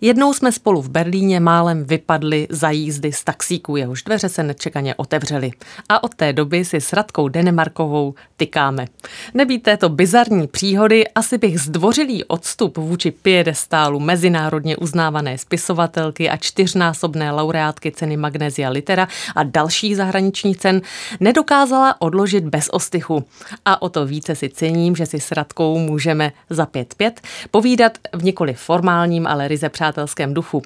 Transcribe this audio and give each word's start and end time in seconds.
Jednou 0.00 0.34
jsme 0.34 0.52
spolu 0.52 0.82
v 0.82 0.88
Berlíně 0.88 1.40
málem 1.40 1.84
vypadli 1.84 2.46
za 2.50 2.70
jízdy 2.70 3.12
z 3.12 3.24
taxíku, 3.24 3.76
jehož 3.76 4.02
dveře 4.02 4.28
se 4.28 4.42
nečekaně 4.42 4.94
otevřely. 4.94 5.50
A 5.88 6.04
od 6.04 6.14
té 6.14 6.32
doby 6.32 6.64
si 6.64 6.80
s 6.80 6.92
Radkou 6.92 7.28
Denemarkovou 7.28 8.14
tykáme. 8.36 8.86
Nebýt 9.34 9.62
této 9.62 9.88
bizarní 9.88 10.46
příhody, 10.46 11.08
asi 11.08 11.38
bych 11.38 11.60
zdvořilý 11.60 12.24
odstup 12.24 12.76
vůči 12.76 13.10
piedestálu 13.10 14.00
mezinárodně 14.00 14.76
uznávané 14.76 15.38
spisovatelky 15.38 16.30
a 16.30 16.36
čtyřnásobné 16.36 17.32
laureátky 17.32 17.92
ceny 17.92 18.16
Magnesia 18.16 18.70
Litera 18.70 19.08
a 19.36 19.42
dalších 19.42 19.96
zahraničních 19.96 20.56
cen 20.56 20.80
nedokázala 21.20 22.00
odložit 22.00 22.44
bez 22.44 22.68
ostychu. 22.68 23.24
A 23.64 23.82
o 23.82 23.88
to 23.88 24.06
více 24.06 24.34
si 24.34 24.48
cením, 24.48 24.96
že 24.96 25.06
si 25.06 25.20
s 25.20 25.32
Radkou 25.32 25.78
můžeme 25.78 26.32
za 26.50 26.66
pět 26.66 26.94
pět 26.94 27.20
povídat 27.50 27.92
v 28.12 28.24
nikoli 28.24 28.54
formálním, 28.54 29.26
ale 29.26 29.48
ryze 29.48 29.68
přátelském 29.68 29.86
přátelském 29.96 30.34
duchu. 30.34 30.62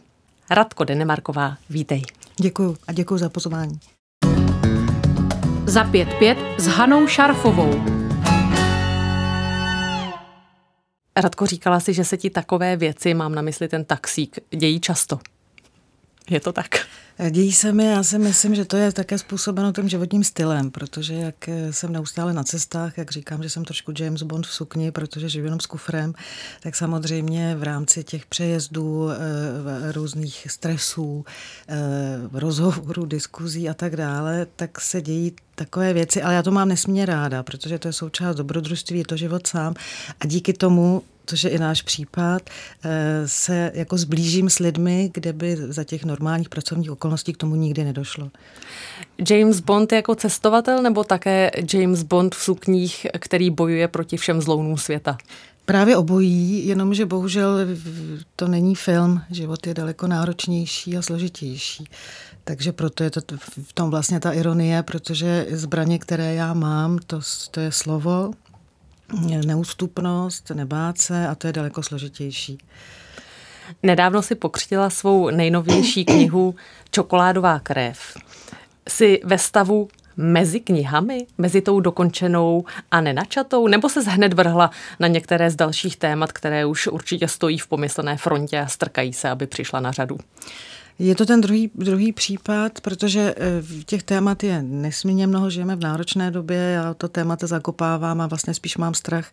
Radko 0.50 0.84
Denemarková, 0.84 1.56
vítej. 1.70 2.02
Děkuji 2.40 2.76
a 2.86 2.92
děkuji 2.92 3.18
za 3.18 3.28
pozvání. 3.28 3.80
Za 5.66 5.84
pět 5.84 6.08
pět 6.18 6.38
s 6.58 6.66
Hanou 6.66 7.06
Šarfovou. 7.06 7.84
Radko, 11.16 11.46
říkala 11.46 11.80
si, 11.80 11.94
že 11.94 12.04
se 12.04 12.16
ti 12.16 12.30
takové 12.30 12.76
věci, 12.76 13.14
mám 13.14 13.34
na 13.34 13.42
mysli 13.42 13.68
ten 13.68 13.84
taxík, 13.84 14.38
dějí 14.50 14.80
často. 14.80 15.18
Je 16.30 16.40
to 16.40 16.52
tak? 16.52 16.86
Dějí 17.30 17.52
se 17.52 17.72
mi, 17.72 17.84
já 17.84 18.02
si 18.02 18.18
myslím, 18.18 18.54
že 18.54 18.64
to 18.64 18.76
je 18.76 18.92
také 18.92 19.18
způsobeno 19.18 19.72
tím 19.72 19.88
životním 19.88 20.24
stylem, 20.24 20.70
protože 20.70 21.14
jak 21.14 21.48
jsem 21.70 21.92
neustále 21.92 22.32
na 22.32 22.44
cestách, 22.44 22.98
jak 22.98 23.10
říkám, 23.10 23.42
že 23.42 23.50
jsem 23.50 23.64
trošku 23.64 23.92
James 23.98 24.22
Bond 24.22 24.46
v 24.46 24.54
sukni, 24.54 24.90
protože 24.90 25.28
žiju 25.28 25.44
jenom 25.44 25.60
s 25.60 25.66
kufrem, 25.66 26.14
tak 26.60 26.76
samozřejmě 26.76 27.56
v 27.56 27.62
rámci 27.62 28.04
těch 28.04 28.26
přejezdů, 28.26 29.08
eh, 29.10 29.92
různých 29.92 30.46
stresů, 30.50 31.24
eh, 31.68 31.76
rozhovorů, 32.32 33.04
diskuzí 33.04 33.68
a 33.68 33.74
tak 33.74 33.96
dále, 33.96 34.46
tak 34.56 34.80
se 34.80 35.00
dějí 35.00 35.32
takové 35.54 35.92
věci, 35.92 36.22
ale 36.22 36.34
já 36.34 36.42
to 36.42 36.50
mám 36.50 36.68
nesmírně 36.68 37.06
ráda, 37.06 37.42
protože 37.42 37.78
to 37.78 37.88
je 37.88 37.92
součást 37.92 38.36
dobrodružství, 38.36 38.98
je 38.98 39.04
to 39.04 39.16
život 39.16 39.46
sám 39.46 39.74
a 40.20 40.26
díky 40.26 40.52
tomu 40.52 41.02
což 41.30 41.44
je 41.44 41.50
i 41.50 41.58
náš 41.58 41.82
případ, 41.82 42.42
eh, 42.84 43.22
se 43.26 43.72
jako 43.74 43.98
zblížím 43.98 44.50
s 44.50 44.58
lidmi, 44.58 45.10
kde 45.14 45.32
by 45.32 45.56
za 45.56 45.84
těch 45.84 46.04
normálních 46.04 46.48
pracovních 46.48 46.90
okolností 46.90 47.32
k 47.32 47.36
tomu 47.36 47.56
nikdy 47.56 47.84
nedošlo. 47.84 48.30
James 49.30 49.60
Bond 49.60 49.92
jako 49.92 50.14
cestovatel 50.14 50.82
nebo 50.82 51.04
také 51.04 51.50
James 51.74 52.02
Bond 52.02 52.34
v 52.34 52.42
sukních, 52.42 53.06
který 53.18 53.50
bojuje 53.50 53.88
proti 53.88 54.16
všem 54.16 54.40
zlounům 54.40 54.78
světa? 54.78 55.18
Právě 55.64 55.96
obojí, 55.96 56.66
jenomže 56.66 57.06
bohužel 57.06 57.56
to 58.36 58.48
není 58.48 58.74
film, 58.74 59.22
život 59.30 59.66
je 59.66 59.74
daleko 59.74 60.06
náročnější 60.06 60.96
a 60.96 61.02
složitější. 61.02 61.84
Takže 62.44 62.72
proto 62.72 63.04
je 63.04 63.10
to 63.10 63.20
v 63.62 63.72
tom 63.72 63.90
vlastně 63.90 64.20
ta 64.20 64.32
ironie, 64.32 64.82
protože 64.82 65.46
zbraně, 65.50 65.98
které 65.98 66.34
já 66.34 66.54
mám, 66.54 66.98
to, 67.06 67.20
to 67.50 67.60
je 67.60 67.72
slovo, 67.72 68.32
neústupnost, 69.46 70.50
nebát 70.50 70.98
se 70.98 71.28
a 71.28 71.34
to 71.34 71.46
je 71.46 71.52
daleko 71.52 71.82
složitější. 71.82 72.58
Nedávno 73.82 74.22
si 74.22 74.34
pokřtila 74.34 74.90
svou 74.90 75.30
nejnovější 75.30 76.04
knihu 76.04 76.54
Čokoládová 76.90 77.58
krev. 77.58 78.16
Jsi 78.88 79.20
ve 79.24 79.38
stavu 79.38 79.88
mezi 80.16 80.60
knihami, 80.60 81.26
mezi 81.38 81.60
tou 81.60 81.80
dokončenou 81.80 82.64
a 82.90 83.00
nenačatou, 83.00 83.66
nebo 83.66 83.88
se 83.88 84.00
hned 84.00 84.32
vrhla 84.32 84.70
na 85.00 85.08
některé 85.08 85.50
z 85.50 85.56
dalších 85.56 85.96
témat, 85.96 86.32
které 86.32 86.66
už 86.66 86.86
určitě 86.86 87.28
stojí 87.28 87.58
v 87.58 87.66
pomyslené 87.66 88.16
frontě 88.16 88.60
a 88.60 88.66
strkají 88.66 89.12
se, 89.12 89.30
aby 89.30 89.46
přišla 89.46 89.80
na 89.80 89.92
řadu? 89.92 90.18
Je 90.98 91.14
to 91.14 91.26
ten 91.26 91.40
druhý, 91.40 91.70
druhý 91.74 92.12
případ, 92.12 92.80
protože 92.80 93.34
eh, 93.36 93.62
těch 93.84 94.02
témat 94.02 94.42
je 94.44 94.62
nesmírně 94.62 95.26
mnoho, 95.26 95.50
žijeme 95.50 95.76
v 95.76 95.80
náročné 95.80 96.30
době, 96.30 96.58
já 96.58 96.94
to 96.94 97.08
témata 97.08 97.46
zakopávám 97.46 98.20
a 98.20 98.26
vlastně 98.26 98.54
spíš 98.54 98.76
mám 98.76 98.94
strach, 98.94 99.30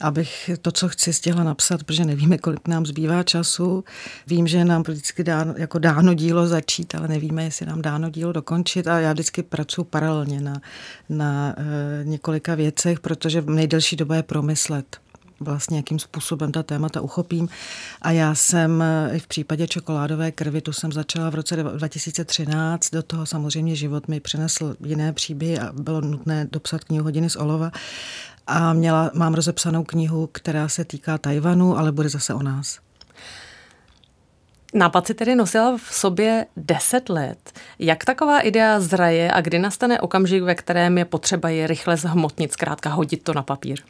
abych 0.00 0.50
to, 0.62 0.72
co 0.72 0.88
chci, 0.88 1.12
stihla 1.12 1.44
napsat, 1.44 1.84
protože 1.84 2.04
nevíme, 2.04 2.38
kolik 2.38 2.68
nám 2.68 2.86
zbývá 2.86 3.22
času. 3.22 3.84
Vím, 4.26 4.46
že 4.46 4.64
nám 4.64 4.82
vždycky 4.82 5.24
dáno, 5.24 5.54
jako 5.56 5.78
dáno 5.78 6.14
dílo 6.14 6.46
začít, 6.46 6.94
ale 6.94 7.08
nevíme, 7.08 7.44
jestli 7.44 7.66
nám 7.66 7.82
dáno 7.82 8.10
dílo 8.10 8.32
dokončit 8.32 8.86
a 8.86 9.00
já 9.00 9.12
vždycky 9.12 9.42
pracuji 9.42 9.84
paralelně 9.84 10.40
na, 10.40 10.60
na 11.08 11.54
e, 11.58 12.04
několika 12.04 12.54
věcech, 12.54 13.00
protože 13.00 13.40
v 13.40 13.50
nejdelší 13.50 13.96
doba 13.96 14.16
je 14.16 14.22
promyslet 14.22 14.96
vlastně 15.40 15.76
jakým 15.76 15.98
způsobem 15.98 16.52
ta 16.52 16.62
témata 16.62 17.00
uchopím. 17.00 17.48
A 18.02 18.10
já 18.10 18.34
jsem 18.34 18.82
eh, 18.82 19.10
i 19.16 19.18
v 19.18 19.26
případě 19.26 19.68
čokoládové 19.68 20.32
krvi, 20.32 20.60
tu 20.60 20.72
jsem 20.72 20.92
začala 20.92 21.30
v 21.30 21.34
roce 21.34 21.56
2013, 21.56 22.90
do 22.90 23.02
toho 23.02 23.26
samozřejmě 23.26 23.76
život 23.76 24.08
mi 24.08 24.20
přinesl 24.20 24.76
jiné 24.84 25.12
příběhy 25.12 25.58
a 25.58 25.72
bylo 25.72 26.00
nutné 26.00 26.48
dopsat 26.52 26.84
knihu 26.84 27.04
Hodiny 27.04 27.30
z 27.30 27.36
olova. 27.36 27.70
A 28.46 28.72
měla, 28.72 29.10
mám 29.14 29.34
rozepsanou 29.34 29.84
knihu, 29.84 30.28
která 30.32 30.68
se 30.68 30.84
týká 30.84 31.18
Tajvanu, 31.18 31.78
ale 31.78 31.92
bude 31.92 32.08
zase 32.08 32.34
o 32.34 32.42
nás. 32.42 32.78
Nápad 34.74 35.06
si 35.06 35.14
tedy 35.14 35.34
nosila 35.34 35.76
v 35.76 35.94
sobě 35.94 36.46
deset 36.56 37.08
let. 37.08 37.52
Jak 37.78 38.04
taková 38.04 38.40
idea 38.40 38.80
zraje 38.80 39.32
a 39.32 39.40
kdy 39.40 39.58
nastane 39.58 40.00
okamžik, 40.00 40.42
ve 40.42 40.54
kterém 40.54 40.98
je 40.98 41.04
potřeba 41.04 41.48
je 41.48 41.66
rychle 41.66 41.96
zhmotnit, 41.96 42.52
zkrátka 42.52 42.90
hodit 42.90 43.22
to 43.22 43.34
na 43.34 43.42
papír? 43.42 43.80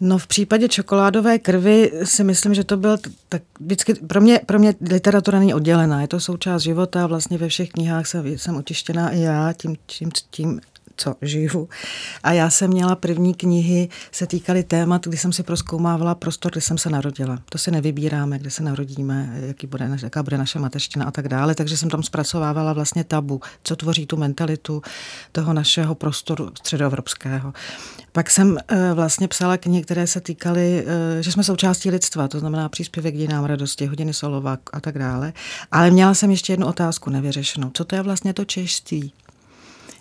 No 0.00 0.18
v 0.18 0.26
případě 0.26 0.68
čokoládové 0.68 1.38
krvi 1.38 1.92
si 2.04 2.24
myslím, 2.24 2.54
že 2.54 2.64
to 2.64 2.76
byl 2.76 2.96
tak 3.28 3.42
vždycky, 3.60 3.94
pro 3.94 4.20
mě, 4.20 4.40
pro 4.46 4.58
mě 4.58 4.74
literatura 4.90 5.38
není 5.38 5.54
oddělená, 5.54 6.00
je 6.00 6.08
to 6.08 6.20
součást 6.20 6.62
života, 6.62 7.06
vlastně 7.06 7.38
ve 7.38 7.48
všech 7.48 7.70
knihách 7.70 8.06
jsem, 8.06 8.26
jsem 8.26 8.56
otištěná 8.56 9.10
i 9.10 9.20
já 9.20 9.52
tím, 9.52 9.76
tím, 9.86 10.10
tím 10.30 10.60
co 10.96 11.14
žiju. 11.22 11.68
A 12.22 12.32
já 12.32 12.50
jsem 12.50 12.70
měla 12.70 12.96
první 12.96 13.34
knihy, 13.34 13.88
se 14.12 14.26
týkaly 14.26 14.62
témat, 14.62 15.06
kdy 15.06 15.16
jsem 15.16 15.32
si 15.32 15.42
proskoumávala 15.42 16.14
prostor, 16.14 16.52
kde 16.52 16.60
jsem 16.60 16.78
se 16.78 16.90
narodila. 16.90 17.38
To 17.48 17.58
si 17.58 17.70
nevybíráme, 17.70 18.38
kde 18.38 18.50
se 18.50 18.62
narodíme, 18.62 19.34
jaký 19.46 19.66
bude, 19.66 19.90
jaká 20.02 20.22
bude 20.22 20.38
naše 20.38 20.58
mateřština 20.58 21.06
a 21.06 21.10
tak 21.10 21.28
dále. 21.28 21.54
Takže 21.54 21.76
jsem 21.76 21.90
tam 21.90 22.02
zpracovávala 22.02 22.72
vlastně 22.72 23.04
tabu, 23.04 23.40
co 23.62 23.76
tvoří 23.76 24.06
tu 24.06 24.16
mentalitu 24.16 24.82
toho 25.32 25.52
našeho 25.52 25.94
prostoru 25.94 26.50
středoevropského. 26.58 27.52
Pak 28.12 28.30
jsem 28.30 28.58
eh, 28.68 28.94
vlastně 28.94 29.28
psala 29.28 29.56
knihy, 29.56 29.82
které 29.82 30.06
se 30.06 30.20
týkaly, 30.20 30.84
eh, 30.86 31.22
že 31.22 31.32
jsme 31.32 31.44
součástí 31.44 31.90
lidstva, 31.90 32.28
to 32.28 32.40
znamená 32.40 32.68
příspěvek 32.68 33.14
dějinám 33.14 33.44
radosti, 33.44 33.86
hodiny 33.86 34.14
Solova 34.14 34.58
a 34.72 34.80
tak 34.80 34.98
dále. 34.98 35.32
Ale 35.72 35.90
měla 35.90 36.14
jsem 36.14 36.30
ještě 36.30 36.52
jednu 36.52 36.66
otázku 36.66 37.10
nevyřešenou. 37.10 37.70
Co 37.74 37.84
to 37.84 37.96
je 37.96 38.02
vlastně 38.02 38.34
to 38.34 38.44
čeští? 38.44 39.12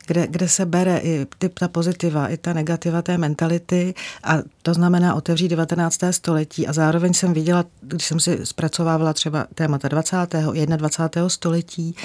Kde, 0.08 0.28
kde 0.28 0.50
se 0.50 0.66
bere 0.66 0.98
i 0.98 1.26
ty, 1.38 1.50
ta 1.50 1.68
pozitiva, 1.68 2.28
i 2.28 2.38
ta 2.38 2.54
negativa 2.54 3.02
té 3.02 3.18
mentality 3.18 3.94
a 4.24 4.38
to 4.62 4.74
znamená 4.74 5.16
otevřít 5.16 5.48
19. 5.48 6.00
století 6.12 6.68
a 6.68 6.74
zároveň 6.74 7.14
jsem 7.14 7.34
viděla, 7.34 7.66
když 7.82 8.06
jsem 8.06 8.20
si 8.20 8.40
zpracovávala 8.44 9.14
třeba 9.14 9.48
témata 9.56 9.88
20. 9.88 10.16
21. 10.76 11.30
století, 11.30 11.96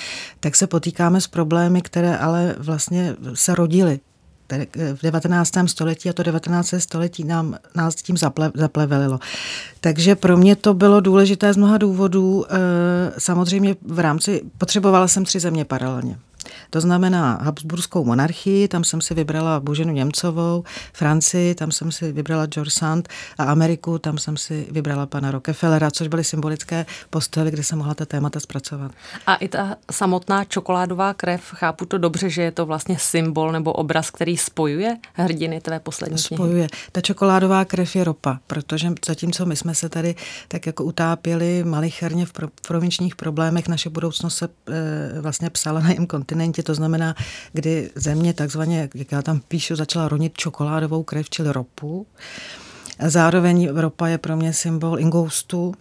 tak 0.41 0.57
se 0.57 0.67
potýkáme 0.67 1.21
s 1.21 1.27
problémy, 1.27 1.83
které 1.83 2.19
ale 2.19 2.55
vlastně 2.59 3.17
se 3.35 3.55
rodily 3.55 4.01
v 4.95 5.03
19. 5.03 5.53
století 5.67 6.09
a 6.09 6.13
to 6.13 6.23
19. 6.23 6.75
století 6.79 7.25
nám, 7.25 7.57
nás 7.75 7.95
tím 7.95 8.17
zaple, 8.17 8.53
zaplevelilo. 8.55 9.19
Takže 9.81 10.17
pro 10.17 10.37
mě 10.37 10.57
to 10.57 10.75
bylo 10.75 11.01
důležité 11.01 11.53
z 11.53 11.57
mnoha 11.57 11.79
důvodů. 11.79 12.45
Eh, 12.49 12.57
samozřejmě 13.19 13.77
v 13.83 13.99
rámci, 13.99 14.43
potřebovala 14.59 15.09
jsem 15.09 15.25
tři 15.25 15.41
země 15.41 15.65
paralelně. 15.65 16.19
To 16.71 16.81
znamená 16.81 17.39
Habsburskou 17.43 18.05
monarchii, 18.05 18.69
tam 18.69 18.85
jsem 18.85 19.01
si 19.01 19.15
vybrala 19.15 19.61
Boženu 19.61 19.93
Němcovou, 19.93 20.65
Francii, 20.93 21.55
tam 21.55 21.73
jsem 21.73 21.93
si 21.93 22.13
vybrala 22.13 22.47
George 22.47 22.73
Sand 22.73 23.09
a 23.39 23.45
Ameriku, 23.45 23.99
tam 23.99 24.19
jsem 24.19 24.37
si 24.37 24.67
vybrala 24.71 25.07
pana 25.07 25.31
Rockefellera, 25.31 25.91
což 25.91 26.09
byly 26.09 26.25
symbolické 26.25 26.87
postavy, 27.11 27.51
kde 27.51 27.65
jsem 27.65 27.79
mohla 27.79 27.95
ta 27.95 28.05
témata 28.05 28.41
zpracovat. 28.41 28.93
A 29.27 29.35
i 29.35 29.49
ta 29.49 29.77
samotná 29.91 30.45
čokoládová 30.45 31.15
krev, 31.15 31.43
chápu 31.55 31.85
to 31.85 31.99
dobře, 31.99 32.31
že 32.31 32.43
je 32.43 32.53
to 32.53 32.67
vlastně 32.67 32.97
symbol 32.99 33.53
nebo 33.53 33.73
obraz, 33.73 34.11
který 34.11 34.37
spojuje 34.37 34.97
hrdiny 35.13 35.61
tvé 35.61 35.81
poslední 35.81 36.19
Spojuje. 36.19 36.69
Ta 36.93 37.01
čokoládová 37.01 37.65
krev 37.65 37.97
je 37.97 38.05
ropa, 38.05 38.39
protože 38.47 38.93
zatímco 39.07 39.47
my 39.47 39.57
jsme 39.57 39.75
se 39.75 39.89
tady 39.89 40.15
tak 40.49 40.67
jako 40.67 40.85
utápěli 40.85 41.65
malicherně 41.65 42.27
v 42.27 42.33
provinčních 42.67 43.17
problémech, 43.17 43.69
naše 43.69 43.91
budoucnost 43.91 44.37
se 44.37 44.49
e, 44.49 45.21
vlastně 45.21 45.51
psala 45.51 45.81
na 45.81 45.91
jim 45.91 46.07
kontinentě, 46.07 46.58
to 46.63 46.75
znamená, 46.75 47.15
kdy 47.53 47.91
země 47.95 48.35
takzvaně, 48.35 48.89
jak 48.95 49.13
já 49.13 49.23
tam 49.23 49.41
píšu, 49.49 49.77
začala 49.77 50.09
ronit 50.09 50.39
čokoládovou 50.39 51.03
krev, 51.03 51.31
čili 51.31 51.53
ropu. 51.53 52.07
Zároveň 53.07 53.69
ropa 53.69 54.09
je 54.09 54.19
pro 54.19 54.37
mě 54.37 54.53
symbol 54.53 54.99
ingoustu, 54.99 55.75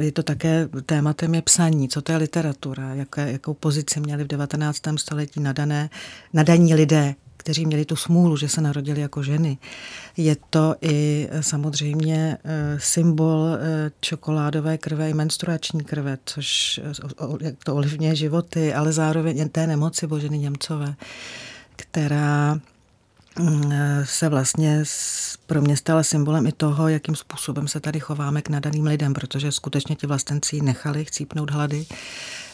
je 0.00 0.12
to 0.12 0.22
také 0.22 0.68
tématem 0.86 1.34
je 1.34 1.42
psaní, 1.42 1.88
co 1.88 2.02
to 2.02 2.12
je 2.12 2.18
literatura, 2.18 2.94
jaké, 2.94 3.32
jakou 3.32 3.54
pozici 3.54 4.00
měli 4.00 4.24
v 4.24 4.26
19. 4.26 4.78
století 4.96 5.40
nadané, 5.40 5.90
nadaní 6.32 6.74
lidé, 6.74 7.14
kteří 7.44 7.66
měli 7.66 7.84
tu 7.84 7.96
smůlu, 7.96 8.36
že 8.36 8.48
se 8.48 8.60
narodili 8.60 9.00
jako 9.00 9.22
ženy. 9.22 9.58
Je 10.16 10.36
to 10.50 10.74
i 10.80 11.28
samozřejmě 11.40 12.38
eh, 12.44 12.76
symbol 12.80 13.48
eh, 13.48 13.90
čokoládové 14.00 14.78
krve 14.78 15.10
i 15.10 15.14
menstruační 15.14 15.84
krve, 15.84 16.18
což 16.24 16.80
to 17.64 17.74
ovlivňuje 17.76 18.16
životy, 18.16 18.74
ale 18.74 18.92
zároveň 18.92 19.48
té 19.48 19.66
nemoci 19.66 20.06
Boženy 20.06 20.38
Němcové, 20.38 20.94
která 21.76 22.58
mm, 23.38 23.72
se 24.04 24.28
vlastně 24.28 24.84
pro 25.46 25.60
mě 25.60 25.76
stala 25.76 26.02
symbolem 26.02 26.46
i 26.46 26.52
toho, 26.52 26.88
jakým 26.88 27.16
způsobem 27.16 27.68
se 27.68 27.80
tady 27.80 28.00
chováme 28.00 28.42
k 28.42 28.48
nadaným 28.48 28.86
lidem, 28.86 29.14
protože 29.14 29.52
skutečně 29.52 29.96
ti 29.96 30.06
vlastenci 30.06 30.60
nechali 30.60 31.04
chcípnout 31.04 31.50
hlady, 31.50 31.86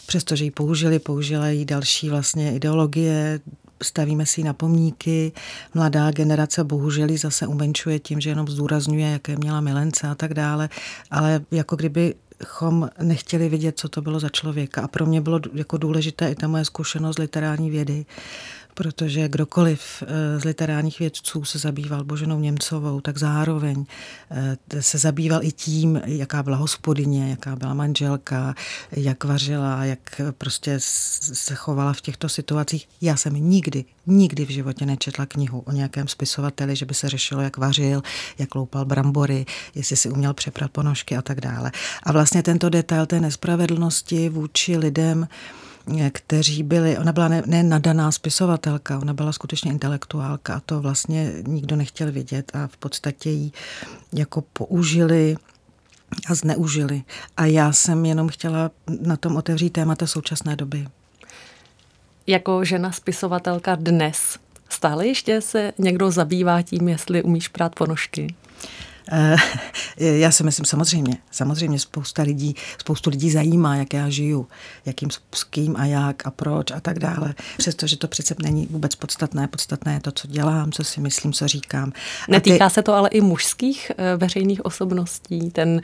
přestože 0.06 0.44
ji 0.44 0.50
použili, 0.50 0.98
použila 0.98 1.48
jí 1.48 1.64
další 1.64 2.10
vlastně 2.10 2.54
ideologie, 2.54 3.40
stavíme 3.82 4.26
si 4.26 4.42
na 4.42 4.52
pomníky, 4.52 5.32
mladá 5.74 6.10
generace 6.10 6.64
bohužel 6.64 7.08
zase 7.16 7.46
umenšuje 7.46 7.98
tím, 7.98 8.20
že 8.20 8.30
jenom 8.30 8.48
zdůrazňuje, 8.48 9.10
jaké 9.10 9.36
měla 9.36 9.60
milence 9.60 10.08
a 10.08 10.14
tak 10.14 10.34
dále, 10.34 10.68
ale 11.10 11.40
jako 11.50 11.76
kdyby 11.76 12.14
chom 12.44 12.88
nechtěli 13.02 13.48
vidět, 13.48 13.78
co 13.78 13.88
to 13.88 14.02
bylo 14.02 14.20
za 14.20 14.28
člověka. 14.28 14.82
A 14.82 14.88
pro 14.88 15.06
mě 15.06 15.20
bylo 15.20 15.40
jako 15.52 15.76
důležité 15.76 16.30
i 16.30 16.34
ta 16.34 16.48
moje 16.48 16.64
zkušenost 16.64 17.18
literární 17.18 17.70
vědy, 17.70 18.06
protože 18.80 19.28
kdokoliv 19.28 20.02
eh, 20.02 20.40
z 20.40 20.44
literárních 20.44 20.98
vědců 20.98 21.44
se 21.44 21.58
zabýval 21.58 22.04
Boženou 22.04 22.40
Němcovou, 22.40 23.00
tak 23.00 23.18
zároveň 23.18 23.84
eh, 24.30 24.82
se 24.82 24.98
zabýval 24.98 25.44
i 25.44 25.52
tím, 25.52 26.00
jaká 26.04 26.42
byla 26.42 26.56
hospodyně, 26.56 27.30
jaká 27.30 27.56
byla 27.56 27.74
manželka, 27.74 28.54
jak 28.92 29.24
vařila, 29.24 29.84
jak 29.84 30.20
prostě 30.38 30.74
se 30.78 31.54
chovala 31.54 31.92
v 31.92 32.00
těchto 32.00 32.28
situacích. 32.28 32.88
Já 33.00 33.16
jsem 33.16 33.34
nikdy, 33.34 33.84
nikdy 34.06 34.44
v 34.44 34.50
životě 34.50 34.86
nečetla 34.86 35.26
knihu 35.26 35.60
o 35.60 35.72
nějakém 35.72 36.08
spisovateli, 36.08 36.76
že 36.76 36.86
by 36.86 36.94
se 36.94 37.08
řešilo, 37.08 37.40
jak 37.40 37.56
vařil, 37.56 38.02
jak 38.38 38.54
loupal 38.54 38.84
brambory, 38.84 39.46
jestli 39.74 39.96
si 39.96 40.10
uměl 40.10 40.34
přeprat 40.34 40.70
ponožky 40.70 41.16
a 41.16 41.22
tak 41.22 41.40
dále. 41.40 41.72
A 42.02 42.12
vlastně 42.12 42.42
tento 42.42 42.68
detail 42.68 43.06
té 43.06 43.20
nespravedlnosti 43.20 44.28
vůči 44.28 44.76
lidem, 44.76 45.28
kteří 46.12 46.62
byli, 46.62 46.98
ona 46.98 47.12
byla 47.12 47.28
ne, 47.28 47.42
ne 47.46 47.62
nadaná 47.62 48.12
spisovatelka, 48.12 48.98
ona 48.98 49.14
byla 49.14 49.32
skutečně 49.32 49.70
intelektuálka 49.70 50.54
a 50.54 50.60
to 50.60 50.80
vlastně 50.80 51.32
nikdo 51.46 51.76
nechtěl 51.76 52.12
vidět 52.12 52.52
a 52.54 52.66
v 52.66 52.76
podstatě 52.76 53.30
ji 53.30 53.50
jako 54.12 54.40
použili 54.52 55.36
a 56.26 56.34
zneužili. 56.34 57.02
A 57.36 57.46
já 57.46 57.72
jsem 57.72 58.06
jenom 58.06 58.28
chtěla 58.28 58.70
na 59.00 59.16
tom 59.16 59.36
otevřít 59.36 59.70
témata 59.70 60.06
současné 60.06 60.56
doby. 60.56 60.86
Jako 62.26 62.64
žena 62.64 62.92
spisovatelka 62.92 63.74
dnes 63.74 64.38
stále 64.68 65.06
ještě 65.06 65.40
se 65.40 65.72
někdo 65.78 66.10
zabývá 66.10 66.62
tím, 66.62 66.88
jestli 66.88 67.22
umíš 67.22 67.48
prát 67.48 67.74
ponožky? 67.74 68.34
Eh, 69.10 69.36
já 69.96 70.30
si 70.30 70.44
myslím 70.44 70.66
samozřejmě, 70.66 71.16
samozřejmě 71.30 71.78
spousta 71.78 72.22
lidí, 72.22 72.54
spoustu 72.78 73.10
lidí 73.10 73.30
zajímá, 73.30 73.76
jak 73.76 73.94
já 73.94 74.08
žiju, 74.08 74.46
jakým 74.86 75.10
s 75.34 75.44
kým 75.44 75.76
a 75.76 75.84
jak 75.84 76.26
a 76.26 76.30
proč 76.30 76.70
a 76.70 76.80
tak 76.80 76.98
dále. 76.98 77.34
Přestože 77.58 77.96
to 77.96 78.08
přece 78.08 78.34
není 78.42 78.66
vůbec 78.70 78.94
podstatné, 78.94 79.48
podstatné 79.48 79.94
je 79.94 80.00
to, 80.00 80.12
co 80.12 80.28
dělám, 80.28 80.72
co 80.72 80.84
si 80.84 81.00
myslím, 81.00 81.32
co 81.32 81.48
říkám. 81.48 81.92
Netýká 82.28 82.68
ty... 82.68 82.74
se 82.74 82.82
to 82.82 82.94
ale 82.94 83.08
i 83.08 83.20
mužských 83.20 83.92
eh, 83.98 84.16
veřejných 84.16 84.64
osobností, 84.64 85.50
ten 85.50 85.80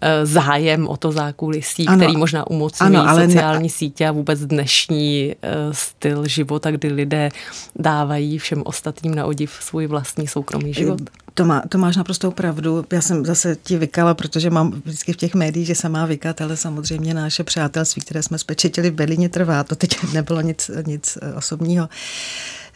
eh, 0.00 0.26
zájem 0.26 0.88
o 0.88 0.96
to 0.96 1.12
zákulisí, 1.12 1.86
ano, 1.86 1.96
který 1.96 2.16
možná 2.16 2.46
umocňují 2.46 2.96
ano, 2.96 3.08
ale 3.08 3.24
sociální 3.26 3.62
ne... 3.62 3.68
sítě 3.68 4.08
a 4.08 4.12
vůbec 4.12 4.40
dnešní 4.40 5.34
styl 5.72 6.26
života, 6.26 6.70
kdy 6.70 6.88
lidé 6.88 7.28
dávají 7.76 8.38
všem 8.38 8.62
ostatním 8.64 9.14
na 9.14 9.26
odiv 9.26 9.58
svůj 9.60 9.86
vlastní 9.86 10.26
soukromý 10.28 10.74
život. 10.74 11.00
To, 11.36 11.44
má, 11.44 11.62
to 11.68 11.78
máš 11.78 11.96
naprosto 11.96 12.30
pravdu. 12.30 12.84
Já 12.92 13.00
jsem 13.00 13.24
zase 13.24 13.56
ti 13.62 13.76
vykala, 13.76 14.14
protože 14.14 14.50
mám 14.50 14.70
vždycky 14.70 15.12
v 15.12 15.16
těch 15.16 15.34
médiích, 15.34 15.66
že 15.66 15.74
se 15.74 15.88
má 15.88 16.06
vykat, 16.06 16.40
ale 16.40 16.56
samozřejmě 16.56 17.14
naše 17.14 17.44
přátelství, 17.44 18.02
které 18.02 18.22
jsme 18.22 18.38
spečetili 18.38 18.90
v 18.90 18.94
Berlíně, 18.94 19.28
trvá. 19.28 19.64
To 19.64 19.76
teď 19.76 19.96
nebylo 20.12 20.40
nic, 20.40 20.70
nic 20.86 21.18
eh, 21.22 21.34
osobního. 21.34 21.88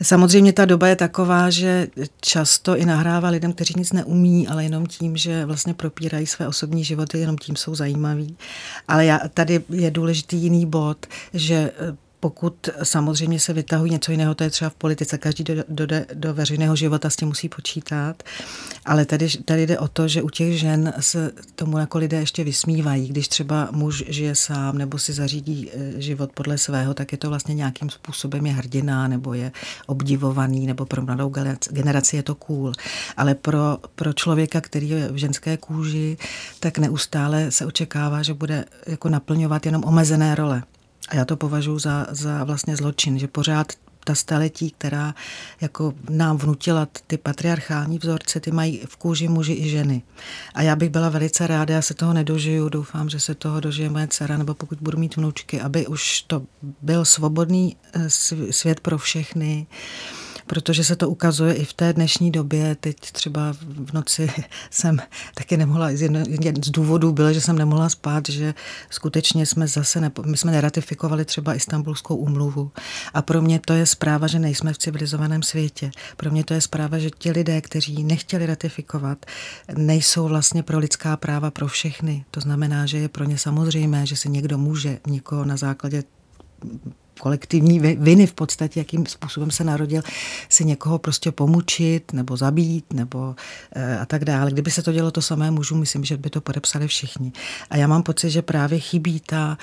Samozřejmě 0.03 0.53
ta 0.53 0.65
doba 0.65 0.89
je 0.89 0.97
taková, 0.97 1.51
že 1.51 1.89
často 2.21 2.77
i 2.77 2.87
nahrává 2.87 3.29
lidem, 3.29 3.53
kteří 3.53 3.75
nic 3.77 3.93
neumí, 3.93 4.49
ale 4.49 4.65
jenom 4.65 4.87
tím, 4.87 5.17
že 5.17 5.45
vlastně 5.45 5.75
propírají 5.75 6.27
své 6.27 6.49
osobní 6.49 6.85
životy, 6.85 7.19
jenom 7.19 7.39
tím 7.39 7.56
jsou 7.56 7.75
zajímaví. 7.75 8.37
Ale 8.89 9.06
já, 9.06 9.21
tady 9.35 9.63
je 9.71 9.91
důležitý 9.91 10.37
jiný 10.37 10.67
bod, 10.67 11.06
že 11.35 11.55
eh, 11.55 11.97
pokud 12.20 12.69
samozřejmě 12.82 13.40
se 13.40 13.52
vytahují 13.52 13.93
něco 13.93 14.11
jiného, 14.11 14.34
to 14.34 14.44
je 14.44 14.50
třeba 14.50 14.70
v 14.70 14.75
politice, 14.75 15.19
každý 15.19 15.44
do, 15.44 15.55
do, 15.69 15.87
do 16.14 16.34
veřejného 16.34 16.76
života 16.76 17.11
s 17.11 17.17
tím 17.17 17.28
musí 17.28 17.49
počítat, 17.49 18.22
ale 18.84 19.05
tady, 19.05 19.28
tady 19.44 19.67
jde 19.67 19.78
o 19.78 19.88
to, 19.88 20.08
že 20.08 20.22
u 20.22 20.31
těch 20.31 20.58
žen 20.58 20.93
se 21.00 21.32
tomu 21.55 21.78
jako 21.78 21.99
lidé 21.99 22.20
ještě 22.20 22.44
vysmívají, 22.44 23.08
když 23.08 23.28
třeba 23.28 23.69
muž 23.72 24.05
žije 24.08 24.34
sám 24.34 24.78
nebo 24.78 24.99
si 24.99 25.12
zařídí 25.12 25.70
e, 25.70 26.00
život 26.00 26.31
podle 26.34 26.58
svého, 26.58 26.94
tak 26.94 27.12
je 27.12 27.19
to 27.19 27.28
vlastně 27.28 27.55
nějakým 27.55 27.90
způsobem 27.90 28.46
je 28.46 28.52
hrdina 28.52 29.08
nebo 29.08 29.34
je 29.34 29.52
obdivovaný 29.87 30.67
nebo 30.67 30.87
pro 30.87 31.02
mladou 31.02 31.32
generaci 31.70 32.17
je 32.17 32.22
to 32.22 32.34
cool, 32.34 32.72
ale 33.17 33.34
pro, 33.34 33.78
pro 33.94 34.12
člověka, 34.12 34.61
který 34.61 34.88
je 34.88 35.12
v 35.12 35.17
ženské 35.17 35.56
kůži, 35.56 36.17
tak 36.61 36.78
neustále 36.78 37.50
se 37.50 37.67
očekává, 37.67 38.22
že 38.22 38.34
bude 38.34 38.64
jako 38.87 39.08
naplňovat 39.08 39.67
jenom 39.67 39.84
omezené 39.84 40.34
role. 40.34 40.62
A 41.11 41.17
já 41.17 41.25
to 41.25 41.37
považuji 41.37 41.79
za, 41.79 42.07
za 42.11 42.45
vlastně 42.45 42.77
zločin, 42.77 43.19
že 43.19 43.29
pořád 43.29 43.73
ta 44.05 44.15
staletí, 44.15 44.71
která 44.71 45.15
jako 45.61 45.95
nám 46.11 46.39
vnutila 46.39 46.89
ty 47.07 47.19
patriarchální 47.19 47.99
vzorce, 47.99 48.41
ty 48.41 48.51
mají 48.51 48.83
v 48.87 48.97
kůži 48.97 49.29
muži 49.29 49.53
i 49.53 49.69
ženy. 49.69 50.03
A 50.55 50.62
já 50.62 50.77
bych 50.77 50.91
byla 50.91 51.09
velice 51.09 51.47
ráda, 51.47 51.75
já 51.75 51.83
se 51.83 51.95
toho 51.95 52.12
nedožiju, 52.12 52.69
doufám, 52.69 53.09
že 53.09 53.21
se 53.21 53.35
toho 53.35 53.61
dožije 53.61 53.91
moje 53.91 54.09
dcera, 54.09 54.37
nebo 54.37 54.55
pokud 54.55 54.79
budu 54.81 54.99
mít 54.99 55.17
vnučky, 55.17 55.61
aby 55.61 55.87
už 55.87 56.23
to 56.23 56.43
byl 56.83 57.05
svobodný 57.05 57.77
eh, 57.93 58.11
svět 58.51 58.81
pro 58.81 58.99
všechny, 58.99 59.67
protože 60.50 60.85
se 60.85 60.97
to 60.97 61.11
ukazuje 61.11 61.55
i 61.55 61.64
v 61.64 61.73
té 61.73 61.93
dnešní 61.93 62.31
době. 62.31 62.75
Teď 62.75 62.97
třeba 62.97 63.52
v 63.62 63.93
noci 63.93 64.31
jsem 64.70 64.99
taky 65.35 65.56
nemohla, 65.56 65.91
jeden 65.91 66.63
z 66.65 66.70
důvodů 66.70 67.13
bylo, 67.13 67.32
že 67.32 67.41
jsem 67.41 67.58
nemohla 67.58 67.89
spát, 67.89 68.29
že 68.29 68.55
skutečně 68.91 69.46
jsme 69.46 69.67
zase, 69.67 70.01
nepo, 70.01 70.22
my 70.22 70.36
jsme 70.36 70.53
neratifikovali 70.53 71.25
třeba 71.25 71.55
istambulskou 71.55 72.17
umluvu. 72.17 72.70
A 73.15 73.22
pro 73.22 73.43
mě 73.43 73.58
to 73.58 73.72
je 73.72 73.86
zpráva, 73.86 74.27
že 74.27 74.39
nejsme 74.39 74.72
v 74.72 74.79
civilizovaném 74.79 75.43
světě. 75.43 75.91
Pro 76.17 76.31
mě 76.31 76.44
to 76.44 76.55
je 76.55 76.60
zpráva, 76.60 76.98
že 76.98 77.10
ti 77.19 77.31
lidé, 77.31 77.60
kteří 77.60 78.05
nechtěli 78.05 78.46
ratifikovat, 78.46 79.27
nejsou 79.77 80.29
vlastně 80.29 80.63
pro 80.63 80.79
lidská 80.79 81.17
práva 81.17 81.51
pro 81.51 81.69
všechny. 81.69 82.25
To 82.31 82.41
znamená, 82.41 82.86
že 82.86 82.98
je 82.98 83.08
pro 83.08 83.25
ně 83.25 83.39
samozřejmé, 83.39 84.06
že 84.06 84.17
se 84.17 84.29
někdo 84.29 84.58
může 84.58 84.98
někoho 85.06 85.44
na 85.44 85.56
základě 85.56 86.03
kolektivní 87.20 87.81
viny 87.81 88.27
v 88.27 88.34
podstatě, 88.34 88.81
jakým 88.81 89.06
způsobem 89.06 89.50
se 89.50 89.65
narodil, 89.65 90.03
si 90.48 90.65
někoho 90.65 90.98
prostě 90.98 91.32
pomučit 91.32 92.12
nebo 92.12 92.36
zabít 92.36 92.93
nebo 92.93 93.34
e, 93.72 93.98
a 93.98 94.06
tak 94.06 94.24
dále. 94.24 94.50
Kdyby 94.50 94.70
se 94.70 94.82
to 94.82 94.93
dělo 94.93 95.10
to 95.10 95.22
samé 95.22 95.50
mužů, 95.50 95.77
myslím, 95.77 96.05
že 96.05 96.17
by 96.17 96.31
to 96.31 96.41
podepsali 96.41 96.89
všichni. 96.89 97.32
A 97.70 97.77
já 97.77 97.86
mám 97.86 98.03
pocit, 98.03 98.31
že 98.31 98.43
právě 98.43 98.79
chybí 98.79 99.20
ta, 99.20 99.58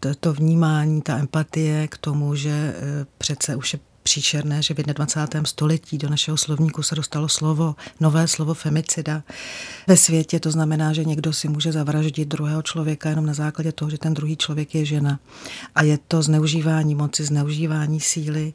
to, 0.00 0.14
to 0.14 0.32
vnímání, 0.32 1.02
ta 1.02 1.18
empatie 1.18 1.88
k 1.88 1.96
tomu, 1.98 2.34
že 2.34 2.50
e, 2.50 2.74
přece 3.18 3.56
už 3.56 3.72
je 3.72 3.91
příšerné, 4.02 4.62
že 4.62 4.74
v 4.74 4.76
21. 4.76 5.44
století 5.44 5.98
do 5.98 6.08
našeho 6.08 6.36
slovníku 6.36 6.82
se 6.82 6.94
dostalo 6.94 7.28
slovo, 7.28 7.74
nové 8.00 8.28
slovo 8.28 8.54
femicida 8.54 9.22
ve 9.86 9.96
světě. 9.96 10.40
To 10.40 10.50
znamená, 10.50 10.92
že 10.92 11.04
někdo 11.04 11.32
si 11.32 11.48
může 11.48 11.72
zavraždit 11.72 12.28
druhého 12.28 12.62
člověka 12.62 13.08
jenom 13.08 13.26
na 13.26 13.34
základě 13.34 13.72
toho, 13.72 13.90
že 13.90 13.98
ten 13.98 14.14
druhý 14.14 14.36
člověk 14.36 14.74
je 14.74 14.84
žena. 14.84 15.18
A 15.74 15.82
je 15.82 15.98
to 16.08 16.22
zneužívání 16.22 16.94
moci, 16.94 17.24
zneužívání 17.24 18.00
síly 18.00 18.52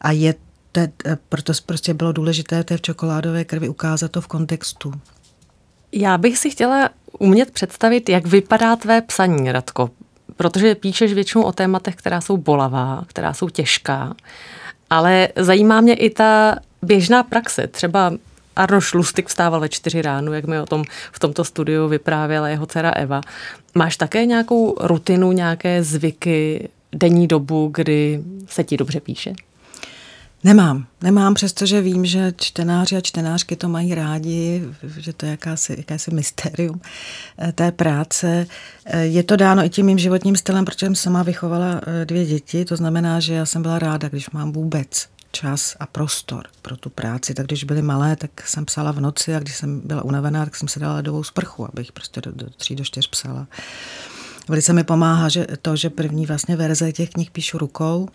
a 0.00 0.12
je 0.12 0.34
te, 0.72 0.92
proto 1.28 1.52
prostě 1.66 1.94
bylo 1.94 2.12
důležité 2.12 2.64
té 2.64 2.76
v 2.76 2.82
čokoládové 2.82 3.44
krvi 3.44 3.68
ukázat 3.68 4.10
to 4.10 4.20
v 4.20 4.26
kontextu. 4.26 4.92
Já 5.92 6.18
bych 6.18 6.38
si 6.38 6.50
chtěla 6.50 6.90
umět 7.18 7.50
představit, 7.50 8.08
jak 8.08 8.26
vypadá 8.26 8.76
tvé 8.76 9.02
psaní, 9.02 9.52
Radko, 9.52 9.90
protože 10.36 10.74
píšeš 10.74 11.12
většinou 11.12 11.44
o 11.44 11.52
tématech, 11.52 11.96
která 11.96 12.20
jsou 12.20 12.36
bolavá, 12.36 13.04
která 13.06 13.34
jsou 13.34 13.48
těžká. 13.48 14.14
Ale 14.92 15.28
zajímá 15.36 15.80
mě 15.80 15.94
i 15.94 16.10
ta 16.10 16.56
běžná 16.82 17.22
praxe. 17.22 17.66
Třeba 17.66 18.12
Arno 18.56 18.80
Šlustik 18.80 19.28
vstával 19.28 19.60
ve 19.60 19.68
čtyři 19.68 20.02
ráno, 20.02 20.32
jak 20.32 20.46
mi 20.46 20.60
o 20.60 20.66
tom 20.66 20.84
v 21.12 21.18
tomto 21.18 21.44
studiu 21.44 21.88
vyprávěla 21.88 22.48
jeho 22.48 22.66
dcera 22.66 22.90
Eva. 22.90 23.20
Máš 23.74 23.96
také 23.96 24.26
nějakou 24.26 24.76
rutinu, 24.80 25.32
nějaké 25.32 25.82
zvyky, 25.82 26.68
denní 26.94 27.26
dobu, 27.26 27.70
kdy 27.74 28.20
se 28.46 28.64
ti 28.64 28.76
dobře 28.76 29.00
píše? 29.00 29.32
Nemám. 30.44 30.86
Nemám, 31.02 31.34
přestože 31.34 31.80
vím, 31.80 32.06
že 32.06 32.32
čtenáři 32.36 32.96
a 32.96 33.00
čtenářky 33.00 33.56
to 33.56 33.68
mají 33.68 33.94
rádi, 33.94 34.62
že 34.96 35.12
to 35.12 35.26
je 35.26 35.30
jakási, 35.30 35.74
jakási 35.78 36.14
mysterium 36.14 36.80
eh, 37.38 37.52
té 37.52 37.72
práce. 37.72 38.46
Eh, 38.84 39.04
je 39.04 39.22
to 39.22 39.36
dáno 39.36 39.64
i 39.64 39.70
tím 39.70 39.86
mým 39.86 39.98
životním 39.98 40.36
stylem, 40.36 40.64
protože 40.64 40.86
jsem 40.86 40.94
sama 40.94 41.22
vychovala 41.22 41.80
eh, 41.86 42.04
dvě 42.04 42.26
děti, 42.26 42.64
to 42.64 42.76
znamená, 42.76 43.20
že 43.20 43.34
já 43.34 43.46
jsem 43.46 43.62
byla 43.62 43.78
ráda, 43.78 44.08
když 44.08 44.30
mám 44.30 44.52
vůbec 44.52 45.08
čas 45.32 45.76
a 45.80 45.86
prostor 45.86 46.46
pro 46.62 46.76
tu 46.76 46.90
práci. 46.90 47.34
Tak 47.34 47.46
když 47.46 47.64
byly 47.64 47.82
malé, 47.82 48.16
tak 48.16 48.46
jsem 48.46 48.64
psala 48.64 48.92
v 48.92 49.00
noci 49.00 49.34
a 49.34 49.38
když 49.38 49.56
jsem 49.56 49.80
byla 49.84 50.04
unavená, 50.04 50.44
tak 50.44 50.56
jsem 50.56 50.68
se 50.68 50.80
dala 50.80 50.94
ledovou 50.94 51.24
sprchu, 51.24 51.68
abych 51.68 51.92
prostě 51.92 52.20
do, 52.20 52.32
do 52.32 52.50
tří, 52.50 52.76
do 52.76 52.84
čtyř 52.84 53.08
psala. 53.08 53.46
Velice 54.48 54.72
mi 54.72 54.84
pomáhá 54.84 55.28
že 55.28 55.46
to, 55.62 55.76
že 55.76 55.90
první 55.90 56.26
vlastně 56.26 56.56
verze 56.56 56.92
těch 56.92 57.10
knih 57.10 57.30
píšu 57.30 57.58
rukou, 57.58 58.08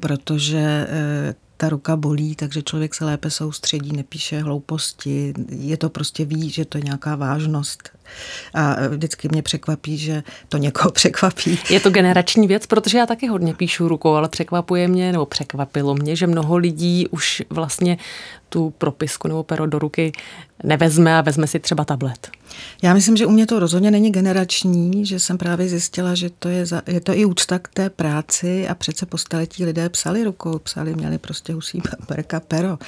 protože 0.00 0.86
eh, 0.88 1.34
ta 1.56 1.68
ruka 1.68 1.96
bolí, 1.96 2.34
takže 2.34 2.62
člověk 2.62 2.94
se 2.94 3.04
lépe 3.04 3.30
soustředí, 3.30 3.92
nepíše 3.92 4.42
hlouposti, 4.42 5.34
je 5.48 5.76
to 5.76 5.90
prostě 5.90 6.24
ví, 6.24 6.50
že 6.50 6.64
to 6.64 6.78
je 6.78 6.84
nějaká 6.84 7.16
vážnost. 7.16 7.90
A 8.54 8.76
vždycky 8.88 9.28
mě 9.28 9.42
překvapí, 9.42 9.98
že 9.98 10.22
to 10.48 10.56
někoho 10.56 10.90
překvapí. 10.92 11.58
Je 11.70 11.80
to 11.80 11.90
generační 11.90 12.46
věc, 12.46 12.66
protože 12.66 12.98
já 12.98 13.06
taky 13.06 13.26
hodně 13.26 13.54
píšu 13.54 13.88
rukou, 13.88 14.14
ale 14.14 14.28
překvapuje 14.28 14.88
mě, 14.88 15.12
nebo 15.12 15.26
překvapilo 15.26 15.94
mě, 15.94 16.16
že 16.16 16.26
mnoho 16.26 16.56
lidí 16.56 17.08
už 17.08 17.42
vlastně 17.50 17.98
tu 18.48 18.70
propisku 18.70 19.28
nebo 19.28 19.42
pero 19.42 19.66
do 19.66 19.78
ruky 19.78 20.12
nevezme 20.64 21.18
a 21.18 21.20
vezme 21.20 21.46
si 21.46 21.58
třeba 21.58 21.84
tablet. 21.84 22.30
Já 22.82 22.94
myslím, 22.94 23.16
že 23.16 23.26
u 23.26 23.30
mě 23.30 23.46
to 23.46 23.58
rozhodně 23.58 23.90
není 23.90 24.12
generační, 24.12 25.06
že 25.06 25.20
jsem 25.20 25.38
právě 25.38 25.68
zjistila, 25.68 26.14
že 26.14 26.30
to 26.30 26.48
je, 26.48 26.66
za, 26.66 26.82
je 26.86 27.00
to 27.00 27.12
i 27.12 27.24
úcta 27.24 27.58
k 27.58 27.68
té 27.68 27.90
práci 27.90 28.68
a 28.68 28.74
přece 28.74 29.06
po 29.06 29.18
staletí 29.18 29.64
lidé 29.64 29.88
psali 29.88 30.24
rukou, 30.24 30.58
psali, 30.58 30.94
měli 30.94 31.18
prostě 31.18 31.52
husí 31.52 31.82
perka 32.06 32.40
pero 32.40 32.78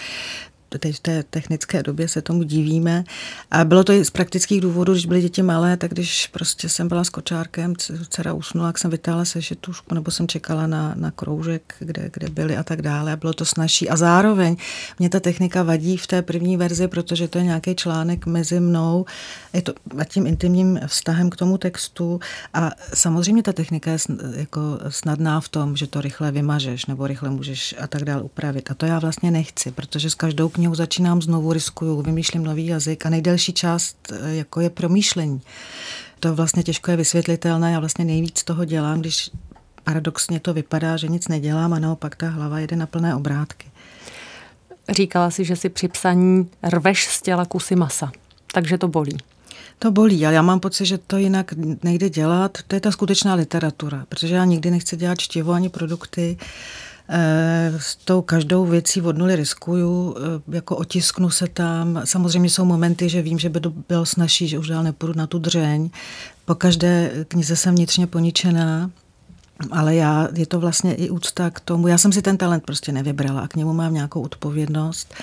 teď 0.78 0.96
v 0.96 1.00
té 1.00 1.22
technické 1.22 1.82
době 1.82 2.08
se 2.08 2.22
tomu 2.22 2.42
divíme. 2.42 3.04
A 3.50 3.64
bylo 3.64 3.84
to 3.84 3.92
i 3.92 4.04
z 4.04 4.10
praktických 4.10 4.60
důvodů, 4.60 4.92
když 4.92 5.06
byly 5.06 5.22
děti 5.22 5.42
malé, 5.42 5.76
tak 5.76 5.90
když 5.90 6.26
prostě 6.26 6.68
jsem 6.68 6.88
byla 6.88 7.04
s 7.04 7.08
kočárkem, 7.08 7.74
dcera 8.08 8.32
usnula, 8.32 8.66
jak 8.66 8.78
jsem 8.78 8.90
vytáhla 8.90 9.24
sešitušku, 9.24 9.94
nebo 9.94 10.10
jsem 10.10 10.28
čekala 10.28 10.66
na, 10.66 10.94
na 10.96 11.10
kroužek, 11.10 11.74
kde, 11.78 12.10
kde 12.12 12.28
byly 12.28 12.56
a 12.56 12.62
tak 12.62 12.82
dále. 12.82 13.12
A 13.12 13.16
bylo 13.16 13.32
to 13.32 13.44
snažší. 13.44 13.88
A 13.88 13.96
zároveň 13.96 14.56
mě 14.98 15.08
ta 15.08 15.20
technika 15.20 15.62
vadí 15.62 15.96
v 15.96 16.06
té 16.06 16.22
první 16.22 16.56
verzi, 16.56 16.88
protože 16.88 17.28
to 17.28 17.38
je 17.38 17.44
nějaký 17.44 17.74
článek 17.74 18.26
mezi 18.26 18.60
mnou 18.60 19.06
je 19.56 19.62
to 19.62 19.72
a 19.98 20.04
tím 20.04 20.26
intimním 20.26 20.80
vztahem 20.86 21.30
k 21.30 21.36
tomu 21.36 21.58
textu. 21.58 22.20
A 22.54 22.70
samozřejmě 22.94 23.42
ta 23.42 23.52
technika 23.52 23.90
je 23.90 23.98
jako 24.36 24.60
snadná 24.88 25.40
v 25.40 25.48
tom, 25.48 25.76
že 25.76 25.86
to 25.86 26.00
rychle 26.00 26.32
vymažeš, 26.32 26.86
nebo 26.86 27.06
rychle 27.06 27.30
můžeš 27.30 27.74
a 27.80 27.86
tak 27.86 28.04
dále 28.04 28.22
upravit. 28.22 28.70
A 28.70 28.74
to 28.74 28.86
já 28.86 28.98
vlastně 28.98 29.30
nechci, 29.30 29.70
protože 29.70 30.10
s 30.10 30.14
každou 30.14 30.48
knihu 30.56 30.74
začínám 30.74 31.22
znovu, 31.22 31.52
riskuju, 31.52 32.02
vymýšlím 32.02 32.44
nový 32.44 32.66
jazyk 32.66 33.06
a 33.06 33.10
nejdelší 33.10 33.52
část 33.52 33.96
eh, 34.12 34.34
jako 34.34 34.60
je 34.60 34.70
promýšlení. 34.70 35.40
To 36.20 36.34
vlastně 36.34 36.62
těžko 36.62 36.90
je 36.90 36.96
vysvětlitelné, 36.96 37.72
já 37.72 37.80
vlastně 37.80 38.04
nejvíc 38.04 38.44
toho 38.44 38.64
dělám, 38.64 39.00
když 39.00 39.30
paradoxně 39.84 40.40
to 40.40 40.54
vypadá, 40.54 40.96
že 40.96 41.08
nic 41.08 41.28
nedělám 41.28 41.72
a 41.72 41.78
naopak 41.78 42.16
ta 42.16 42.28
hlava 42.28 42.58
jede 42.58 42.76
na 42.76 42.86
plné 42.86 43.14
obrátky. 43.14 43.66
Říkala 44.88 45.30
si, 45.30 45.44
že 45.44 45.56
si 45.56 45.68
při 45.68 45.88
psaní 45.88 46.48
rveš 46.62 47.06
z 47.06 47.22
těla 47.22 47.44
kusy 47.44 47.76
masa, 47.76 48.12
takže 48.52 48.78
to 48.78 48.88
bolí. 48.88 49.16
To 49.78 49.90
bolí, 49.90 50.26
ale 50.26 50.34
já 50.34 50.42
mám 50.42 50.60
pocit, 50.60 50.86
že 50.86 50.98
to 50.98 51.16
jinak 51.16 51.54
nejde 51.82 52.08
dělat. 52.08 52.58
To 52.66 52.74
je 52.74 52.80
ta 52.80 52.90
skutečná 52.90 53.34
literatura, 53.34 54.04
protože 54.08 54.34
já 54.34 54.44
nikdy 54.44 54.70
nechci 54.70 54.96
dělat 54.96 55.18
čtivo 55.18 55.52
ani 55.52 55.68
produkty, 55.68 56.36
s 57.78 57.96
tou 57.96 58.22
každou 58.22 58.64
věcí 58.64 59.02
od 59.02 59.18
nuly 59.18 59.36
riskuju, 59.36 60.16
eh, 60.18 60.56
jako 60.56 60.76
otisknu 60.76 61.30
se 61.30 61.48
tam. 61.48 62.00
Samozřejmě 62.04 62.50
jsou 62.50 62.64
momenty, 62.64 63.08
že 63.08 63.22
vím, 63.22 63.38
že 63.38 63.48
by 63.48 63.60
to 63.60 63.70
bylo 63.70 64.06
snažší, 64.06 64.48
že 64.48 64.58
už 64.58 64.68
dál 64.68 64.82
nepůjdu 64.82 65.12
na 65.16 65.26
tu 65.26 65.38
dřeň. 65.38 65.90
Po 66.44 66.54
každé 66.54 67.10
knize 67.28 67.56
jsem 67.56 67.74
vnitřně 67.74 68.06
poničená, 68.06 68.90
ale 69.70 69.94
já, 69.94 70.28
je 70.34 70.46
to 70.46 70.60
vlastně 70.60 70.94
i 70.94 71.10
úcta 71.10 71.50
k 71.50 71.60
tomu. 71.60 71.88
Já 71.88 71.98
jsem 71.98 72.12
si 72.12 72.22
ten 72.22 72.36
talent 72.36 72.64
prostě 72.64 72.92
nevybrala 72.92 73.40
a 73.40 73.48
k 73.48 73.56
němu 73.56 73.72
mám 73.72 73.94
nějakou 73.94 74.20
odpovědnost. 74.22 75.14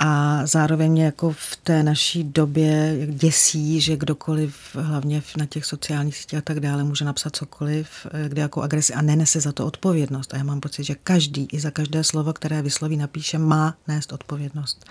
A 0.00 0.40
zároveň 0.46 0.90
mě 0.90 1.04
jako 1.04 1.32
v 1.32 1.56
té 1.62 1.82
naší 1.82 2.24
době 2.24 2.98
děsí, 3.06 3.80
že 3.80 3.96
kdokoliv, 3.96 4.56
hlavně 4.74 5.22
na 5.36 5.46
těch 5.46 5.64
sociálních 5.64 6.16
sítích 6.16 6.38
a 6.38 6.42
tak 6.42 6.60
dále, 6.60 6.84
může 6.84 7.04
napsat 7.04 7.36
cokoliv, 7.36 7.88
eh, 8.10 8.28
kde 8.28 8.42
jako 8.42 8.62
agresi 8.62 8.94
a 8.94 9.02
nenese 9.02 9.40
za 9.40 9.52
to 9.52 9.66
odpovědnost. 9.66 10.34
A 10.34 10.36
já 10.36 10.44
mám 10.44 10.60
pocit, 10.60 10.84
že 10.84 10.94
každý 10.94 11.48
i 11.52 11.60
za 11.60 11.70
každé 11.70 12.04
slovo, 12.04 12.32
které 12.32 12.62
vysloví, 12.62 12.96
napíše, 12.96 13.38
má 13.38 13.76
nést 13.88 14.12
odpovědnost. 14.12 14.84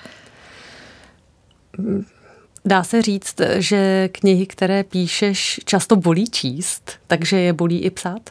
Dá 2.65 2.83
se 2.83 3.01
říct, 3.01 3.35
že 3.57 4.09
knihy, 4.11 4.45
které 4.45 4.83
píšeš, 4.83 5.61
často 5.65 5.95
bolí 5.95 6.29
číst, 6.29 6.91
takže 7.07 7.37
je 7.39 7.53
bolí 7.53 7.79
i 7.79 7.89
psát? 7.89 8.29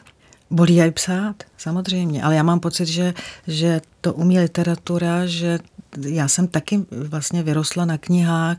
Bolí 0.49 0.81
i 0.81 0.91
psát, 0.91 1.43
samozřejmě, 1.57 2.23
ale 2.23 2.35
já 2.35 2.43
mám 2.43 2.59
pocit, 2.59 2.85
že, 2.85 3.13
že 3.47 3.81
to 4.01 4.13
umí 4.13 4.39
literatura, 4.39 5.25
že 5.25 5.59
já 6.05 6.27
jsem 6.27 6.47
taky 6.47 6.85
vlastně 6.91 7.43
vyrostla 7.43 7.85
na 7.85 7.97
knihách, 7.97 8.57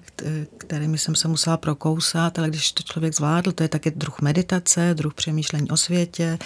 kterými 0.59 0.99
jsem 0.99 1.15
se 1.15 1.29
musela 1.29 1.57
prokousat, 1.57 2.39
ale 2.39 2.49
když 2.49 2.73
to 2.73 2.83
člověk 2.83 3.15
zvládl, 3.15 3.53
to 3.53 3.63
je 3.63 3.69
taky 3.69 3.91
druh 3.91 4.21
meditace, 4.21 4.95
druh 4.95 5.15
přemýšlení 5.15 5.71
o 5.71 5.77
světě, 5.77 6.39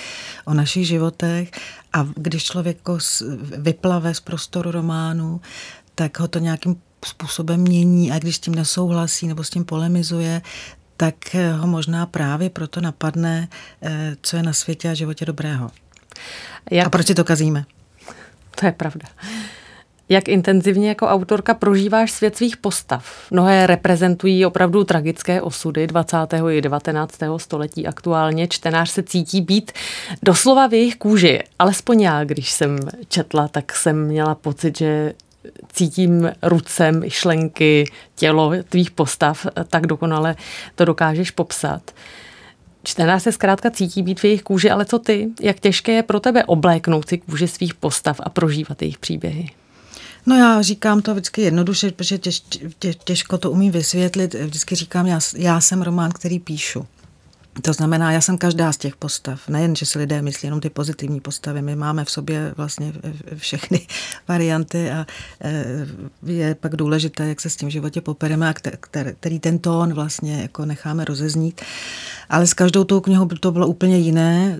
o 0.45 0.55
našich 0.55 0.87
životech. 0.87 1.51
A 1.93 2.09
když 2.17 2.45
člověk 2.45 2.79
vyplave 3.59 4.15
z 4.15 4.21
prostoru 4.21 4.71
románu, 4.71 5.41
tak 5.95 6.21
ho 6.21 6.29
to 6.29 6.39
nějakým 6.39 6.77
způsobem 7.05 7.61
mění 7.61 8.12
a 8.12 8.19
když 8.19 8.37
s 8.37 8.41
tím 8.41 8.55
nesouhlasí 8.55 9.27
nebo 9.27 9.45
s 9.45 9.51
tím 9.51 9.65
polemizuje, 9.65 10.43
tak 10.97 11.15
ho 11.59 11.67
možná 11.67 12.07
právě 12.07 12.51
proto 12.51 12.81
napadne, 12.81 13.49
eh, 13.83 14.17
co 14.23 14.37
je 14.37 14.43
na 14.43 14.53
světě 14.53 14.91
a 14.91 14.95
životě 14.95 15.25
dobrého. 15.25 15.71
Jak... 16.71 16.87
A 16.87 16.91
proč 16.91 17.07
si 17.07 17.15
to 17.15 17.25
kazíme? 17.25 17.65
To 18.61 18.67
je 18.67 18.73
pravda. 18.73 19.09
Jak 20.12 20.28
intenzivně 20.28 20.88
jako 20.88 21.07
autorka 21.07 21.54
prožíváš 21.54 22.12
svět 22.12 22.37
svých 22.37 22.57
postav? 22.57 23.26
Mnohé 23.31 23.66
reprezentují 23.66 24.47
opravdu 24.47 24.85
tragické 24.85 25.42
osudy 25.42 25.87
20. 25.87 26.16
i 26.50 26.61
19. 26.61 27.19
století 27.37 27.87
aktuálně. 27.87 28.49
Čtenář 28.49 28.90
se 28.90 29.02
cítí 29.02 29.40
být 29.40 29.73
doslova 30.23 30.66
v 30.66 30.75
jejich 30.75 30.97
kůži. 30.97 31.40
Alespoň 31.59 32.00
já, 32.00 32.25
když 32.25 32.52
jsem 32.52 32.78
četla, 33.09 33.49
tak 33.49 33.76
jsem 33.76 34.07
měla 34.07 34.35
pocit, 34.35 34.78
že 34.78 35.12
cítím 35.73 36.31
ruce, 36.42 36.92
myšlenky, 36.92 37.85
tělo 38.14 38.52
tvých 38.69 38.90
postav, 38.90 39.47
tak 39.69 39.87
dokonale 39.87 40.37
to 40.75 40.85
dokážeš 40.85 41.31
popsat. 41.31 41.90
Čtenář 42.83 43.23
se 43.23 43.33
zkrátka 43.33 43.71
cítí 43.71 44.02
být 44.02 44.21
v 44.21 44.25
jejich 44.25 44.42
kůži, 44.42 44.71
ale 44.71 44.85
co 44.85 44.99
ty? 44.99 45.28
Jak 45.40 45.61
těžké 45.61 45.92
je 45.92 46.02
pro 46.02 46.21
tebe 46.21 46.45
obléknout 46.45 47.09
si 47.09 47.19
kůži 47.19 47.49
svých 47.49 47.75
postav 47.75 48.21
a 48.23 48.31
prožívat 48.31 48.83
jejich 48.83 48.99
příběhy? 48.99 49.62
No 50.26 50.37
já 50.37 50.62
říkám 50.62 51.02
to 51.02 51.12
vždycky 51.12 51.43
jednoduše, 51.43 51.91
protože 51.91 52.19
těž, 52.19 52.43
tě, 52.79 52.95
těžko 52.95 53.38
to 53.38 53.50
umím 53.50 53.73
vysvětlit. 53.73 54.35
Vždycky 54.35 54.75
říkám, 54.75 55.07
já, 55.07 55.21
já 55.37 55.61
jsem 55.61 55.83
román, 55.83 56.12
který 56.12 56.38
píšu. 56.38 56.87
To 57.61 57.73
znamená, 57.73 58.13
já 58.13 58.21
jsem 58.21 58.39
každá 58.39 58.73
z 58.73 58.77
těch 58.77 58.97
postav. 58.97 59.49
Nejen, 59.49 59.77
že 59.77 59.87
si 59.87 59.99
lidé 59.99 60.23
myslí 60.23 60.47
jenom 60.47 60.61
ty 60.61 60.71
pozitivní 60.71 61.21
postavy. 61.21 61.63
My 61.63 61.77
máme 61.77 62.05
v 62.05 62.11
sobě 62.11 62.55
vlastně 62.57 62.93
všechny 63.37 63.87
varianty 64.29 64.91
a 64.91 65.07
e, 65.41 65.65
je 66.27 66.55
pak 66.55 66.77
důležité, 66.77 67.29
jak 67.29 67.41
se 67.41 67.51
s 67.51 67.57
tím 67.57 67.71
životě 67.71 68.01
popereme 68.01 68.49
a 68.49 68.55
který 69.21 69.41
ten 69.41 69.59
tón 69.59 69.95
vlastně 69.95 70.43
jako 70.43 70.65
necháme 70.65 71.05
rozeznít. 71.05 71.61
Ale 72.29 72.47
s 72.47 72.55
každou 72.55 72.85
tou 72.85 73.01
knihou 73.01 73.27
to 73.27 73.53
bylo 73.53 73.67
úplně 73.67 73.99
jiné. 73.99 74.59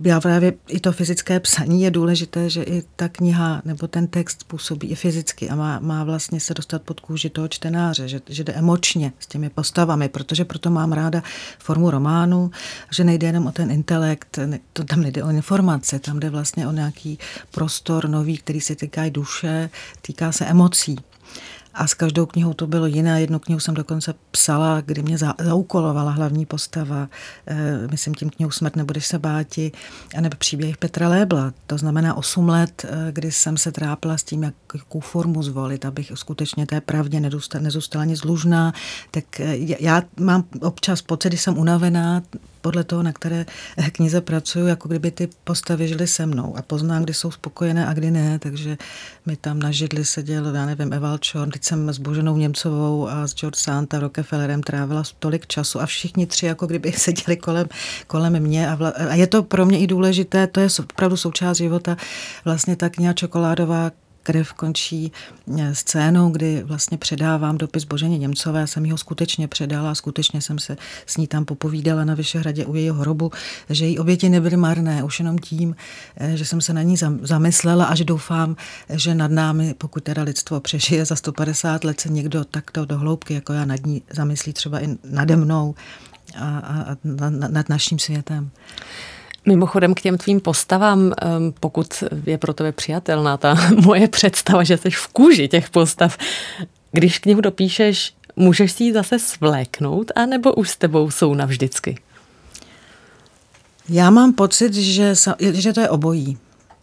Já 0.00 0.20
právě 0.20 0.52
i 0.68 0.80
to 0.80 0.92
fyzické 0.92 1.40
psaní 1.40 1.82
je 1.82 1.90
důležité, 1.90 2.50
že 2.50 2.62
i 2.62 2.82
ta 2.96 3.08
kniha 3.08 3.62
nebo 3.64 3.86
ten 3.88 4.06
text 4.06 4.44
působí 4.44 4.88
i 4.88 4.94
fyzicky 4.94 5.50
a 5.50 5.54
má, 5.54 5.78
má 5.80 6.04
vlastně 6.04 6.40
se 6.40 6.54
dostat 6.54 6.82
pod 6.82 7.00
kůži 7.00 7.30
toho 7.30 7.48
čtenáře, 7.48 8.08
že, 8.08 8.20
že 8.28 8.44
jde 8.44 8.52
emočně 8.52 9.12
s 9.18 9.26
těmi 9.26 9.50
postavami, 9.50 10.08
protože 10.08 10.44
proto 10.44 10.70
mám 10.70 10.92
ráda 10.92 11.22
formu 11.58 11.90
románu, 11.90 12.50
že 12.90 13.04
nejde 13.04 13.26
jenom 13.26 13.46
o 13.46 13.52
ten 13.52 13.70
intelekt, 13.70 14.38
to 14.72 14.84
tam 14.84 15.00
nejde 15.00 15.24
o 15.24 15.30
informace, 15.30 15.98
tam 15.98 16.20
jde 16.20 16.30
vlastně 16.30 16.68
o 16.68 16.72
nějaký 16.72 17.18
prostor 17.50 18.08
nový, 18.08 18.38
který 18.38 18.60
se 18.60 18.76
týká 18.76 19.08
duše, 19.08 19.70
týká 20.02 20.32
se 20.32 20.46
emocí. 20.46 20.96
A 21.74 21.86
s 21.86 21.94
každou 21.94 22.26
knihou 22.26 22.54
to 22.54 22.66
bylo 22.66 22.86
jiné. 22.86 23.20
Jednu 23.20 23.38
knihu 23.38 23.60
jsem 23.60 23.74
dokonce 23.74 24.14
psala, 24.30 24.80
kdy 24.80 25.02
mě 25.02 25.18
za, 25.18 25.34
zaukolovala 25.40 26.10
hlavní 26.10 26.46
postava, 26.46 27.08
e, 27.46 27.88
myslím 27.90 28.14
tím 28.14 28.30
knihu 28.30 28.50
Smrt 28.50 28.76
nebudeš 28.76 29.06
se 29.06 29.18
báti, 29.18 29.72
nebo 30.20 30.36
příběh 30.36 30.76
Petra 30.76 31.08
Lébla. 31.08 31.52
To 31.66 31.78
znamená 31.78 32.14
8 32.14 32.48
let, 32.48 32.84
e, 32.84 33.12
kdy 33.12 33.32
jsem 33.32 33.56
se 33.56 33.72
trápila 33.72 34.18
s 34.18 34.22
tím, 34.22 34.42
jak, 34.42 34.54
jakou 34.74 35.00
formu 35.00 35.42
zvolit, 35.42 35.84
abych 35.84 36.12
skutečně 36.14 36.66
té 36.66 36.80
pravdě 36.80 37.20
nezůstala 37.60 38.04
nic 38.04 38.20
dlužná. 38.20 38.72
Tak 39.10 39.24
já 39.80 40.02
mám 40.20 40.44
občas 40.60 41.02
pocit, 41.02 41.28
když 41.28 41.40
jsem 41.40 41.58
unavená, 41.58 42.22
podle 42.62 42.84
toho, 42.84 43.02
na 43.02 43.12
které 43.12 43.46
knize 43.92 44.20
pracuju, 44.20 44.66
jako 44.66 44.88
kdyby 44.88 45.10
ty 45.10 45.28
postavy 45.44 45.88
žily 45.88 46.06
se 46.06 46.26
mnou 46.26 46.56
a 46.56 46.62
poznám, 46.62 47.02
kdy 47.02 47.14
jsou 47.14 47.30
spokojené 47.30 47.86
a 47.86 47.94
kdy 47.94 48.10
ne, 48.10 48.38
takže 48.38 48.78
mi 49.26 49.36
tam 49.36 49.58
na 49.58 49.70
židli 49.70 50.04
seděl, 50.04 50.54
já 50.54 50.66
nevím, 50.66 50.92
Eval 50.92 51.18
Čorn, 51.18 51.50
teď 51.62 51.68
jsem 51.68 51.92
s 51.92 51.98
Boženou 51.98 52.36
Němcovou 52.36 53.08
a 53.08 53.26
s 53.26 53.34
George 53.34 53.58
Santa 53.58 53.98
Rockefellerem 53.98 54.62
trávila 54.62 55.02
tolik 55.18 55.46
času 55.46 55.80
a 55.80 55.86
všichni 55.86 56.26
tři 56.26 56.46
jako 56.46 56.66
kdyby 56.66 56.92
seděli 56.96 57.36
kolem, 57.36 57.66
kolem 58.06 58.40
mě 58.40 58.70
a, 58.70 58.74
vla, 58.74 58.92
a 59.10 59.14
je 59.14 59.26
to 59.26 59.42
pro 59.42 59.66
mě 59.66 59.78
i 59.78 59.86
důležité, 59.86 60.46
to 60.46 60.60
je 60.60 60.68
opravdu 60.80 61.16
součást 61.16 61.56
života, 61.56 61.96
vlastně 62.44 62.76
ta 62.76 62.88
kniha 62.88 63.12
Čokoládová 63.12 63.90
krev 64.22 64.52
končí 64.52 65.12
eh, 65.58 65.74
scénou, 65.74 66.30
kdy 66.30 66.62
vlastně 66.62 66.98
předávám 66.98 67.58
dopis 67.58 67.84
Boženě 67.84 68.18
Němcové. 68.18 68.66
Jsem 68.66 68.90
ho 68.90 68.98
skutečně 68.98 69.48
předala 69.48 69.90
a 69.90 69.94
skutečně 69.94 70.40
jsem 70.40 70.58
se 70.58 70.76
s 71.06 71.16
ní 71.16 71.26
tam 71.26 71.44
popovídala 71.44 72.04
na 72.04 72.14
Vyšehradě 72.14 72.66
u 72.66 72.74
jejího 72.74 72.94
hrobu, 72.94 73.30
že 73.70 73.84
její 73.84 73.98
oběti 73.98 74.28
nebyly 74.28 74.56
marné, 74.56 75.04
už 75.04 75.18
jenom 75.18 75.38
tím, 75.38 75.76
eh, 76.16 76.36
že 76.36 76.44
jsem 76.44 76.60
se 76.60 76.72
na 76.72 76.82
ní 76.82 76.96
zamyslela 77.22 77.84
a 77.84 77.94
že 77.94 78.04
doufám, 78.04 78.56
že 78.90 79.14
nad 79.14 79.30
námi, 79.30 79.74
pokud 79.78 80.04
teda 80.04 80.22
lidstvo 80.22 80.60
přežije 80.60 81.04
za 81.04 81.16
150 81.16 81.84
let, 81.84 82.00
se 82.00 82.08
někdo 82.08 82.44
takto 82.44 82.84
do 82.84 82.98
hloubky, 82.98 83.34
jako 83.34 83.52
já 83.52 83.64
nad 83.64 83.86
ní 83.86 84.02
zamyslí 84.10 84.52
třeba 84.52 84.80
i 84.80 84.88
nade 85.04 85.36
mnou 85.36 85.74
a, 86.36 86.58
a, 86.58 86.92
a 86.92 86.96
nad 87.30 87.68
naším 87.68 87.98
světem. 87.98 88.50
Mimochodem 89.46 89.94
k 89.94 90.00
těm 90.00 90.18
tvým 90.18 90.40
postavám, 90.40 91.12
pokud 91.60 92.04
je 92.26 92.38
pro 92.38 92.54
tebe 92.54 92.72
přijatelná 92.72 93.36
ta 93.36 93.54
moje 93.84 94.08
představa, 94.08 94.64
že 94.64 94.76
jsi 94.76 94.90
v 94.90 95.08
kůži 95.08 95.48
těch 95.48 95.70
postav, 95.70 96.18
když 96.92 97.18
knihu 97.18 97.40
dopíšeš, 97.40 98.14
můžeš 98.36 98.72
si 98.72 98.84
ji 98.84 98.92
zase 98.92 99.18
svléknout, 99.18 100.12
anebo 100.16 100.54
už 100.54 100.70
s 100.70 100.76
tebou 100.76 101.10
jsou 101.10 101.34
navždycky? 101.34 101.98
Já 103.88 104.10
mám 104.10 104.32
pocit, 104.32 104.74
že, 104.74 105.14
že 105.40 105.72
to 105.72 105.80
je 105.80 105.88
obojí, 105.88 106.38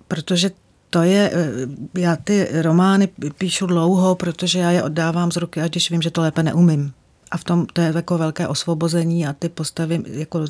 protože 0.07 0.51
to 0.89 1.01
je, 1.01 1.31
eh, 1.33 1.99
já 1.99 2.15
ty 2.15 2.47
romány 2.61 3.09
píšu 3.37 3.65
dlouho, 3.65 4.15
protože 4.15 4.59
já 4.59 4.71
je 4.71 4.83
oddávám 4.83 5.31
z 5.31 5.37
ruky, 5.37 5.61
až 5.61 5.69
když 5.69 5.91
vím, 5.91 6.01
že 6.01 6.11
to 6.11 6.21
lépe 6.21 6.43
neumím. 6.43 6.93
A 7.31 7.37
v 7.37 7.43
tom 7.43 7.65
to 7.65 7.81
je 7.81 7.93
jako 7.95 8.17
velké 8.17 8.47
osvobození 8.47 9.27
a 9.27 9.33
ty 9.33 9.49
postavy 9.49 10.03
jako 10.05 10.45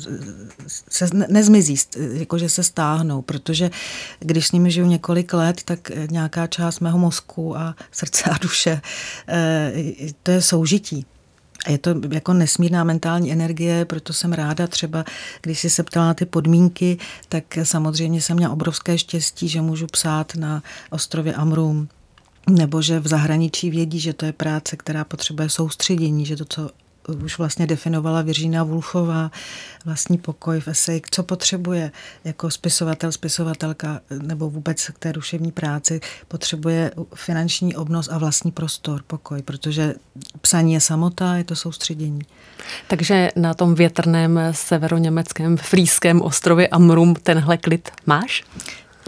se 0.90 1.08
nezmizí, 1.28 1.76
jako 2.12 2.38
že 2.38 2.48
se 2.48 2.62
stáhnou, 2.62 3.22
protože 3.22 3.70
když 4.20 4.46
s 4.46 4.52
nimi 4.52 4.70
žiju 4.70 4.86
několik 4.86 5.32
let, 5.32 5.62
tak 5.64 5.90
nějaká 6.10 6.46
část 6.46 6.80
mého 6.80 6.98
mozku 6.98 7.56
a 7.56 7.76
srdce 7.92 8.30
a 8.30 8.38
duše, 8.38 8.80
eh, 9.28 9.72
to 10.22 10.30
je 10.30 10.42
soužití. 10.42 11.06
Je 11.68 11.78
to 11.78 11.94
jako 12.10 12.32
nesmírná 12.32 12.84
mentální 12.84 13.32
energie, 13.32 13.84
proto 13.84 14.12
jsem 14.12 14.32
ráda 14.32 14.66
třeba, 14.66 15.04
když 15.42 15.60
jsi 15.60 15.70
se 15.70 15.82
ptala 15.82 16.06
na 16.06 16.14
ty 16.14 16.26
podmínky, 16.26 16.98
tak 17.28 17.44
samozřejmě 17.62 18.22
jsem 18.22 18.36
měla 18.36 18.52
obrovské 18.52 18.98
štěstí, 18.98 19.48
že 19.48 19.60
můžu 19.60 19.86
psát 19.86 20.34
na 20.34 20.62
ostrově 20.90 21.34
Amrum, 21.34 21.88
nebo 22.48 22.82
že 22.82 23.00
v 23.00 23.06
zahraničí 23.06 23.70
vědí, 23.70 24.00
že 24.00 24.12
to 24.12 24.26
je 24.26 24.32
práce, 24.32 24.76
která 24.76 25.04
potřebuje 25.04 25.48
soustředění, 25.48 26.26
že 26.26 26.36
to, 26.36 26.44
co 26.44 26.70
už 27.24 27.38
vlastně 27.38 27.66
definovala 27.66 28.22
Viržína 28.22 28.64
Vulchová, 28.64 29.30
vlastní 29.84 30.18
pokoj 30.18 30.60
v 30.60 30.68
esej, 30.68 31.02
co 31.10 31.22
potřebuje 31.22 31.92
jako 32.24 32.50
spisovatel, 32.50 33.12
spisovatelka 33.12 34.00
nebo 34.22 34.50
vůbec 34.50 34.88
k 34.88 34.98
té 34.98 35.12
duševní 35.12 35.52
práci, 35.52 36.00
potřebuje 36.28 36.90
finanční 37.14 37.76
obnos 37.76 38.08
a 38.08 38.18
vlastní 38.18 38.52
prostor, 38.52 39.02
pokoj, 39.06 39.42
protože 39.42 39.94
psaní 40.40 40.72
je 40.72 40.80
samota, 40.80 41.36
je 41.36 41.44
to 41.44 41.56
soustředění. 41.56 42.20
Takže 42.88 43.30
na 43.36 43.54
tom 43.54 43.74
větrném 43.74 44.40
severoněmeckém 44.52 45.56
frýském 45.56 46.22
ostrově 46.22 46.68
Amrum 46.68 47.14
tenhle 47.14 47.56
klid 47.56 47.90
máš? 48.06 48.44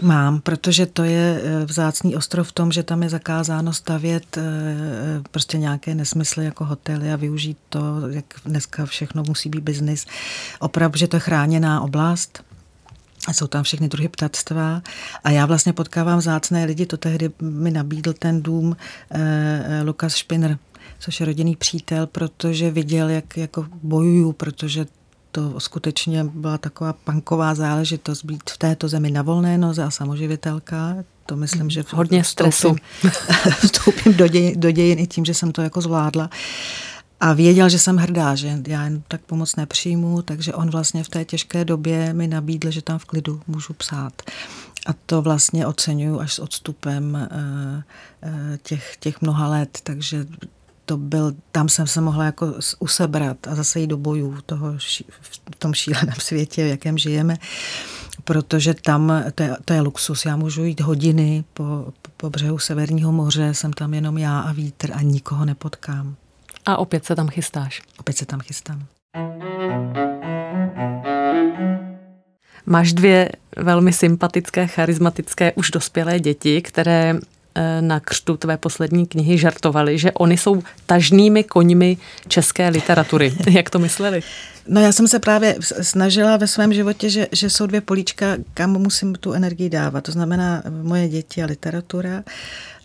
Mám, 0.01 0.41
protože 0.41 0.85
to 0.85 1.03
je 1.03 1.41
eh, 1.43 1.65
vzácný 1.65 2.15
ostrov 2.15 2.47
v 2.47 2.51
tom, 2.51 2.71
že 2.71 2.83
tam 2.83 3.03
je 3.03 3.09
zakázáno 3.09 3.73
stavět 3.73 4.37
eh, 4.37 4.41
eh, 4.41 5.21
prostě 5.31 5.57
nějaké 5.57 5.95
nesmysly 5.95 6.45
jako 6.45 6.65
hotely 6.65 7.13
a 7.13 7.15
využít 7.15 7.57
to, 7.69 7.79
jak 8.09 8.25
dneska 8.45 8.85
všechno 8.85 9.23
musí 9.27 9.49
být 9.49 9.63
biznis. 9.63 10.05
Opravdu, 10.59 10.97
že 10.97 11.07
to 11.07 11.15
je 11.15 11.19
chráněná 11.19 11.81
oblast. 11.81 12.43
Jsou 13.31 13.47
tam 13.47 13.63
všechny 13.63 13.87
druhy 13.87 14.09
ptactva 14.09 14.81
a 15.23 15.29
já 15.29 15.45
vlastně 15.45 15.73
potkávám 15.73 16.21
zácné 16.21 16.65
lidi, 16.65 16.85
to 16.85 16.97
tehdy 16.97 17.29
mi 17.41 17.71
nabídl 17.71 18.13
ten 18.13 18.41
dům 18.41 18.77
eh, 19.11 19.81
Lukas 19.83 20.15
Špinr, 20.15 20.57
což 20.99 21.19
je 21.19 21.25
rodinný 21.25 21.55
přítel, 21.55 22.07
protože 22.07 22.71
viděl, 22.71 23.09
jak 23.09 23.37
jako 23.37 23.67
bojuju, 23.83 24.31
protože 24.31 24.85
to 25.33 25.59
skutečně 25.59 26.23
byla 26.23 26.57
taková 26.57 26.93
panková 26.93 27.55
záležitost 27.55 28.25
být 28.25 28.49
v 28.49 28.57
této 28.57 28.87
zemi 28.87 29.11
na 29.11 29.21
volné 29.21 29.57
noze 29.57 29.83
a 29.83 29.91
samoživitelka. 29.91 30.95
To 31.25 31.35
myslím, 31.35 31.69
že 31.69 31.83
hodně 31.91 32.23
stresu. 32.23 32.75
Vstoupím 33.65 34.13
do, 34.13 34.27
děj, 34.27 34.55
do 34.55 34.71
dějin 34.71 34.99
i 34.99 35.07
tím, 35.07 35.25
že 35.25 35.33
jsem 35.33 35.51
to 35.51 35.61
jako 35.61 35.81
zvládla. 35.81 36.29
A 37.19 37.33
věděl, 37.33 37.69
že 37.69 37.79
jsem 37.79 37.97
hrdá, 37.97 38.35
že 38.35 38.59
já 38.67 38.83
jen 38.83 39.03
tak 39.07 39.21
pomoc 39.21 39.55
nepřijmu, 39.55 40.21
takže 40.21 40.53
on 40.53 40.69
vlastně 40.69 41.03
v 41.03 41.09
té 41.09 41.25
těžké 41.25 41.65
době 41.65 42.13
mi 42.13 42.27
nabídl, 42.27 42.71
že 42.71 42.81
tam 42.81 42.99
v 42.99 43.05
klidu 43.05 43.41
můžu 43.47 43.73
psát. 43.73 44.21
A 44.85 44.93
to 45.05 45.21
vlastně 45.21 45.67
oceňuju 45.67 46.19
až 46.19 46.33
s 46.33 46.39
odstupem 46.39 47.15
eh, 47.15 47.83
eh, 48.23 48.57
těch, 48.63 48.97
těch 48.99 49.21
mnoha 49.21 49.47
let, 49.47 49.79
takže 49.83 50.25
to 50.85 50.97
byl, 50.97 51.33
tam 51.51 51.69
jsem 51.69 51.87
se 51.87 52.01
mohla 52.01 52.25
jako 52.25 52.53
usebrat 52.79 53.47
a 53.47 53.55
zase 53.55 53.79
jít 53.79 53.87
do 53.87 53.97
bojů 53.97 54.37
toho, 54.45 54.73
v 55.51 55.55
tom 55.59 55.73
šíleném 55.73 56.15
světě, 56.19 56.65
v 56.65 56.67
jakém 56.67 56.97
žijeme, 56.97 57.37
protože 58.23 58.73
tam 58.73 59.23
to 59.35 59.43
je, 59.43 59.55
to 59.65 59.73
je 59.73 59.81
luxus. 59.81 60.25
Já 60.25 60.35
můžu 60.35 60.63
jít 60.63 60.81
hodiny 60.81 61.43
po, 61.53 61.93
po 62.17 62.29
břehu 62.29 62.59
Severního 62.59 63.11
moře, 63.11 63.53
jsem 63.53 63.73
tam 63.73 63.93
jenom 63.93 64.17
já 64.17 64.39
a 64.39 64.51
vítr 64.51 64.91
a 64.93 65.01
nikoho 65.01 65.45
nepotkám. 65.45 66.15
A 66.65 66.77
opět 66.77 67.05
se 67.05 67.15
tam 67.15 67.27
chystáš. 67.27 67.81
Opět 67.99 68.17
se 68.17 68.25
tam 68.25 68.39
chystám. 68.39 68.85
Máš 72.65 72.93
dvě 72.93 73.29
velmi 73.57 73.93
sympatické, 73.93 74.67
charismatické, 74.67 75.53
už 75.53 75.71
dospělé 75.71 76.19
děti, 76.19 76.61
které 76.61 77.19
na 77.81 77.99
křtu 77.99 78.37
tvé 78.37 78.57
poslední 78.57 79.05
knihy 79.05 79.37
žartovali, 79.37 79.97
že 79.97 80.11
oni 80.11 80.37
jsou 80.37 80.63
tažnými 80.85 81.43
koňmi 81.43 81.97
české 82.27 82.69
literatury. 82.69 83.33
Jak 83.51 83.69
to 83.69 83.79
mysleli? 83.79 84.23
No 84.67 84.81
já 84.81 84.91
jsem 84.91 85.07
se 85.07 85.19
právě 85.19 85.55
snažila 85.81 86.37
ve 86.37 86.47
svém 86.47 86.73
životě, 86.73 87.09
že, 87.09 87.27
že 87.31 87.49
jsou 87.49 87.65
dvě 87.65 87.81
políčka, 87.81 88.25
kam 88.53 88.71
musím 88.71 89.15
tu 89.15 89.33
energii 89.33 89.69
dávat. 89.69 90.03
To 90.03 90.11
znamená 90.11 90.63
moje 90.81 91.07
děti 91.09 91.43
a 91.43 91.45
literatura 91.45 92.23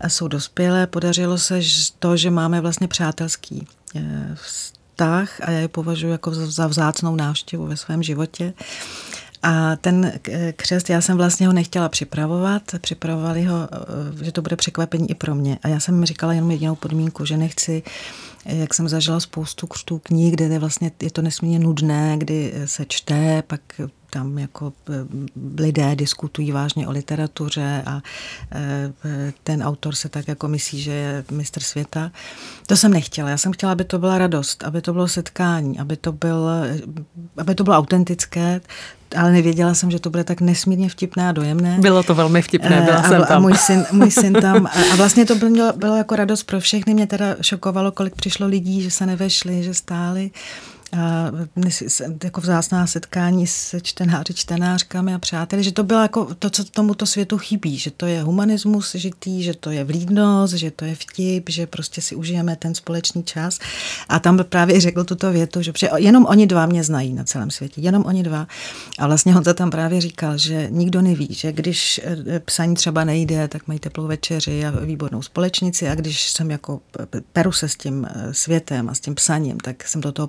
a 0.00 0.08
jsou 0.08 0.28
dospělé. 0.28 0.86
Podařilo 0.86 1.38
se 1.38 1.60
to, 1.98 2.16
že 2.16 2.30
máme 2.30 2.60
vlastně 2.60 2.88
přátelský 2.88 3.66
eh, 3.96 4.00
vztah 4.34 5.40
a 5.40 5.50
já 5.50 5.58
je 5.58 5.68
považuji 5.68 6.08
jako 6.08 6.34
za 6.34 6.66
vzácnou 6.66 7.16
návštěvu 7.16 7.66
ve 7.66 7.76
svém 7.76 8.02
životě. 8.02 8.52
A 9.42 9.76
ten 9.76 10.12
křest, 10.56 10.90
já 10.90 11.00
jsem 11.00 11.16
vlastně 11.16 11.46
ho 11.46 11.52
nechtěla 11.52 11.88
připravovat, 11.88 12.62
připravovali 12.80 13.44
ho, 13.44 13.68
eh, 14.20 14.24
že 14.24 14.32
to 14.32 14.42
bude 14.42 14.56
překvapení 14.56 15.10
i 15.10 15.14
pro 15.14 15.34
mě. 15.34 15.58
A 15.62 15.68
já 15.68 15.80
jsem 15.80 16.04
říkala 16.04 16.32
jenom 16.32 16.50
jedinou 16.50 16.74
podmínku, 16.74 17.24
že 17.24 17.36
nechci, 17.36 17.82
jak 18.44 18.74
jsem 18.74 18.88
zažila 18.88 19.20
spoustu 19.20 19.66
křtů 19.66 19.98
knih, 19.98 20.32
kde 20.32 20.44
je 20.44 20.58
vlastně 20.58 20.90
je 21.02 21.10
to 21.10 21.22
nesmírně 21.22 21.58
nudné, 21.58 22.14
kdy 22.18 22.52
se 22.64 22.84
čte, 22.88 23.42
pak 23.46 23.60
tam 24.10 24.38
jako 24.38 24.72
eh, 24.90 24.92
lidé 25.58 25.96
diskutují 25.96 26.52
vážně 26.52 26.88
o 26.88 26.90
literatuře 26.90 27.82
a 27.86 28.00
eh, 28.52 28.92
ten 29.44 29.62
autor 29.62 29.94
se 29.94 30.08
tak 30.08 30.28
jako 30.28 30.48
myslí, 30.48 30.82
že 30.82 30.92
je 30.92 31.24
mistr 31.30 31.60
světa. 31.60 32.10
To 32.66 32.76
jsem 32.76 32.92
nechtěla. 32.92 33.30
Já 33.30 33.38
jsem 33.38 33.52
chtěla, 33.52 33.72
aby 33.72 33.84
to 33.84 33.98
byla 33.98 34.18
radost, 34.18 34.64
aby 34.64 34.80
to 34.80 34.92
bylo 34.92 35.08
setkání, 35.08 35.78
aby 35.78 35.96
to, 35.96 36.12
byl, 36.12 36.48
aby 37.36 37.54
to 37.54 37.64
bylo 37.64 37.76
autentické, 37.76 38.60
ale 39.16 39.32
nevěděla 39.32 39.74
jsem, 39.74 39.90
že 39.90 39.98
to 39.98 40.10
bude 40.10 40.24
tak 40.24 40.40
nesmírně 40.40 40.88
vtipné 40.88 41.28
a 41.28 41.32
dojemné. 41.32 41.78
Bylo 41.80 42.02
to 42.02 42.14
velmi 42.14 42.42
vtipné, 42.42 42.82
byla 42.82 42.96
eh, 42.96 43.02
a, 43.02 43.08
jsem 43.08 43.24
tam. 43.24 43.36
A 43.36 43.38
můj 43.40 43.56
syn, 43.56 43.86
můj 43.92 44.10
syn 44.10 44.32
tam. 44.32 44.66
A 44.92 44.96
vlastně 44.96 45.24
to 45.24 45.34
bylo, 45.34 45.72
bylo 45.72 45.96
jako 45.96 46.16
radost 46.16 46.42
pro 46.42 46.60
všechny. 46.60 46.94
Mě 46.94 47.06
teda 47.06 47.36
šokovalo, 47.40 47.92
kolik 47.92 48.14
přišlo 48.14 48.46
lidí, 48.46 48.82
že 48.82 48.90
se 48.90 49.06
nevešli, 49.06 49.62
že 49.62 49.74
stáli. 49.74 50.30
A 50.92 51.30
jako 52.24 52.40
vzácná 52.40 52.86
setkání 52.86 53.46
se 53.46 53.80
čtenáři, 53.80 54.34
čtenářkami 54.34 55.14
a 55.14 55.18
přáteli, 55.18 55.62
že 55.62 55.72
to 55.72 55.84
bylo 55.84 56.02
jako 56.02 56.34
to, 56.34 56.50
co 56.50 56.64
tomuto 56.64 57.06
světu 57.06 57.38
chybí, 57.38 57.78
že 57.78 57.90
to 57.90 58.06
je 58.06 58.22
humanismus 58.22 58.94
žitý, 58.94 59.42
že 59.42 59.54
to 59.54 59.70
je 59.70 59.84
vlídnost, 59.84 60.52
že 60.52 60.70
to 60.70 60.84
je 60.84 60.94
vtip, 60.94 61.48
že 61.48 61.66
prostě 61.66 62.00
si 62.00 62.14
užijeme 62.14 62.56
ten 62.56 62.74
společný 62.74 63.22
čas. 63.22 63.58
A 64.08 64.18
tam 64.18 64.38
právě 64.38 64.80
řekl 64.80 65.04
tuto 65.04 65.32
větu, 65.32 65.62
že 65.62 65.72
jenom 65.96 66.26
oni 66.26 66.46
dva 66.46 66.66
mě 66.66 66.84
znají 66.84 67.14
na 67.14 67.24
celém 67.24 67.50
světě, 67.50 67.80
jenom 67.80 68.04
oni 68.04 68.22
dva. 68.22 68.46
A 68.98 69.06
vlastně 69.06 69.36
on 69.36 69.44
to 69.44 69.54
tam 69.54 69.70
právě 69.70 70.00
říkal, 70.00 70.38
že 70.38 70.68
nikdo 70.70 71.02
neví, 71.02 71.28
že 71.30 71.52
když 71.52 72.00
eh, 72.04 72.40
psaní 72.40 72.74
třeba 72.74 73.04
nejde, 73.04 73.48
tak 73.48 73.68
mají 73.68 73.80
teplou 73.80 74.06
večeři 74.06 74.66
a 74.66 74.70
výbornou 74.70 75.22
společnici 75.22 75.88
a 75.88 75.94
když 75.94 76.30
jsem 76.30 76.50
jako 76.50 76.80
peru 77.32 77.52
se 77.52 77.68
s 77.68 77.76
tím 77.76 78.06
eh, 78.10 78.34
světem 78.34 78.88
a 78.88 78.94
s 78.94 79.00
tím 79.00 79.14
psaním, 79.14 79.60
tak 79.60 79.88
jsem 79.88 80.00
do 80.00 80.12
toho 80.12 80.26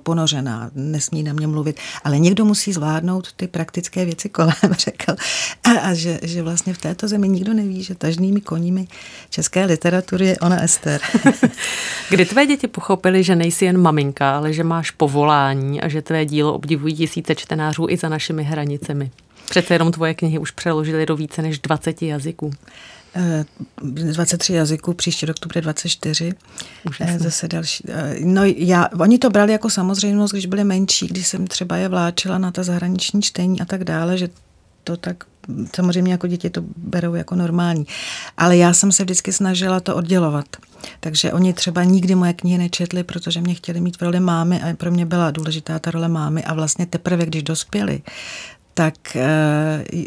ponořená, 0.50 0.70
nesmí 0.74 1.22
na 1.22 1.32
mě 1.32 1.46
mluvit, 1.46 1.80
ale 2.04 2.18
někdo 2.18 2.44
musí 2.44 2.72
zvládnout 2.72 3.32
ty 3.32 3.48
praktické 3.48 4.04
věci 4.04 4.28
kolem, 4.28 4.54
řekl. 4.78 5.14
A, 5.64 5.70
a 5.70 5.94
že, 5.94 6.20
že 6.22 6.42
vlastně 6.42 6.74
v 6.74 6.78
této 6.78 7.08
zemi 7.08 7.28
nikdo 7.28 7.54
neví, 7.54 7.82
že 7.82 7.94
tažnými 7.94 8.40
koními 8.40 8.88
české 9.30 9.64
literatury 9.64 10.26
je 10.26 10.38
ona 10.38 10.62
Ester. 10.62 11.00
Kdy 12.10 12.24
tvé 12.24 12.46
děti 12.46 12.68
pochopili, 12.68 13.22
že 13.22 13.36
nejsi 13.36 13.64
jen 13.64 13.78
maminka, 13.78 14.36
ale 14.36 14.52
že 14.52 14.64
máš 14.64 14.90
povolání 14.90 15.80
a 15.80 15.88
že 15.88 16.02
tvé 16.02 16.24
dílo 16.24 16.54
obdivují 16.54 16.94
tisíce 16.94 17.34
čtenářů 17.34 17.86
i 17.88 17.96
za 17.96 18.08
našimi 18.08 18.42
hranicemi? 18.44 19.10
Přece 19.50 19.74
jenom 19.74 19.92
tvoje 19.92 20.14
knihy 20.14 20.38
už 20.38 20.50
přeložily 20.50 21.06
do 21.06 21.16
více 21.16 21.42
než 21.42 21.58
20 21.58 22.02
jazyků. 22.02 22.50
23 23.82 24.52
eh, 24.52 24.56
jazyků, 24.56 24.94
příští 24.94 25.26
rok 25.26 25.38
to 25.38 25.48
bude 25.48 25.60
24. 25.60 26.32
Užasný. 26.86 27.16
Eh, 27.16 27.18
zase 27.18 27.48
další. 27.48 27.84
Eh, 27.88 28.16
no 28.24 28.42
já, 28.44 28.88
oni 29.00 29.18
to 29.18 29.30
brali 29.30 29.52
jako 29.52 29.70
samozřejmost, 29.70 30.32
když 30.32 30.46
byli 30.46 30.64
menší, 30.64 31.06
když 31.06 31.26
jsem 31.26 31.46
třeba 31.46 31.76
je 31.76 31.88
vláčila 31.88 32.38
na 32.38 32.50
ta 32.50 32.62
zahraniční 32.62 33.22
čtení 33.22 33.60
a 33.60 33.64
tak 33.64 33.84
dále, 33.84 34.18
že 34.18 34.28
to 34.84 34.96
tak 34.96 35.24
samozřejmě 35.74 36.12
jako 36.12 36.26
děti 36.26 36.50
to 36.50 36.62
berou 36.76 37.14
jako 37.14 37.34
normální. 37.34 37.86
Ale 38.36 38.56
já 38.56 38.74
jsem 38.74 38.92
se 38.92 39.04
vždycky 39.04 39.32
snažila 39.32 39.80
to 39.80 39.96
oddělovat. 39.96 40.46
Takže 41.00 41.32
oni 41.32 41.52
třeba 41.52 41.84
nikdy 41.84 42.14
moje 42.14 42.32
knihy 42.32 42.58
nečetli, 42.58 43.04
protože 43.04 43.40
mě 43.40 43.54
chtěli 43.54 43.80
mít 43.80 43.96
v 43.96 44.02
roli 44.02 44.20
mámy 44.20 44.62
a 44.62 44.76
pro 44.76 44.90
mě 44.90 45.06
byla 45.06 45.30
důležitá 45.30 45.78
ta 45.78 45.90
role 45.90 46.08
mámy 46.08 46.44
a 46.44 46.54
vlastně 46.54 46.86
teprve, 46.86 47.26
když 47.26 47.42
dospěli, 47.42 48.02
tak 48.80 49.16
e, 49.16 49.28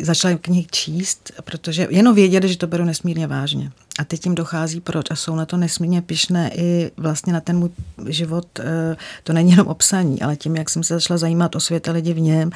začala 0.02 0.38
knihy 0.38 0.66
číst, 0.72 1.32
protože 1.44 1.88
jenom 1.90 2.16
věděli, 2.16 2.50
že 2.50 2.58
to 2.58 2.68
beru 2.68 2.86
nesmírně 2.86 3.28
vážně. 3.28 3.72
A 4.00 4.04
teď 4.04 4.26
jim 4.26 4.36
dochází 4.36 4.82
proč 4.82 5.06
a 5.12 5.16
jsou 5.16 5.36
na 5.36 5.46
to 5.46 5.58
nesmírně 5.58 6.02
pišné 6.02 6.52
i 6.56 6.92
vlastně 6.98 7.34
na 7.34 7.42
ten 7.42 7.58
můj 7.58 7.70
život. 8.08 8.60
E, 8.60 8.96
to 9.24 9.34
není 9.34 9.52
jenom 9.52 9.68
obsaní, 9.68 10.22
ale 10.22 10.36
tím, 10.36 10.56
jak 10.56 10.70
jsem 10.70 10.84
se 10.84 10.94
začala 10.94 11.18
zajímat 11.18 11.56
o 11.56 11.60
svět 11.60 11.88
lidi 11.92 12.14
v 12.14 12.20
něm, 12.20 12.52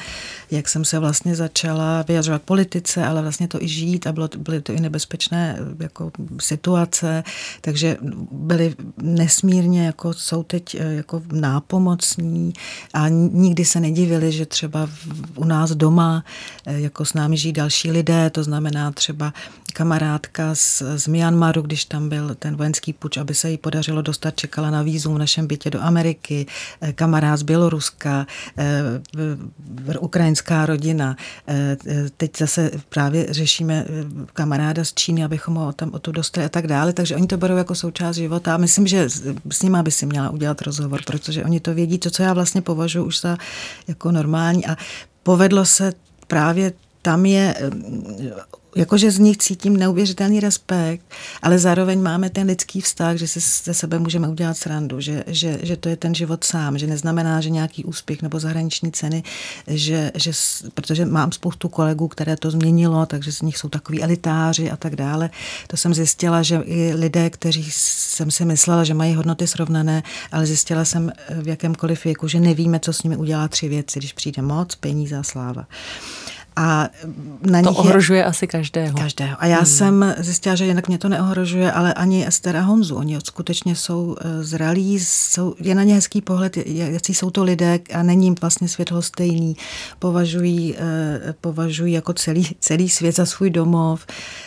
jak 0.50 0.68
jsem 0.68 0.84
se 0.84 0.98
vlastně 0.98 1.34
začala 1.34 2.02
vyjadřovat 2.02 2.42
politice, 2.42 3.06
ale 3.06 3.22
vlastně 3.22 3.48
to 3.48 3.62
i 3.62 3.68
žít 3.68 4.06
a 4.06 4.12
bylo, 4.12 4.28
byly 4.38 4.60
to 4.60 4.72
i 4.72 4.80
nebezpečné 4.80 5.58
e, 5.58 5.82
jako 5.82 6.10
situace, 6.40 7.24
takže 7.60 7.96
byly 8.32 8.74
nesmírně, 9.02 9.86
jako 9.86 10.12
jsou 10.12 10.42
teď 10.42 10.74
e, 10.74 10.94
jako 10.94 11.22
nápomocní 11.32 12.52
a 12.94 13.08
nikdy 13.08 13.64
se 13.64 13.80
nedivili, 13.80 14.32
že 14.32 14.46
třeba 14.46 14.88
u 15.34 15.44
nás 15.44 15.70
doma 15.70 16.24
jako 16.66 17.04
s 17.04 17.14
námi 17.14 17.36
žijí 17.36 17.52
další 17.52 17.90
lidé, 17.90 18.30
to 18.30 18.44
znamená 18.44 18.90
třeba 18.90 19.32
kamarádka 19.72 20.54
z, 20.54 20.82
z 20.96 21.06
Myanmaru, 21.30 21.62
když 21.62 21.84
tam 21.84 22.08
byl 22.08 22.34
ten 22.34 22.56
vojenský 22.56 22.92
puč, 22.92 23.16
aby 23.16 23.34
se 23.34 23.50
jí 23.50 23.58
podařilo 23.58 24.02
dostat, 24.02 24.36
čekala 24.36 24.70
na 24.70 24.82
výzum 24.82 25.14
v 25.14 25.18
našem 25.18 25.46
bytě 25.46 25.70
do 25.70 25.80
Ameriky, 25.82 26.46
eh, 26.80 26.92
kamarád 26.92 27.38
z 27.38 27.42
Běloruska, 27.42 28.26
eh, 28.58 29.98
ukrajinská 30.00 30.66
rodina. 30.66 31.16
Eh, 31.48 31.76
teď 32.16 32.38
zase 32.38 32.70
právě 32.88 33.26
řešíme 33.30 33.84
kamaráda 34.32 34.84
z 34.84 34.92
Číny, 34.92 35.24
abychom 35.24 35.54
ho 35.54 35.72
tam 35.72 35.90
o 35.92 35.98
to 35.98 36.12
dostali 36.12 36.46
a 36.46 36.48
tak 36.48 36.66
dále, 36.66 36.92
takže 36.92 37.16
oni 37.16 37.26
to 37.26 37.36
berou 37.36 37.56
jako 37.56 37.74
součást 37.74 38.16
života 38.16 38.54
a 38.54 38.56
myslím, 38.56 38.86
že 38.86 39.08
s 39.50 39.62
nimi 39.62 39.78
by 39.82 39.90
si 39.90 40.06
měla 40.06 40.30
udělat 40.30 40.62
rozhovor, 40.62 41.00
protože 41.06 41.44
oni 41.44 41.60
to 41.60 41.74
vědí, 41.74 41.98
to, 41.98 42.10
co 42.10 42.22
já 42.22 42.32
vlastně 42.32 42.62
považuji 42.62 43.04
už 43.04 43.20
za 43.20 43.36
jako 43.88 44.12
normální. 44.12 44.66
A 44.66 44.76
povedlo 45.22 45.64
se 45.64 45.92
právě 46.26 46.72
tam 47.02 47.26
je 47.26 47.54
jakože 48.76 49.10
z 49.10 49.18
nich 49.18 49.36
cítím 49.36 49.76
neuvěřitelný 49.76 50.40
respekt, 50.40 51.02
ale 51.42 51.58
zároveň 51.58 52.02
máme 52.02 52.30
ten 52.30 52.46
lidský 52.46 52.80
vztah, 52.80 53.16
že 53.16 53.28
si 53.28 53.40
ze 53.64 53.74
sebe 53.74 53.98
můžeme 53.98 54.28
udělat 54.28 54.56
srandu, 54.56 55.00
že, 55.00 55.24
že, 55.26 55.58
že 55.62 55.76
to 55.76 55.88
je 55.88 55.96
ten 55.96 56.14
život 56.14 56.44
sám, 56.44 56.78
že 56.78 56.86
neznamená, 56.86 57.40
že 57.40 57.50
nějaký 57.50 57.84
úspěch 57.84 58.22
nebo 58.22 58.40
zahraniční 58.40 58.92
ceny, 58.92 59.22
že, 59.66 60.12
že, 60.14 60.32
protože 60.74 61.04
mám 61.04 61.32
spoustu 61.32 61.68
kolegů, 61.68 62.08
které 62.08 62.36
to 62.36 62.50
změnilo, 62.50 63.06
takže 63.06 63.32
z 63.32 63.42
nich 63.42 63.58
jsou 63.58 63.68
takový 63.68 64.02
elitáři 64.02 64.70
a 64.70 64.76
tak 64.76 64.96
dále. 64.96 65.30
To 65.66 65.76
jsem 65.76 65.94
zjistila, 65.94 66.42
že 66.42 66.56
i 66.64 66.94
lidé, 66.94 67.30
kteří 67.30 67.70
jsem 67.70 68.30
si 68.30 68.44
myslela, 68.44 68.84
že 68.84 68.94
mají 68.94 69.14
hodnoty 69.14 69.46
srovnané, 69.46 70.02
ale 70.32 70.46
zjistila 70.46 70.84
jsem 70.84 71.12
v 71.42 71.48
jakémkoliv 71.48 72.04
věku, 72.04 72.28
že 72.28 72.40
nevíme, 72.40 72.80
co 72.80 72.92
s 72.92 73.02
nimi 73.02 73.16
udělá 73.16 73.48
tři 73.48 73.68
věci, 73.68 73.98
když 73.98 74.12
přijde 74.12 74.42
moc, 74.42 74.74
peníze 74.74 75.16
a 75.16 75.22
sláva. 75.22 75.66
A 76.58 76.88
na 77.50 77.62
to 77.62 77.70
ohrožuje 77.70 78.20
je, 78.20 78.24
asi 78.24 78.46
každého. 78.46 78.98
Každého. 78.98 79.36
A 79.38 79.46
já 79.46 79.56
hmm. 79.56 79.66
jsem 79.66 80.14
zjistila, 80.18 80.54
že 80.54 80.66
jinak 80.66 80.88
mě 80.88 80.98
to 80.98 81.08
neohrožuje, 81.08 81.72
ale 81.72 81.94
ani 81.94 82.26
Ester 82.26 82.56
a 82.56 82.60
Honzu. 82.60 82.96
Oni 82.96 83.18
skutečně 83.24 83.76
jsou 83.76 84.16
eh, 84.20 84.44
zralí, 84.44 85.00
jsou, 85.00 85.54
je 85.60 85.74
na 85.74 85.82
ně 85.82 85.94
hezký 85.94 86.20
pohled, 86.20 86.56
jaký 86.66 87.14
jsou 87.14 87.30
to 87.30 87.44
lidé 87.44 87.80
a 87.94 88.02
není 88.02 88.26
jim 88.26 88.34
vlastně 88.40 88.68
svět 88.68 88.92
stejný. 89.00 89.56
Považují, 89.98 90.74
eh, 90.78 91.34
považují 91.40 91.92
jako 91.92 92.12
celý, 92.12 92.56
celý 92.60 92.88
svět 92.88 93.16
za 93.16 93.26
svůj 93.26 93.50
domov. 93.50 94.06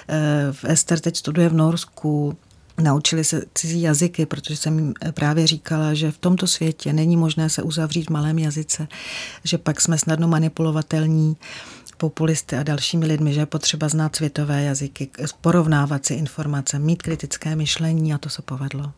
Eh, 0.10 0.72
Ester 0.74 1.00
teď 1.00 1.18
studuje 1.18 1.50
v 1.50 1.54
Norsku, 1.54 2.38
Naučili 2.82 3.24
se 3.24 3.42
cizí 3.56 3.82
jazyky, 3.82 4.26
protože 4.26 4.58
jsem 4.58 4.80
jim 4.80 4.94
právě 5.12 5.48
říkala, 5.48 5.94
že 5.94 6.12
v 6.12 6.18
tomto 6.18 6.48
světě 6.48 6.94
není 6.94 7.18
možné 7.18 7.50
se 7.50 7.64
uzavřít 7.64 8.08
v 8.08 8.10
malém 8.10 8.40
jazyce, 8.40 8.88
že 9.44 9.58
pak 9.58 9.82
jsme 9.82 9.98
snadno 9.98 10.28
manipulovatelní 10.28 11.38
populisty 12.02 12.56
a 12.56 12.64
dalšími 12.64 13.06
lidmi, 13.06 13.34
že 13.34 13.40
je 13.40 13.46
potřeba 13.46 13.90
znát 13.90 14.16
světové 14.16 14.64
jazyky, 14.64 15.10
porovnávat 15.42 16.06
si 16.06 16.14
informace, 16.14 16.80
mít 16.80 17.02
kritické 17.02 17.56
myšlení 17.56 18.14
a 18.14 18.18
to 18.18 18.30
se 18.30 18.42
povedlo. 18.42 18.92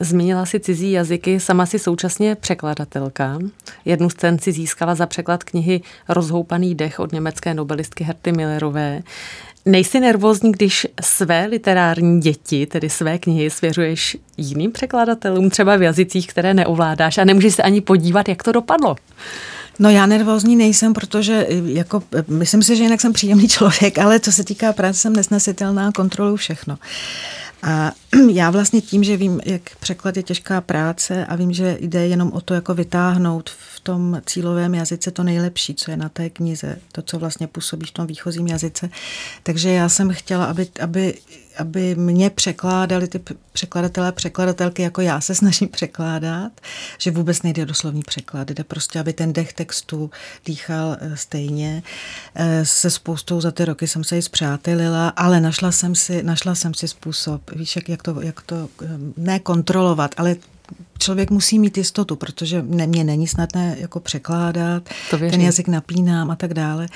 Zmínila 0.00 0.46
si 0.46 0.60
cizí 0.60 0.92
jazyky, 0.92 1.40
sama 1.40 1.66
si 1.66 1.78
současně 1.78 2.34
překladatelka. 2.34 3.38
Jednu 3.84 4.10
z 4.10 4.14
cen 4.14 4.38
si 4.38 4.52
získala 4.52 4.94
za 4.94 5.06
překlad 5.06 5.44
knihy 5.44 5.80
Rozhoupaný 6.08 6.74
dech 6.74 7.00
od 7.00 7.12
německé 7.12 7.54
nobelistky 7.54 8.04
Herty 8.04 8.32
Millerové. 8.32 9.02
Nejsi 9.64 10.00
nervózní, 10.00 10.52
když 10.52 10.86
své 11.02 11.46
literární 11.46 12.20
děti, 12.20 12.66
tedy 12.66 12.90
své 12.90 13.18
knihy, 13.18 13.50
svěřuješ 13.50 14.16
jiným 14.36 14.72
překladatelům, 14.72 15.50
třeba 15.50 15.76
v 15.76 15.82
jazycích, 15.82 16.26
které 16.26 16.54
neovládáš 16.54 17.18
a 17.18 17.24
nemůžeš 17.24 17.54
se 17.54 17.62
ani 17.62 17.80
podívat, 17.80 18.28
jak 18.28 18.42
to 18.42 18.52
dopadlo? 18.52 18.96
No 19.78 19.90
já 19.90 20.06
nervózní 20.06 20.56
nejsem, 20.56 20.92
protože 20.92 21.46
jako, 21.64 22.02
myslím 22.28 22.62
si, 22.62 22.76
že 22.76 22.82
jinak 22.82 23.00
jsem 23.00 23.12
příjemný 23.12 23.48
člověk, 23.48 23.98
ale 23.98 24.20
co 24.20 24.32
se 24.32 24.44
týká 24.44 24.72
práce, 24.72 24.98
jsem 24.98 25.16
nesnesitelná, 25.16 25.92
kontroluji 25.92 26.36
všechno. 26.36 26.78
A 27.62 27.92
já 28.32 28.50
vlastně 28.50 28.80
tím, 28.80 29.04
že 29.04 29.16
vím, 29.16 29.40
jak 29.44 29.76
překlad 29.76 30.16
je 30.16 30.22
těžká 30.22 30.60
práce 30.60 31.26
a 31.26 31.36
vím, 31.36 31.52
že 31.52 31.76
jde 31.80 32.06
jenom 32.06 32.32
o 32.32 32.40
to, 32.40 32.54
jako 32.54 32.74
vytáhnout 32.74 33.50
v 33.50 33.80
tom 33.80 34.22
cílovém 34.26 34.74
jazyce 34.74 35.10
to 35.10 35.22
nejlepší, 35.22 35.74
co 35.74 35.90
je 35.90 35.96
na 35.96 36.08
té 36.08 36.30
knize, 36.30 36.78
to, 36.92 37.02
co 37.02 37.18
vlastně 37.18 37.46
působí 37.46 37.86
v 37.86 37.90
tom 37.90 38.06
výchozím 38.06 38.46
jazyce. 38.46 38.90
Takže 39.42 39.70
já 39.70 39.88
jsem 39.88 40.10
chtěla, 40.12 40.44
aby, 40.44 40.66
aby 40.80 41.14
aby 41.58 41.94
mě 41.94 42.30
překládali 42.30 43.08
ty 43.08 43.20
překladatelé 43.52 44.12
překladatelky, 44.12 44.82
jako 44.82 45.00
já 45.00 45.20
se 45.20 45.34
snažím 45.34 45.68
překládat, 45.68 46.52
že 46.98 47.10
vůbec 47.10 47.42
nejde 47.42 47.62
o 47.62 47.64
doslovný 47.64 48.02
překlad, 48.02 48.50
jde 48.50 48.64
prostě, 48.64 49.00
aby 49.00 49.12
ten 49.12 49.32
dech 49.32 49.52
textu 49.52 50.10
dýchal 50.46 50.96
eh, 51.00 51.16
stejně. 51.16 51.82
Eh, 52.34 52.66
se 52.66 52.90
spoustou 52.90 53.40
za 53.40 53.50
ty 53.50 53.64
roky 53.64 53.88
jsem 53.88 54.04
se 54.04 54.16
ji 54.16 54.22
zpřátelila, 54.22 55.08
ale 55.08 55.40
našla 55.40 55.72
jsem 55.72 55.94
si, 55.94 56.22
našla 56.22 56.54
jsem 56.54 56.74
si 56.74 56.88
způsob, 56.88 57.50
víš, 57.56 57.76
jak, 57.76 57.88
jak, 57.88 58.02
to, 58.02 58.20
jak 58.20 58.40
to 58.40 58.68
eh, 58.82 58.86
ne 59.16 59.38
kontrolovat, 59.38 60.14
ale 60.16 60.36
člověk 60.98 61.30
musí 61.30 61.58
mít 61.58 61.78
jistotu, 61.78 62.16
protože 62.16 62.62
ne, 62.62 62.86
mě 62.86 63.04
není 63.04 63.28
snadné 63.28 63.76
jako 63.78 64.00
překládat, 64.00 64.88
to 65.10 65.18
ten 65.18 65.40
jazyk 65.40 65.68
napínám 65.68 66.30
a 66.30 66.36
tak 66.36 66.54
dále. 66.54 66.88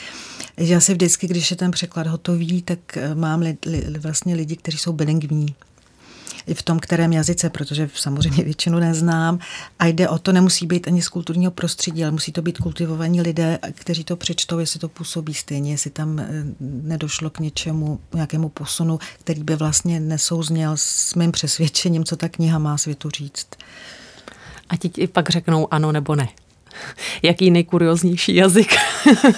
Já 0.56 0.80
si 0.80 0.92
vždycky, 0.92 1.26
když 1.26 1.50
je 1.50 1.56
ten 1.56 1.70
překlad 1.70 2.06
hotový, 2.06 2.62
tak 2.62 2.96
eh, 2.96 3.14
mám 3.14 3.40
li, 3.40 3.56
li, 3.66 3.98
vlastně 3.98 4.34
lidi, 4.34 4.56
kteří 4.56 4.78
jsou 4.78 4.92
bilingvní 4.92 5.54
v 6.54 6.62
tom 6.62 6.78
kterém 6.78 7.12
jazyce, 7.12 7.50
protože 7.50 7.90
samozřejmě 7.94 8.44
většinu 8.44 8.78
neznám. 8.78 9.38
A 9.78 9.86
jde 9.86 10.08
o 10.08 10.18
to, 10.18 10.32
nemusí 10.32 10.66
být 10.66 10.88
ani 10.88 11.02
z 11.02 11.08
kulturního 11.08 11.50
prostředí, 11.50 12.04
ale 12.04 12.12
musí 12.12 12.32
to 12.32 12.42
být 12.42 12.58
kultivovaní 12.58 13.20
lidé, 13.20 13.58
kteří 13.72 14.04
to 14.04 14.16
přečtou, 14.16 14.58
jestli 14.58 14.80
to 14.80 14.88
působí 14.88 15.34
stejně, 15.34 15.70
jestli 15.70 15.90
tam 15.90 16.18
eh, 16.18 16.26
nedošlo 16.60 17.30
k 17.30 17.38
něčemu, 17.38 18.00
nějakému 18.14 18.48
posunu, 18.48 18.98
který 19.18 19.44
by 19.44 19.56
vlastně 19.56 20.00
nesouzněl 20.00 20.72
s 20.74 21.14
mým 21.14 21.32
přesvědčením, 21.32 22.04
co 22.04 22.16
ta 22.16 22.28
kniha 22.28 22.58
má 22.58 22.78
světu 22.78 23.10
říct. 23.10 23.46
A 24.68 24.76
ti 24.76 24.88
ti 24.88 25.06
pak 25.06 25.30
řeknou 25.30 25.68
ano 25.74 25.92
nebo 25.92 26.14
ne. 26.14 26.28
Jaký 27.22 27.50
nejkurioznější 27.50 28.34
jazyk 28.34 28.74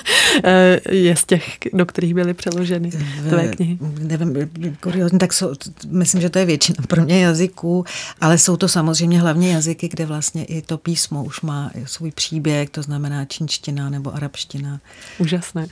je 0.91 1.17
z 1.17 1.25
těch, 1.25 1.59
do 1.73 1.87
kterých 1.87 2.15
byly 2.15 2.35
přeloženy 2.35 2.91
tvé 3.29 3.49
knihy? 3.49 3.79
Nevím, 3.99 4.51
kuriozní, 4.81 5.19
tak 5.19 5.33
jsou, 5.33 5.53
myslím, 5.87 6.21
že 6.21 6.31
to 6.31 6.39
je 6.39 6.45
většina 6.45 6.85
pro 6.89 7.03
mě 7.03 7.21
jazyků, 7.21 7.85
ale 8.21 8.39
jsou 8.39 8.57
to 8.57 8.69
samozřejmě 8.69 9.21
hlavně 9.21 9.53
jazyky, 9.53 9.89
kde 9.89 10.07
vlastně 10.07 10.45
i 10.45 10.63
to 10.63 10.79
písmo 10.79 11.25
už 11.25 11.41
má 11.41 11.71
svůj 11.85 12.11
příběh, 12.11 12.71
to 12.71 12.83
znamená 12.83 13.25
čínština 13.25 13.91
nebo 13.91 14.15
arabština. 14.15 14.81
Úžasné. 15.19 15.67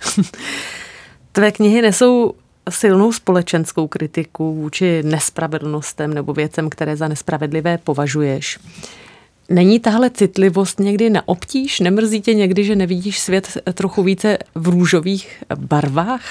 Tvé 1.33 1.53
knihy 1.53 1.83
nesou 1.83 2.35
silnou 2.71 3.13
společenskou 3.13 3.89
kritiku 3.89 4.55
vůči 4.55 5.03
nespravedlnostem 5.03 6.15
nebo 6.15 6.33
věcem, 6.33 6.71
které 6.71 6.97
za 6.97 7.09
nespravedlivé 7.09 7.79
považuješ. 7.79 8.59
Není 9.49 9.81
tahle 9.81 10.11
citlivost 10.11 10.81
někdy 10.81 11.11
na 11.11 11.29
obtíž? 11.29 11.81
Nemrzí 11.81 12.21
tě 12.21 12.35
někdy, 12.35 12.65
že 12.65 12.77
nevidíš 12.77 13.21
svět 13.21 13.59
trochu 13.75 14.03
více 14.03 14.39
v 14.55 14.69
růžových 14.69 15.43
barvách? 15.59 16.23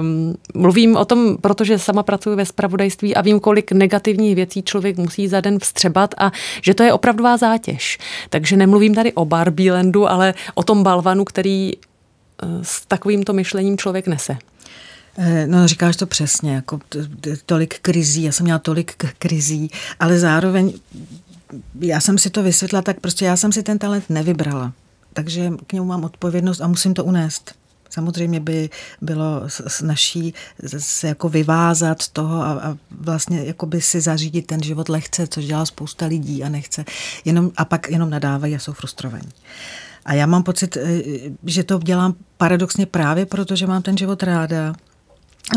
Um, 0.00 0.34
mluvím 0.54 0.96
o 0.96 1.04
tom, 1.04 1.36
protože 1.40 1.78
sama 1.78 2.02
pracuji 2.02 2.36
ve 2.36 2.46
spravodajství 2.46 3.14
a 3.14 3.20
vím, 3.20 3.40
kolik 3.40 3.72
negativních 3.72 4.34
věcí 4.34 4.62
člověk 4.62 4.96
musí 4.96 5.28
za 5.28 5.40
den 5.40 5.58
vstřebat 5.58 6.14
a 6.18 6.32
že 6.62 6.74
to 6.74 6.82
je 6.82 6.92
opravdová 6.92 7.36
zátěž. 7.36 7.98
Takže 8.30 8.56
nemluvím 8.56 8.94
tady 8.94 9.12
o 9.12 9.24
Barbielandu, 9.24 10.10
ale 10.10 10.34
o 10.54 10.62
tom 10.62 10.82
balvanu, 10.82 11.24
který 11.24 11.72
eh, 11.74 12.46
s 12.62 12.86
takovýmto 12.86 13.32
myšlením 13.32 13.78
člověk 13.78 14.06
nese. 14.06 14.36
Eh, 15.18 15.46
no, 15.46 15.68
říkáš 15.68 15.96
to 15.96 16.06
přesně, 16.06 16.54
jako 16.54 16.80
tolik 17.46 17.78
krizí, 17.78 18.22
já 18.22 18.32
jsem 18.32 18.44
měla 18.44 18.58
tolik 18.58 18.92
krizí, 19.18 19.70
ale 20.00 20.18
zároveň 20.18 20.72
já 21.80 22.00
jsem 22.00 22.18
si 22.18 22.30
to 22.30 22.42
vysvětla, 22.42 22.82
tak 22.82 23.00
prostě 23.00 23.24
já 23.24 23.36
jsem 23.36 23.52
si 23.52 23.62
ten 23.62 23.78
talent 23.78 24.10
nevybrala. 24.10 24.72
Takže 25.12 25.52
k 25.66 25.72
němu 25.72 25.86
mám 25.86 26.04
odpovědnost 26.04 26.60
a 26.60 26.66
musím 26.66 26.94
to 26.94 27.04
unést. 27.04 27.54
Samozřejmě 27.90 28.40
by 28.40 28.70
bylo 29.00 29.42
snažší 29.46 30.34
se 30.78 31.08
jako 31.08 31.28
vyvázat 31.28 32.02
z 32.02 32.08
toho 32.08 32.42
a, 32.42 32.52
a 32.52 32.76
vlastně 32.90 33.44
jako 33.44 33.66
by 33.66 33.80
si 33.80 34.00
zařídit 34.00 34.46
ten 34.46 34.62
život 34.62 34.88
lehce, 34.88 35.26
což 35.26 35.44
dělá 35.44 35.66
spousta 35.66 36.06
lidí 36.06 36.44
a 36.44 36.48
nechce. 36.48 36.84
Jenom, 37.24 37.50
a 37.56 37.64
pak 37.64 37.90
jenom 37.90 38.10
nadávají 38.10 38.54
a 38.54 38.58
jsou 38.58 38.72
frustrovaní. 38.72 39.28
A 40.04 40.14
já 40.14 40.26
mám 40.26 40.42
pocit, 40.42 40.76
eh, 40.76 41.02
že 41.44 41.64
to 41.64 41.78
dělám 41.78 42.14
paradoxně 42.36 42.86
právě 42.86 43.26
proto, 43.26 43.56
že 43.56 43.66
mám 43.66 43.82
ten 43.82 43.98
život 43.98 44.22
ráda, 44.22 44.74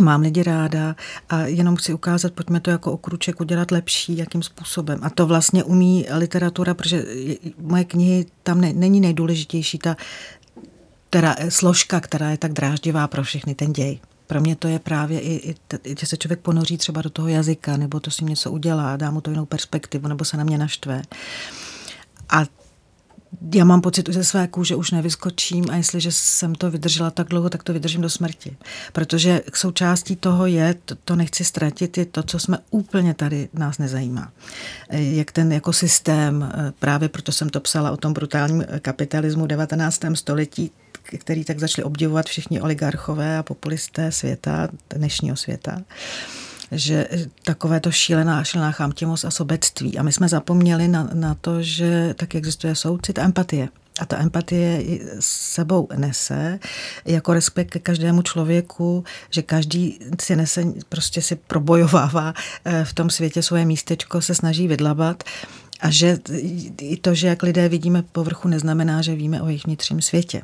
Mám 0.01 0.21
lidi 0.21 0.43
ráda 0.43 0.95
a 1.29 1.39
jenom 1.39 1.75
chci 1.75 1.93
ukázat, 1.93 2.33
pojďme 2.33 2.59
to 2.59 2.69
jako 2.69 2.91
okruček 2.91 3.41
udělat 3.41 3.71
lepší, 3.71 4.17
jakým 4.17 4.43
způsobem. 4.43 4.99
A 5.01 5.09
to 5.09 5.25
vlastně 5.25 5.63
umí 5.63 6.05
literatura, 6.11 6.73
protože 6.73 7.05
moje 7.61 7.83
knihy 7.83 8.25
tam 8.43 8.61
ne, 8.61 8.73
není 8.73 8.99
nejdůležitější 8.99 9.77
ta 9.77 9.95
teda 11.09 11.35
složka, 11.49 11.99
která 11.99 12.29
je 12.29 12.37
tak 12.37 12.53
dráždivá 12.53 13.07
pro 13.07 13.23
všechny, 13.23 13.55
ten 13.55 13.73
děj. 13.73 13.99
Pro 14.27 14.41
mě 14.41 14.55
to 14.55 14.67
je 14.67 14.79
právě 14.79 15.19
i, 15.19 15.49
i, 15.49 15.55
že 15.99 16.05
se 16.05 16.17
člověk 16.17 16.39
ponoří 16.39 16.77
třeba 16.77 17.01
do 17.01 17.09
toho 17.09 17.27
jazyka, 17.27 17.77
nebo 17.77 17.99
to 17.99 18.11
s 18.11 18.19
ním 18.19 18.29
něco 18.29 18.51
udělá, 18.51 18.97
dá 18.97 19.11
mu 19.11 19.21
to 19.21 19.29
jinou 19.29 19.45
perspektivu, 19.45 20.07
nebo 20.07 20.25
se 20.25 20.37
na 20.37 20.43
mě 20.43 20.57
naštve. 20.57 21.01
A 22.29 22.43
já 23.55 23.65
mám 23.65 23.81
pocit, 23.81 24.09
ze 24.09 24.23
své 24.23 24.47
kůže 24.47 24.75
už 24.75 24.91
nevyskočím 24.91 25.65
a 25.69 25.75
jestliže 25.75 26.11
jsem 26.11 26.55
to 26.55 26.71
vydržela 26.71 27.11
tak 27.11 27.27
dlouho, 27.27 27.49
tak 27.49 27.63
to 27.63 27.73
vydržím 27.73 28.01
do 28.01 28.09
smrti. 28.09 28.57
Protože 28.93 29.41
součástí 29.53 30.15
toho 30.15 30.45
je, 30.45 30.75
to, 30.85 30.95
to 30.95 31.15
nechci 31.15 31.43
ztratit, 31.43 31.97
je 31.97 32.05
to, 32.05 32.23
co 32.23 32.39
jsme 32.39 32.57
úplně 32.69 33.13
tady 33.13 33.49
nás 33.53 33.77
nezajímá. 33.77 34.31
Jak 34.91 35.31
ten 35.31 35.51
jako 35.51 35.73
systém, 35.73 36.51
právě 36.79 37.09
proto 37.09 37.31
jsem 37.31 37.49
to 37.49 37.59
psala 37.59 37.91
o 37.91 37.97
tom 37.97 38.13
brutálním 38.13 38.65
kapitalismu 38.79 39.45
19. 39.45 39.99
století, 40.13 40.71
který 41.17 41.43
tak 41.43 41.59
začali 41.59 41.83
obdivovat 41.83 42.25
všichni 42.25 42.61
oligarchové 42.61 43.37
a 43.37 43.43
populisté 43.43 44.11
světa, 44.11 44.67
dnešního 44.89 45.35
světa 45.35 45.81
že 46.71 47.07
takové 47.43 47.79
to 47.79 47.91
šílená, 47.91 48.43
šílená 48.43 48.71
chámtivost 48.71 49.25
a 49.25 49.31
sobectví. 49.31 49.97
A 49.97 50.03
my 50.03 50.13
jsme 50.13 50.29
zapomněli 50.29 50.87
na, 50.87 51.09
na 51.13 51.35
to, 51.35 51.61
že 51.61 52.13
tak 52.17 52.35
existuje 52.35 52.75
soucit 52.75 53.19
a 53.19 53.23
empatie. 53.23 53.69
A 53.99 54.05
ta 54.05 54.17
empatie 54.17 54.99
sebou 55.19 55.87
nese 55.95 56.59
jako 57.05 57.33
respekt 57.33 57.69
ke 57.69 57.79
každému 57.79 58.21
člověku, 58.21 59.03
že 59.29 59.41
každý 59.41 59.99
si 60.21 60.35
nese, 60.35 60.63
prostě 60.89 61.21
si 61.21 61.35
probojovává 61.35 62.33
eh, 62.65 62.85
v 62.85 62.93
tom 62.93 63.09
světě 63.09 63.43
svoje 63.43 63.65
místečko, 63.65 64.21
se 64.21 64.35
snaží 64.35 64.67
vydlabat. 64.67 65.23
A 65.79 65.89
že 65.89 66.19
i 66.81 66.97
to, 66.97 67.13
že 67.13 67.27
jak 67.27 67.43
lidé 67.43 67.69
vidíme 67.69 68.01
povrchu, 68.01 68.47
neznamená, 68.47 69.01
že 69.01 69.15
víme 69.15 69.41
o 69.41 69.47
jejich 69.47 69.65
vnitřním 69.65 70.01
světě. 70.01 70.41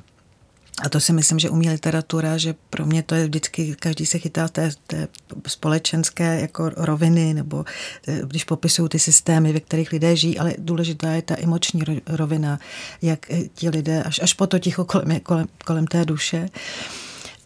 A 0.81 0.89
to 0.89 0.99
si 0.99 1.13
myslím, 1.13 1.39
že 1.39 1.49
umí 1.49 1.69
literatura, 1.69 2.37
že 2.37 2.55
pro 2.69 2.85
mě 2.85 3.03
to 3.03 3.15
je 3.15 3.25
vždycky, 3.25 3.75
každý 3.79 4.05
se 4.05 4.19
chytá 4.19 4.47
té, 4.47 4.71
té 4.87 5.07
společenské 5.47 6.41
jako 6.41 6.69
roviny, 6.69 7.33
nebo 7.33 7.65
eh, 8.07 8.21
když 8.27 8.43
popisují 8.43 8.89
ty 8.89 8.99
systémy, 8.99 9.53
ve 9.53 9.59
kterých 9.59 9.91
lidé 9.91 10.15
žijí, 10.15 10.39
ale 10.39 10.53
důležitá 10.57 11.11
je 11.11 11.21
ta 11.21 11.35
emoční 11.39 11.81
rovina, 12.07 12.59
jak 13.01 13.31
eh, 13.31 13.43
ti 13.55 13.69
lidé, 13.69 14.03
až, 14.03 14.19
až 14.23 14.33
po 14.33 14.47
to 14.47 14.59
ticho 14.59 14.85
kolem, 14.85 15.19
kolem, 15.19 15.47
kolem 15.65 15.87
té 15.87 16.05
duše. 16.05 16.49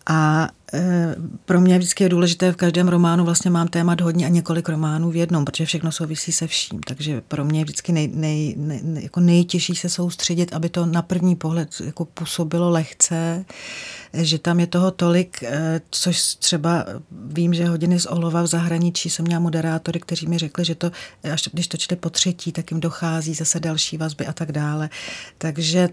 A 0.09 0.49
e, 0.73 1.15
pro 1.45 1.61
mě 1.61 1.77
vždycky 1.77 2.03
je 2.03 2.09
důležité, 2.09 2.51
v 2.51 2.55
každém 2.55 2.87
románu 2.87 3.25
vlastně 3.25 3.51
mám 3.51 3.67
témat 3.67 4.01
hodně 4.01 4.25
a 4.25 4.29
několik 4.29 4.69
románů 4.69 5.11
v 5.11 5.15
jednom, 5.15 5.45
protože 5.45 5.65
všechno 5.65 5.91
souvisí 5.91 6.31
se 6.31 6.47
vším. 6.47 6.79
Takže 6.79 7.21
pro 7.21 7.45
mě 7.45 7.59
je 7.59 7.63
vždycky 7.63 7.91
nej, 7.91 8.09
nej, 8.13 8.55
nej, 8.57 8.81
jako 9.03 9.19
nejtěžší 9.19 9.75
se 9.75 9.89
soustředit, 9.89 10.53
aby 10.53 10.69
to 10.69 10.85
na 10.85 11.01
první 11.01 11.35
pohled 11.35 11.69
jako 11.85 12.05
působilo 12.05 12.69
lehce, 12.69 13.45
že 14.13 14.39
tam 14.39 14.59
je 14.59 14.67
toho 14.67 14.91
tolik, 14.91 15.43
e, 15.43 15.81
což 15.89 16.35
třeba 16.35 16.85
vím, 17.11 17.53
že 17.53 17.65
hodiny 17.65 17.99
z 17.99 18.05
olova 18.05 18.41
v 18.41 18.47
zahraničí 18.47 19.09
jsem 19.09 19.25
měla 19.25 19.39
moderátory, 19.39 19.99
kteří 19.99 20.27
mi 20.27 20.37
řekli, 20.37 20.65
že 20.65 20.75
to, 20.75 20.91
až 21.33 21.49
když 21.53 21.67
to 21.67 21.77
čte 21.77 21.95
po 21.95 22.09
třetí, 22.09 22.51
tak 22.51 22.71
jim 22.71 22.79
dochází 22.79 23.33
zase 23.33 23.59
další 23.59 23.97
vazby 23.97 24.27
a 24.27 24.33
tak 24.33 24.51
dále. 24.51 24.89
Takže 25.37 25.89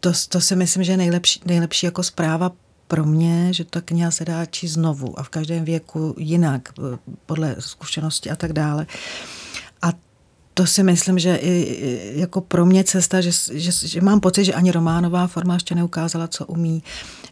to, 0.00 0.12
to 0.28 0.40
si 0.40 0.56
myslím, 0.56 0.84
že 0.84 0.92
je 0.92 0.96
nejlepší, 0.96 1.40
nejlepší 1.44 1.86
jako 1.86 2.02
zpráva 2.02 2.52
pro 2.90 3.04
mě, 3.04 3.52
že 3.52 3.64
ta 3.64 3.80
kniha 3.80 4.10
se 4.10 4.24
dá 4.24 4.46
číst 4.46 4.72
znovu 4.72 5.18
a 5.18 5.22
v 5.22 5.28
každém 5.28 5.64
věku 5.64 6.14
jinak, 6.18 6.68
podle 7.26 7.56
zkušenosti 7.58 8.30
a 8.30 8.36
tak 8.36 8.52
dále. 8.52 8.86
A 9.82 9.92
to 10.54 10.66
si 10.66 10.82
myslím, 10.82 11.18
že 11.18 11.36
i 11.36 12.12
jako 12.20 12.40
pro 12.40 12.66
mě 12.66 12.84
cesta, 12.84 13.20
že, 13.20 13.30
že, 13.52 13.88
že 13.88 14.00
mám 14.00 14.20
pocit, 14.20 14.44
že 14.44 14.54
ani 14.54 14.72
románová 14.72 15.26
forma 15.26 15.54
ještě 15.54 15.74
neukázala, 15.74 16.28
co 16.28 16.46
umí. 16.46 16.82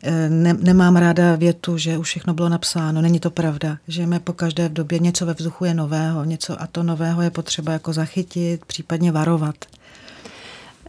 E, 0.03 0.29
ne, 0.29 0.55
nemám 0.55 0.97
ráda 0.97 1.37
větu, 1.37 1.79
že 1.79 1.99
už 1.99 2.07
všechno 2.07 2.35
bylo 2.35 2.49
napsáno. 2.49 3.03
Není 3.03 3.21
to 3.21 3.31
pravda. 3.31 3.79
Žijeme 3.89 4.21
po 4.21 4.33
každé 4.33 4.69
v 4.69 4.73
době, 4.73 4.99
něco 4.99 5.27
ve 5.27 5.35
vzduchu 5.35 5.65
je 5.65 5.75
nového, 5.75 6.25
něco 6.25 6.63
a 6.63 6.67
to 6.67 6.83
nového 6.83 7.23
je 7.23 7.31
potřeba 7.31 7.73
jako 7.73 7.93
zachytit, 7.93 8.65
případně 8.65 9.13
varovat. 9.13 9.55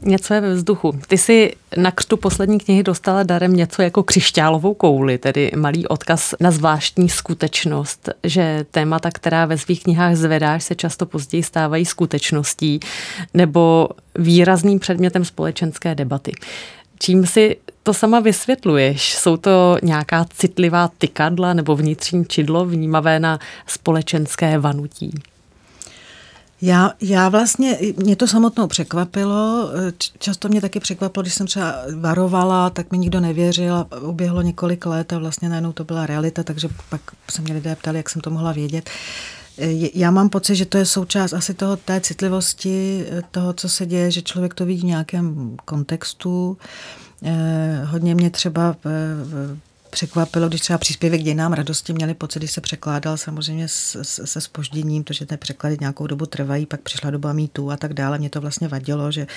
Něco 0.02 0.34
je 0.34 0.42
ve 0.42 0.54
vzduchu. 0.54 1.00
Ty 1.08 1.18
si 1.18 1.56
na 1.78 1.92
křtu 1.92 2.18
poslední 2.18 2.60
knihy 2.60 2.84
dostala 2.84 3.24
darem 3.24 3.54
něco 3.54 3.82
jako 3.82 4.04
křišťálovou 4.04 4.74
kouli, 4.74 5.18
tedy 5.18 5.52
malý 5.56 5.88
odkaz 5.88 6.36
na 6.40 6.52
zvláštní 6.52 7.10
skutečnost, 7.10 8.10
že 8.24 8.66
témata, 8.72 9.10
která 9.12 9.46
ve 9.46 9.58
svých 9.58 9.84
knihách 9.84 10.16
zvedáš, 10.16 10.64
se 10.64 10.76
často 10.76 11.06
později 11.06 11.44
stávají 11.44 11.86
skutečností 11.86 12.80
nebo 13.34 13.90
výrazným 14.16 14.80
předmětem 14.80 15.26
společenské 15.26 15.96
debaty. 15.96 16.32
Čím 17.00 17.26
si 17.26 17.58
to 17.84 17.94
sama 17.94 18.20
vysvětluješ? 18.20 19.14
Jsou 19.14 19.38
to 19.38 19.78
nějaká 19.84 20.26
citlivá 20.34 20.90
tykadla 20.98 21.54
nebo 21.54 21.76
vnitřní 21.76 22.26
čidlo 22.26 22.66
vnímavé 22.66 23.20
na 23.20 23.40
společenské 23.68 24.60
vanutí? 24.60 25.14
Já, 26.62 26.92
já 27.02 27.30
vlastně, 27.30 27.78
mě 27.98 28.16
to 28.16 28.28
samotnou 28.28 28.68
překvapilo, 28.68 29.70
často 30.20 30.50
mě 30.50 30.62
taky 30.62 30.80
překvapilo, 30.80 31.22
když 31.22 31.34
jsem 31.34 31.48
třeba 31.48 31.76
varovala, 32.00 32.70
tak 32.70 32.92
mi 32.92 32.98
nikdo 32.98 33.20
nevěřil 33.20 33.76
a 33.76 33.88
uběhlo 34.02 34.42
několik 34.42 34.86
let 34.86 35.14
a 35.14 35.20
vlastně 35.20 35.50
najednou 35.50 35.74
to 35.74 35.84
byla 35.84 36.06
realita, 36.06 36.44
takže 36.44 36.70
pak 36.90 37.02
se 37.32 37.42
mě 37.42 37.54
lidé 37.54 37.76
ptali, 37.76 37.98
jak 37.98 38.10
jsem 38.10 38.22
to 38.22 38.30
mohla 38.30 38.52
vědět. 38.52 38.90
Já 39.94 40.12
mám 40.12 40.30
pocit, 40.30 40.56
že 40.56 40.66
to 40.66 40.78
je 40.78 40.86
součást 40.86 41.34
asi 41.34 41.54
toho 41.54 41.78
té 41.78 42.02
citlivosti, 42.02 43.06
toho, 43.32 43.54
co 43.54 43.70
se 43.70 43.86
děje, 43.86 44.12
že 44.12 44.22
člověk 44.22 44.54
to 44.54 44.66
vidí 44.66 44.82
v 44.82 44.86
nějakém 44.86 45.58
kontextu. 45.66 46.58
Eh, 47.24 47.82
hodně 47.86 48.16
mě 48.16 48.30
třeba 48.30 48.76
překvapilo, 49.90 50.48
když 50.50 50.62
třeba 50.62 50.78
příspěvek 50.78 51.24
dějinám 51.24 51.54
radosti 51.54 51.94
měli 51.94 52.14
pocit, 52.14 52.40
když 52.40 52.52
se 52.52 52.62
překládal 52.62 53.18
samozřejmě 53.18 53.68
se 53.68 54.42
spožděním, 54.42 55.04
to, 55.04 55.14
že 55.14 55.26
ty 55.26 55.38
překlady 55.38 55.78
nějakou 55.80 56.08
dobu 56.08 56.26
trvají, 56.26 56.66
pak 56.66 56.82
přišla 56.82 57.10
doba 57.10 57.34
mýtů 57.34 57.72
a 57.72 57.78
tak 57.78 57.94
dále. 57.94 58.18
Mě 58.18 58.30
to 58.30 58.42
vlastně 58.42 58.68
vadilo, 58.68 59.12
že 59.12 59.28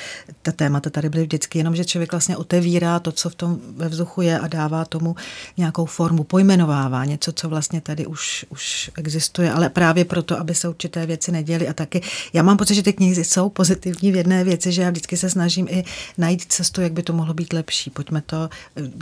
ta 0.42 0.52
témata 0.52 0.90
tady 0.90 1.08
byly 1.08 1.22
vždycky, 1.22 1.58
jenom 1.58 1.76
že 1.76 1.84
člověk 1.84 2.12
vlastně 2.12 2.36
otevírá 2.36 2.98
to, 2.98 3.12
co 3.12 3.30
v 3.30 3.34
tom 3.34 3.58
ve 3.76 3.88
vzduchu 3.88 4.22
je 4.22 4.38
a 4.38 4.48
dává 4.48 4.84
tomu 4.84 5.16
nějakou 5.56 5.84
formu, 5.84 6.24
pojmenovává 6.24 7.04
něco, 7.04 7.32
co 7.32 7.48
vlastně 7.48 7.80
tady 7.80 8.06
už, 8.06 8.46
už 8.48 8.90
existuje, 8.96 9.52
ale 9.52 9.68
právě 9.68 10.04
proto, 10.04 10.40
aby 10.40 10.54
se 10.54 10.68
určité 10.68 11.06
věci 11.06 11.32
neděly 11.32 11.68
a 11.68 11.72
taky. 11.72 12.02
Já 12.32 12.42
mám 12.42 12.56
pocit, 12.56 12.74
že 12.74 12.82
ty 12.82 12.92
knihy 12.92 13.24
jsou 13.24 13.48
pozitivní 13.48 14.12
v 14.12 14.16
jedné 14.16 14.44
věci, 14.44 14.72
že 14.72 14.82
já 14.82 14.90
vždycky 14.90 15.16
se 15.16 15.30
snažím 15.30 15.66
i 15.70 15.84
najít 16.18 16.44
cestu, 16.48 16.80
jak 16.80 16.92
by 16.92 17.02
to 17.02 17.12
mohlo 17.12 17.34
být 17.34 17.52
lepší. 17.52 17.90
Pojďme 17.90 18.22
to, 18.26 18.50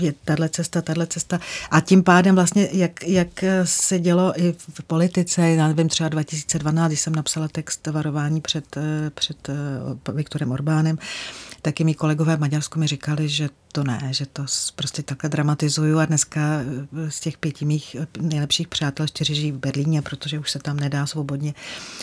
je 0.01 0.15
tahle 0.25 0.49
cesta, 0.49 0.83
tahle 0.83 1.07
cesta. 1.07 1.40
A 1.71 1.81
tím 1.81 2.03
pádem 2.03 2.35
vlastně, 2.35 2.69
jak, 2.73 3.05
jak 3.07 3.45
se 3.65 3.99
dělo 3.99 4.41
i 4.41 4.55
v 4.59 4.83
politice, 4.87 5.49
já 5.51 5.69
nevím, 5.69 5.89
třeba 5.89 6.09
2012, 6.09 6.89
když 6.89 7.01
jsem 7.01 7.15
napsala 7.15 7.49
text 7.49 7.87
varování 7.87 8.41
před, 8.41 8.77
před 9.15 9.49
eh, 9.49 10.13
Viktorem 10.13 10.53
Orbánem, 10.53 10.99
taky 11.63 11.85
mý 11.85 11.95
kolegové 11.95 12.37
v 12.37 12.41
Maďarsku 12.41 12.79
mi 12.79 12.87
říkali, 12.87 13.29
že 13.29 13.49
to 13.73 13.85
ne, 13.85 14.09
že 14.11 14.27
to 14.27 14.45
prostě 14.75 15.03
takhle 15.03 15.31
dramatizuju 15.31 15.99
a 15.99 16.07
dneska 16.07 16.41
eh, 16.41 17.11
z 17.11 17.21
těch 17.21 17.39
pěti 17.39 17.65
mých 17.65 17.97
eh, 18.01 18.07
nejlepších 18.21 18.69
přátel 18.69 19.07
čtyři 19.07 19.35
žijí 19.35 19.53
v 19.53 19.59
Berlíně, 19.59 20.03
protože 20.03 20.39
už 20.39 20.51
se 20.51 20.59
tam 20.59 20.77
nedá 20.77 21.07
svobodně 21.07 21.55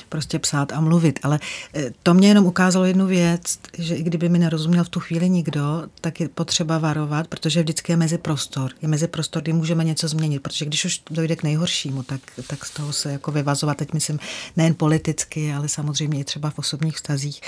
prostě 0.09 0.39
psát 0.39 0.71
a 0.71 0.81
mluvit. 0.81 1.19
Ale 1.23 1.39
eh, 1.73 1.91
to 2.03 2.13
mě 2.13 2.27
jenom 2.27 2.45
ukázalo 2.45 2.85
jednu 2.85 3.05
věc, 3.05 3.59
že 3.77 3.95
i 3.95 4.03
kdyby 4.03 4.29
mi 4.29 4.39
nerozuměl 4.39 4.83
v 4.83 4.89
tu 4.89 4.99
chvíli 4.99 5.29
nikdo, 5.29 5.83
tak 6.01 6.19
je 6.19 6.29
potřeba 6.29 6.77
varovat, 6.77 7.27
protože 7.27 7.61
vždycky 7.61 7.91
je 7.91 7.97
mezi 7.97 8.17
prostor. 8.17 8.71
Je 8.81 8.87
mezi 8.87 9.07
prostor, 9.07 9.41
kdy 9.43 9.53
můžeme 9.53 9.83
něco 9.83 10.07
změnit, 10.07 10.39
protože 10.39 10.65
když 10.65 10.85
už 10.85 11.01
dojde 11.09 11.35
k 11.35 11.43
nejhoršímu, 11.43 12.03
tak, 12.03 12.21
tak 12.47 12.65
z 12.65 12.73
toho 12.73 12.93
se 12.93 13.11
jako 13.11 13.31
vyvazovat, 13.31 13.77
teď 13.77 13.93
myslím 13.93 14.19
nejen 14.57 14.75
politicky, 14.75 15.53
ale 15.53 15.69
samozřejmě 15.69 16.19
i 16.19 16.23
třeba 16.23 16.49
v 16.49 16.59
osobních 16.59 16.95
vztazích. 16.95 17.41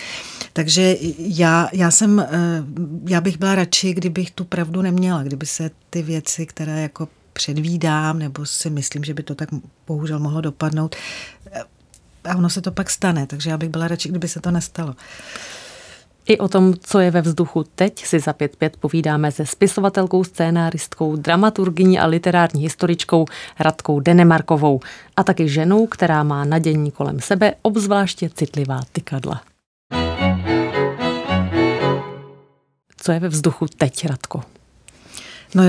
Takže 0.54 0.96
já, 1.18 1.70
já 1.74 1.92
jsem, 1.92 2.26
já 3.08 3.22
bych 3.22 3.38
byla 3.38 3.56
radši, 3.56 3.94
kdy 3.94 4.09
kdybych 4.10 4.32
tu 4.32 4.46
pravdu 4.46 4.82
neměla, 4.82 5.24
kdyby 5.24 5.46
se 5.46 5.72
ty 5.90 6.02
věci, 6.02 6.46
které 6.46 6.82
jako 6.82 7.08
předvídám, 7.34 8.20
nebo 8.20 8.46
si 8.46 8.70
myslím, 8.70 9.04
že 9.04 9.14
by 9.14 9.24
to 9.24 9.36
tak 9.36 9.50
bohužel 9.88 10.20
mohlo 10.20 10.42
dopadnout, 10.42 10.96
a 12.24 12.36
ono 12.36 12.50
se 12.50 12.62
to 12.62 12.72
pak 12.72 12.90
stane, 12.90 13.28
takže 13.28 13.50
já 13.50 13.58
bych 13.58 13.70
byla 13.70 13.88
radši, 13.88 14.10
kdyby 14.10 14.28
se 14.28 14.40
to 14.40 14.52
nestalo. 14.52 14.96
I 16.26 16.38
o 16.38 16.48
tom, 16.48 16.74
co 16.80 17.00
je 17.00 17.12
ve 17.12 17.22
vzduchu 17.22 17.64
teď, 17.76 18.06
si 18.06 18.20
za 18.20 18.34
pět 18.34 18.56
pět 18.56 18.78
povídáme 18.78 19.32
se 19.32 19.46
spisovatelkou, 19.46 20.24
scénáristkou, 20.24 21.16
dramaturgyní 21.16 22.00
a 22.00 22.06
literární 22.06 22.62
historičkou 22.62 23.26
Radkou 23.60 24.00
Denemarkovou 24.00 24.80
a 25.18 25.24
taky 25.24 25.50
ženou, 25.50 25.88
která 25.88 26.24
má 26.24 26.46
nadění 26.46 26.92
kolem 26.92 27.20
sebe 27.20 27.54
obzvláště 27.62 28.30
citlivá 28.30 28.82
tykadla. 28.92 29.42
Co 33.02 33.12
je 33.12 33.20
ve 33.20 33.30
vzduchu 33.30 33.66
teď, 33.78 34.06
Radko? 34.06 34.44
No 35.56 35.64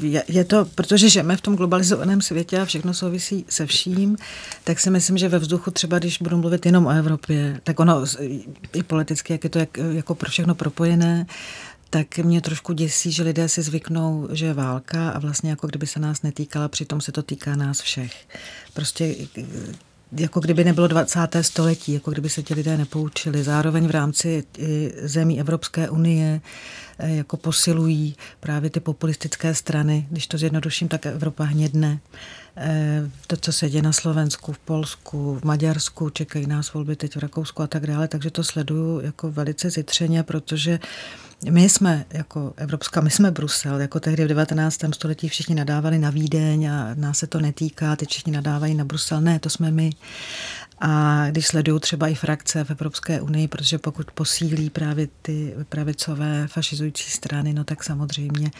je, 0.00 0.24
je 0.28 0.44
to, 0.44 0.64
protože 0.64 1.08
žijeme 1.08 1.36
v 1.36 1.40
tom 1.40 1.56
globalizovaném 1.56 2.20
světě 2.20 2.60
a 2.60 2.64
všechno 2.64 2.94
souvisí 2.94 3.44
se 3.48 3.66
vším, 3.66 4.16
tak 4.64 4.80
si 4.80 4.90
myslím, 4.90 5.18
že 5.18 5.28
ve 5.28 5.38
vzduchu 5.38 5.70
třeba, 5.70 5.98
když 5.98 6.18
budu 6.18 6.36
mluvit 6.36 6.66
jenom 6.66 6.86
o 6.86 6.90
Evropě, 6.90 7.60
tak 7.64 7.80
ono 7.80 8.04
i 8.72 8.82
politicky, 8.82 9.32
jak 9.32 9.44
je 9.44 9.50
to 9.50 9.58
jak, 9.58 9.78
jako 9.92 10.14
pro 10.14 10.30
všechno 10.30 10.54
propojené, 10.54 11.26
tak 11.90 12.18
mě 12.18 12.40
trošku 12.40 12.72
děsí, 12.72 13.12
že 13.12 13.22
lidé 13.22 13.48
si 13.48 13.62
zvyknou, 13.62 14.28
že 14.32 14.46
je 14.46 14.54
válka 14.54 15.10
a 15.10 15.18
vlastně 15.18 15.50
jako 15.50 15.66
kdyby 15.66 15.86
se 15.86 16.00
nás 16.00 16.22
netýkala, 16.22 16.68
přitom 16.68 17.00
se 17.00 17.12
to 17.12 17.22
týká 17.22 17.56
nás 17.56 17.80
všech. 17.80 18.28
Prostě 18.74 19.14
jako 20.12 20.40
kdyby 20.40 20.64
nebylo 20.64 20.86
20. 20.86 21.18
století, 21.40 21.92
jako 21.92 22.10
kdyby 22.10 22.28
se 22.28 22.42
ti 22.42 22.54
lidé 22.54 22.76
nepoučili. 22.76 23.42
Zároveň 23.42 23.86
v 23.86 23.90
rámci 23.90 24.44
zemí 25.02 25.40
Evropské 25.40 25.90
unie 25.90 26.40
eh, 26.98 27.10
jako 27.10 27.36
posilují 27.36 28.16
právě 28.40 28.70
ty 28.70 28.80
populistické 28.80 29.54
strany. 29.54 30.06
Když 30.10 30.26
to 30.26 30.38
zjednoduším, 30.38 30.88
tak 30.88 31.06
Evropa 31.06 31.44
hnědne. 31.44 31.98
Eh, 32.56 33.10
to, 33.26 33.36
co 33.36 33.52
se 33.52 33.70
děje 33.70 33.82
na 33.82 33.92
Slovensku, 33.92 34.52
v 34.52 34.58
Polsku, 34.58 35.38
v 35.40 35.44
Maďarsku, 35.44 36.10
čekají 36.10 36.46
nás 36.46 36.72
volby 36.72 36.96
teď 36.96 37.16
v 37.16 37.18
Rakousku 37.18 37.62
a 37.62 37.66
tak 37.66 37.86
dále, 37.86 38.08
takže 38.08 38.30
to 38.30 38.44
sleduju 38.44 39.00
jako 39.00 39.30
velice 39.30 39.70
zitřeně, 39.70 40.22
protože 40.22 40.78
my 41.50 41.68
jsme 41.68 42.04
jako 42.10 42.54
Evropská, 42.56 43.00
my 43.00 43.10
jsme 43.10 43.30
Brusel, 43.30 43.80
jako 43.80 44.00
tehdy 44.00 44.24
v 44.24 44.28
19. 44.28 44.80
století 44.94 45.28
všichni 45.28 45.54
nadávali 45.54 45.98
na 45.98 46.10
Vídeň 46.10 46.70
a 46.70 46.94
nás 46.94 47.18
se 47.18 47.26
to 47.26 47.40
netýká, 47.40 47.96
teď 47.96 48.08
všichni 48.08 48.32
nadávají 48.32 48.74
na 48.74 48.84
Brusel. 48.84 49.20
Ne, 49.20 49.38
to 49.38 49.50
jsme 49.50 49.70
my. 49.70 49.90
A 50.80 51.24
když 51.30 51.46
sledují 51.46 51.80
třeba 51.80 52.08
i 52.08 52.14
frakce 52.14 52.64
v 52.64 52.70
Evropské 52.70 53.20
unii, 53.20 53.48
protože 53.48 53.78
pokud 53.78 54.10
posílí 54.10 54.70
právě 54.70 55.08
ty 55.22 55.54
pravicové 55.68 56.46
fašizující 56.46 57.10
strany, 57.10 57.52
no 57.52 57.64
tak 57.64 57.84
samozřejmě 57.84 58.50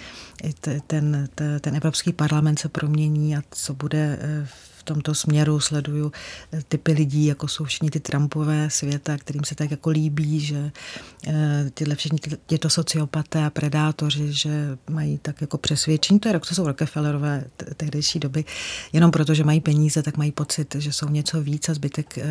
i 0.42 0.52
ten, 0.52 1.28
ten, 1.34 1.60
ten 1.60 1.76
Evropský 1.76 2.12
parlament 2.12 2.58
se 2.58 2.68
promění 2.68 3.36
a 3.36 3.42
co 3.50 3.74
bude 3.74 4.18
v 4.44 4.72
eh, 4.72 4.75
tomto 4.86 5.14
směru 5.14 5.60
sleduju 5.60 6.12
eh, 6.52 6.60
typy 6.68 6.92
lidí, 6.92 7.26
jako 7.26 7.48
jsou 7.48 7.64
všichni 7.64 7.90
ty 7.90 8.00
Trumpové 8.00 8.70
světa, 8.70 9.16
kterým 9.16 9.44
se 9.44 9.54
tak 9.54 9.70
jako 9.70 9.90
líbí, 9.90 10.40
že 10.40 10.72
eh, 11.26 11.70
tyhle 11.74 11.94
všichni 11.94 12.18
tyto 12.46 12.70
sociopaté 12.70 13.44
a 13.44 13.50
predátoři, 13.50 14.32
že 14.32 14.78
mají 14.90 15.18
tak 15.18 15.40
jako 15.40 15.58
přesvědčení, 15.58 16.20
to, 16.20 16.28
je, 16.28 16.40
to 16.40 16.54
jsou 16.54 16.66
Rockefellerové 16.66 17.44
tehdejší 17.76 18.18
doby, 18.18 18.44
jenom 18.92 19.10
proto, 19.10 19.34
že 19.34 19.44
mají 19.44 19.60
peníze, 19.60 20.02
tak 20.02 20.16
mají 20.16 20.32
pocit, 20.32 20.74
že 20.78 20.92
jsou 20.92 21.08
něco 21.08 21.42
víc 21.42 21.68
a 21.68 21.74
zbytek 21.74 22.18
eh, 22.18 22.24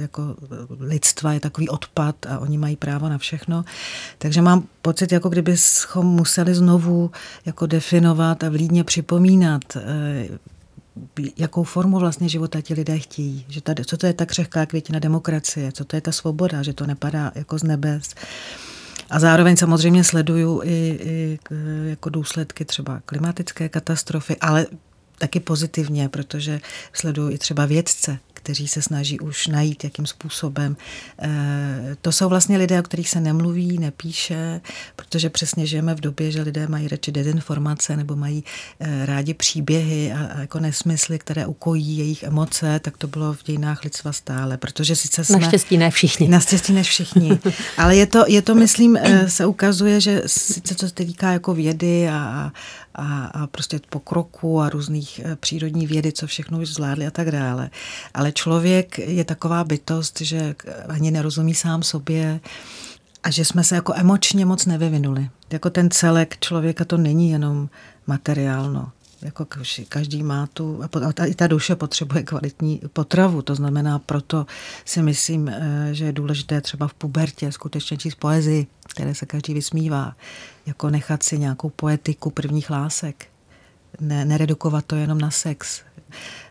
jako 0.00 0.36
lidstva 0.80 1.32
je 1.32 1.40
takový 1.40 1.68
odpad 1.68 2.26
a 2.26 2.38
oni 2.38 2.58
mají 2.58 2.76
právo 2.76 3.08
na 3.08 3.18
všechno. 3.18 3.64
Takže 4.18 4.42
mám 4.42 4.64
pocit, 4.82 5.12
jako 5.12 5.28
kdybychom 5.28 6.06
museli 6.06 6.54
znovu 6.54 7.10
jako 7.46 7.66
definovat 7.66 8.44
a 8.44 8.48
vlídně 8.48 8.84
připomínat 8.84 9.76
jakou 11.36 11.64
formu 11.64 11.98
vlastně 11.98 12.28
života 12.28 12.60
ti 12.60 12.74
lidé 12.74 12.98
chtějí. 12.98 13.44
Že 13.48 13.60
tady, 13.60 13.84
co 13.84 13.96
to 13.96 14.06
je 14.06 14.12
ta 14.12 14.26
křehká 14.26 14.66
květina 14.66 14.98
demokracie, 14.98 15.72
co 15.72 15.84
to 15.84 15.96
je 15.96 16.00
ta 16.00 16.12
svoboda, 16.12 16.62
že 16.62 16.72
to 16.72 16.86
nepadá 16.86 17.32
jako 17.34 17.58
z 17.58 17.62
nebes. 17.62 18.14
A 19.10 19.20
zároveň 19.20 19.56
samozřejmě 19.56 20.04
sleduju 20.04 20.62
i, 20.64 20.98
i 21.02 21.38
jako 21.88 22.10
důsledky 22.10 22.64
třeba 22.64 23.00
klimatické 23.04 23.68
katastrofy, 23.68 24.36
ale 24.40 24.66
taky 25.18 25.40
pozitivně, 25.40 26.08
protože 26.08 26.60
sleduju 26.92 27.30
i 27.30 27.38
třeba 27.38 27.66
vědce, 27.66 28.18
kteří 28.48 28.68
se 28.68 28.82
snaží 28.82 29.20
už 29.20 29.46
najít, 29.46 29.84
jakým 29.84 30.06
způsobem. 30.06 30.76
Eh, 31.22 31.96
to 32.02 32.12
jsou 32.12 32.28
vlastně 32.28 32.58
lidé, 32.58 32.80
o 32.80 32.82
kterých 32.82 33.08
se 33.08 33.20
nemluví, 33.20 33.78
nepíše, 33.78 34.60
protože 34.96 35.30
přesně 35.30 35.66
žijeme 35.66 35.94
v 35.94 36.00
době, 36.00 36.30
že 36.30 36.42
lidé 36.42 36.68
mají 36.68 36.88
radši 36.88 37.12
dezinformace 37.12 37.96
nebo 37.96 38.16
mají 38.16 38.44
eh, 38.80 39.06
rádi 39.06 39.34
příběhy 39.34 40.12
a, 40.12 40.26
a 40.26 40.40
jako 40.40 40.58
nesmysly, 40.60 41.18
které 41.18 41.46
ukojí 41.46 41.98
jejich 41.98 42.22
emoce, 42.22 42.80
tak 42.80 42.96
to 42.96 43.06
bylo 43.06 43.32
v 43.32 43.44
dějinách 43.44 43.84
lidstva 43.84 44.12
stále, 44.12 44.56
protože 44.56 44.96
sice 44.96 45.24
jsme... 45.24 45.38
Naštěstí 45.38 45.76
ne 45.76 45.90
všichni. 45.90 46.28
Naštěstí 46.28 46.72
ne 46.72 46.82
všichni. 46.82 47.38
Ale 47.76 47.96
je 47.96 48.06
to, 48.06 48.24
je 48.28 48.42
to, 48.42 48.54
myslím, 48.54 48.96
eh, 48.96 49.30
se 49.30 49.46
ukazuje, 49.46 50.00
že 50.00 50.22
sice 50.26 50.74
co 50.74 50.88
se 50.88 50.94
týká 50.94 51.32
jako 51.32 51.54
vědy 51.54 52.08
a, 52.08 52.52
a, 52.94 53.24
a 53.26 53.46
prostě 53.46 53.80
pokroku 53.90 54.60
a 54.60 54.68
různých 54.68 55.20
přírodní 55.40 55.86
vědy, 55.86 56.12
co 56.12 56.26
všechno 56.26 56.58
už 56.58 56.68
zvládli 56.68 57.06
a 57.06 57.10
tak 57.10 57.30
dále. 57.30 57.70
Ale 58.14 58.32
člověk 58.38 58.98
je 58.98 59.24
taková 59.24 59.64
bytost, 59.64 60.20
že 60.20 60.54
ani 60.88 61.10
nerozumí 61.10 61.54
sám 61.54 61.82
sobě 61.82 62.40
a 63.22 63.30
že 63.30 63.44
jsme 63.44 63.64
se 63.64 63.74
jako 63.74 63.94
emočně 63.96 64.46
moc 64.46 64.66
nevyvinuli. 64.66 65.30
Jako 65.50 65.70
ten 65.70 65.90
celek 65.90 66.38
člověka 66.40 66.84
to 66.84 66.96
není 66.96 67.30
jenom 67.30 67.68
materiálno. 68.06 68.92
Jako 69.22 69.46
každý 69.88 70.22
má 70.22 70.46
tu, 70.46 70.82
a 71.20 71.26
i 71.26 71.34
ta 71.34 71.46
duše 71.46 71.76
potřebuje 71.76 72.22
kvalitní 72.22 72.80
potravu, 72.92 73.42
to 73.42 73.54
znamená, 73.54 73.98
proto 73.98 74.46
si 74.84 75.02
myslím, 75.02 75.48
eh, 75.48 75.88
že 75.92 76.04
je 76.04 76.12
důležité 76.12 76.60
třeba 76.60 76.88
v 76.88 76.94
pubertě 76.94 77.52
skutečně 77.52 77.96
číst 77.96 78.14
poezii, 78.14 78.66
které 78.88 79.14
se 79.14 79.26
každý 79.26 79.54
vysmívá, 79.54 80.14
jako 80.66 80.90
nechat 80.90 81.22
si 81.22 81.38
nějakou 81.38 81.70
poetiku 81.70 82.30
prvních 82.30 82.70
lásek, 82.70 83.26
ne, 84.00 84.24
neredukovat 84.24 84.84
to 84.86 84.96
jenom 84.96 85.18
na 85.18 85.30
sex. 85.30 85.82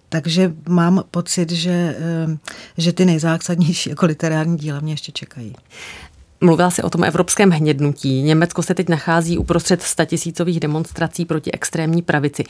Takže 0.10 0.54
mám 0.70 1.04
pocit, 1.12 1.52
že, 1.52 1.96
eh, 2.00 2.38
že 2.78 2.94
ty 2.94 3.06
nejzásadnější 3.06 3.90
jako 3.90 4.06
literární 4.06 4.58
díla 4.58 4.80
mě 4.80 4.94
ještě 4.94 5.12
čekají. 5.12 5.56
Mluvila 6.42 6.72
si 6.72 6.84
o 6.84 6.90
tom 6.90 7.04
evropském 7.04 7.50
hnědnutí. 7.50 8.22
Německo 8.22 8.64
se 8.64 8.74
teď 8.74 8.90
nachází 8.90 9.38
uprostřed 9.38 9.84
statisícových 9.84 10.60
demonstrací 10.60 11.26
proti 11.26 11.52
extrémní 11.52 12.02
pravici. 12.02 12.44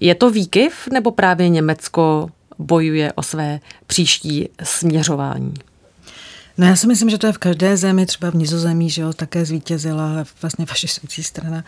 Je 0.00 0.14
to 0.14 0.30
výkyv 0.30 0.88
nebo 0.92 1.10
právě 1.10 1.48
Německo 1.48 2.28
bojuje 2.58 3.12
o 3.12 3.22
své 3.22 3.60
příští 3.86 4.48
směřování? 4.62 5.54
No 6.58 6.66
já 6.66 6.76
si 6.76 6.86
myslím, 6.86 7.10
že 7.10 7.18
to 7.18 7.26
je 7.26 7.32
v 7.32 7.38
každé 7.38 7.76
zemi, 7.76 8.06
třeba 8.06 8.30
v 8.30 8.34
Nizozemí, 8.34 8.90
že 8.90 9.02
jo, 9.02 9.12
také 9.12 9.44
zvítězila 9.44 10.24
vlastně 10.42 10.66
fašistující 10.66 11.22
strana 11.22 11.64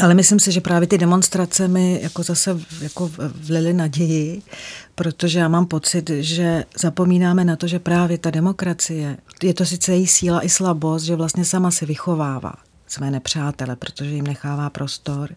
Ale 0.00 0.14
myslím 0.14 0.40
si, 0.40 0.52
že 0.52 0.60
právě 0.60 0.88
ty 0.88 0.98
demonstrace 0.98 1.68
mi 1.68 2.00
jako 2.02 2.22
zase 2.22 2.60
jako 2.80 3.10
vlily 3.34 3.72
naději, 3.72 4.42
protože 4.94 5.38
já 5.38 5.48
mám 5.48 5.66
pocit, 5.66 6.10
že 6.10 6.64
zapomínáme 6.80 7.44
na 7.44 7.56
to, 7.56 7.66
že 7.66 7.78
právě 7.78 8.18
ta 8.18 8.30
demokracie, 8.30 9.16
je 9.42 9.54
to 9.54 9.64
sice 9.64 9.92
její 9.92 10.06
síla 10.06 10.44
i 10.44 10.48
slabost, 10.48 11.04
že 11.04 11.16
vlastně 11.16 11.44
sama 11.44 11.70
se 11.70 11.86
vychovává 11.86 12.52
své 12.88 13.10
nepřátele, 13.10 13.76
protože 13.76 14.10
jim 14.10 14.26
nechává 14.26 14.70
prostor. 14.70 15.30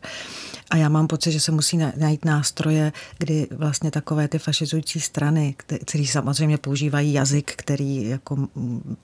A 0.70 0.78
já 0.78 0.90
mám 0.90 1.08
pocit, 1.08 1.32
že 1.32 1.40
se 1.40 1.52
musí 1.52 1.78
najít 1.98 2.26
nástroje, 2.26 2.92
kdy 3.18 3.48
vlastně 3.52 3.92
takové 3.92 4.28
ty 4.28 4.40
fašizující 4.40 5.00
strany, 5.00 5.56
které 5.86 6.06
samozřejmě 6.06 6.58
používají 6.58 7.14
jazyk, 7.14 7.54
který 7.56 8.10
jako 8.10 8.48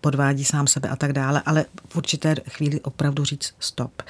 podvádí 0.01 0.45
sám 0.45 0.67
sebe 0.67 0.89
a 0.89 0.95
tak 0.95 1.13
dále, 1.13 1.41
ale 1.45 1.65
v 1.89 1.95
určité 1.95 2.35
chvíli 2.49 2.81
opravdu 2.81 3.25
říct 3.25 3.53
stop. 3.59 4.01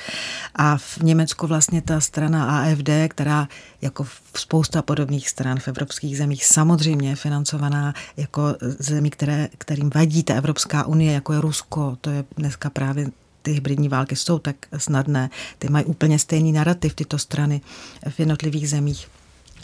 A 0.56 0.78
v 0.78 0.98
Německu 0.98 1.48
vlastně 1.48 1.82
ta 1.82 2.00
strana 2.00 2.60
AFD, 2.60 2.90
která 3.08 3.48
jako 3.82 4.08
spousta 4.36 4.82
podobných 4.82 5.30
stran 5.30 5.60
v 5.60 5.68
evropských 5.68 6.18
zemích 6.18 6.46
samozřejmě 6.46 7.10
je 7.10 7.16
financovaná 7.16 7.94
jako 8.18 8.56
zemí, 8.62 9.10
které, 9.10 9.50
kterým 9.58 9.90
vadí 9.96 10.24
ta 10.24 10.34
Evropská 10.34 10.86
unie, 10.86 11.14
jako 11.14 11.34
je 11.34 11.42
Rusko, 11.42 11.98
to 12.02 12.10
je 12.10 12.26
dneska 12.38 12.70
právě 12.70 13.08
ty 13.48 13.54
hybridní 13.54 13.90
války 13.90 14.16
jsou 14.16 14.40
tak 14.40 14.56
snadné. 14.78 15.30
Ty 15.60 15.70
mají 15.70 15.86
úplně 15.86 16.20
stejný 16.20 16.52
narrativ 16.52 16.96
tyto 16.96 17.18
strany 17.18 17.62
v 18.10 18.20
jednotlivých 18.20 18.70
zemích 18.70 19.08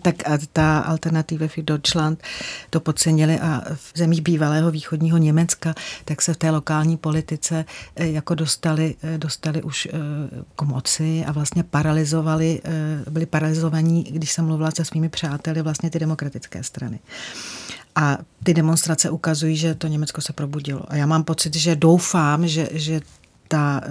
tak 0.02 0.30
a 0.30 0.38
ta 0.54 0.80
alternativa 0.80 1.48
für 1.48 1.64
Deutschland 1.64 2.24
to 2.70 2.80
podcenili 2.80 3.40
a 3.40 3.64
v 3.76 3.92
zemích 3.96 4.22
bývalého 4.22 4.72
východního 4.72 5.18
Německa, 5.18 5.76
tak 6.06 6.22
se 6.22 6.34
v 6.34 6.38
té 6.38 6.50
lokální 6.50 6.98
politice 6.98 7.66
eh, 7.96 8.08
jako 8.08 8.36
dostali, 8.36 8.96
eh, 9.04 9.18
dostali 9.18 9.64
už 9.64 9.86
eh, 9.86 9.92
k 10.56 10.62
moci 10.62 11.24
a 11.28 11.32
vlastně 11.32 11.64
paralizovali, 11.64 12.62
byli 13.10 13.26
paralizovaní, 13.26 14.04
když 14.04 14.32
jsem 14.32 14.46
mluvila 14.46 14.72
se 14.72 14.86
svými 14.86 15.10
přáteli, 15.10 15.62
vlastně 15.62 15.90
ty 15.90 16.00
demokratické 16.00 16.64
strany. 16.64 17.00
A 17.96 18.18
ty 18.44 18.54
demonstrace 18.54 19.10
ukazují, 19.10 19.58
že 19.58 19.76
to 19.76 19.88
Německo 19.88 20.22
se 20.22 20.34
probudilo. 20.34 20.82
A 20.88 20.96
já 20.96 21.06
mám 21.06 21.24
pocit, 21.24 21.56
že 21.56 21.76
doufám, 21.76 22.48
že, 22.48 22.70
že 22.72 23.02
ta, 23.54 23.82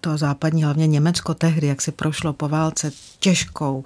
to 0.00 0.18
západní, 0.18 0.64
hlavně 0.64 0.86
Německo 0.86 1.34
tehdy, 1.34 1.66
jak 1.66 1.82
si 1.82 1.92
prošlo 1.92 2.32
po 2.32 2.48
válce 2.48 2.92
těžkou 3.18 3.84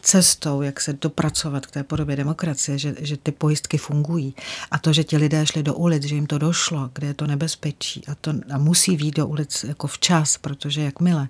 cestou, 0.00 0.62
jak 0.62 0.80
se 0.80 0.92
dopracovat 0.92 1.66
k 1.66 1.70
té 1.70 1.84
podobě 1.84 2.16
demokracie, 2.16 2.78
že, 2.78 2.94
že 2.98 3.16
ty 3.16 3.32
pojistky 3.32 3.78
fungují. 3.78 4.34
A 4.70 4.78
to, 4.78 4.92
že 4.92 5.04
ti 5.04 5.16
lidé 5.16 5.46
šli 5.46 5.62
do 5.62 5.74
ulic, 5.74 6.02
že 6.04 6.14
jim 6.14 6.26
to 6.26 6.38
došlo, 6.38 6.90
kde 6.92 7.06
je 7.06 7.14
to 7.14 7.26
nebezpečí 7.26 8.06
a, 8.06 8.14
to, 8.14 8.32
a 8.52 8.58
musí 8.58 8.96
výjít 8.96 9.16
do 9.16 9.26
ulic 9.26 9.64
jako 9.64 9.86
včas, 9.86 10.38
protože 10.38 10.82
jakmile 10.82 11.28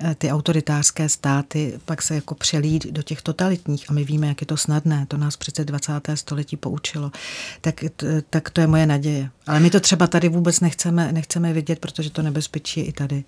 Eh, 0.00 0.14
ty 0.14 0.30
autoritářské 0.30 1.08
státy 1.08 1.80
pak 1.84 2.02
se 2.02 2.14
jako 2.14 2.34
přelít 2.34 2.86
do 2.86 3.02
těch 3.02 3.22
totalitních 3.22 3.90
a 3.90 3.92
my 3.92 4.04
víme, 4.04 4.26
jak 4.26 4.40
je 4.40 4.46
to 4.46 4.56
snadné, 4.56 5.06
to 5.08 5.16
nás 5.16 5.36
přece 5.36 5.64
20. 5.64 5.92
století 6.14 6.56
poučilo, 6.56 7.12
tak, 7.60 7.84
tak 8.30 8.50
to 8.50 8.60
je 8.60 8.66
moje 8.66 8.86
naděje. 8.86 9.30
Ale 9.46 9.60
my 9.60 9.70
to 9.70 9.80
třeba 9.80 10.06
tady 10.06 10.28
vůbec 10.28 10.60
nechceme, 10.60 11.12
nechceme 11.12 11.52
vidět, 11.52 11.78
protože 11.78 12.10
to 12.10 12.22
nebezpečí 12.22 12.80
je 12.80 12.86
i 12.86 12.92
tady. 12.92 13.24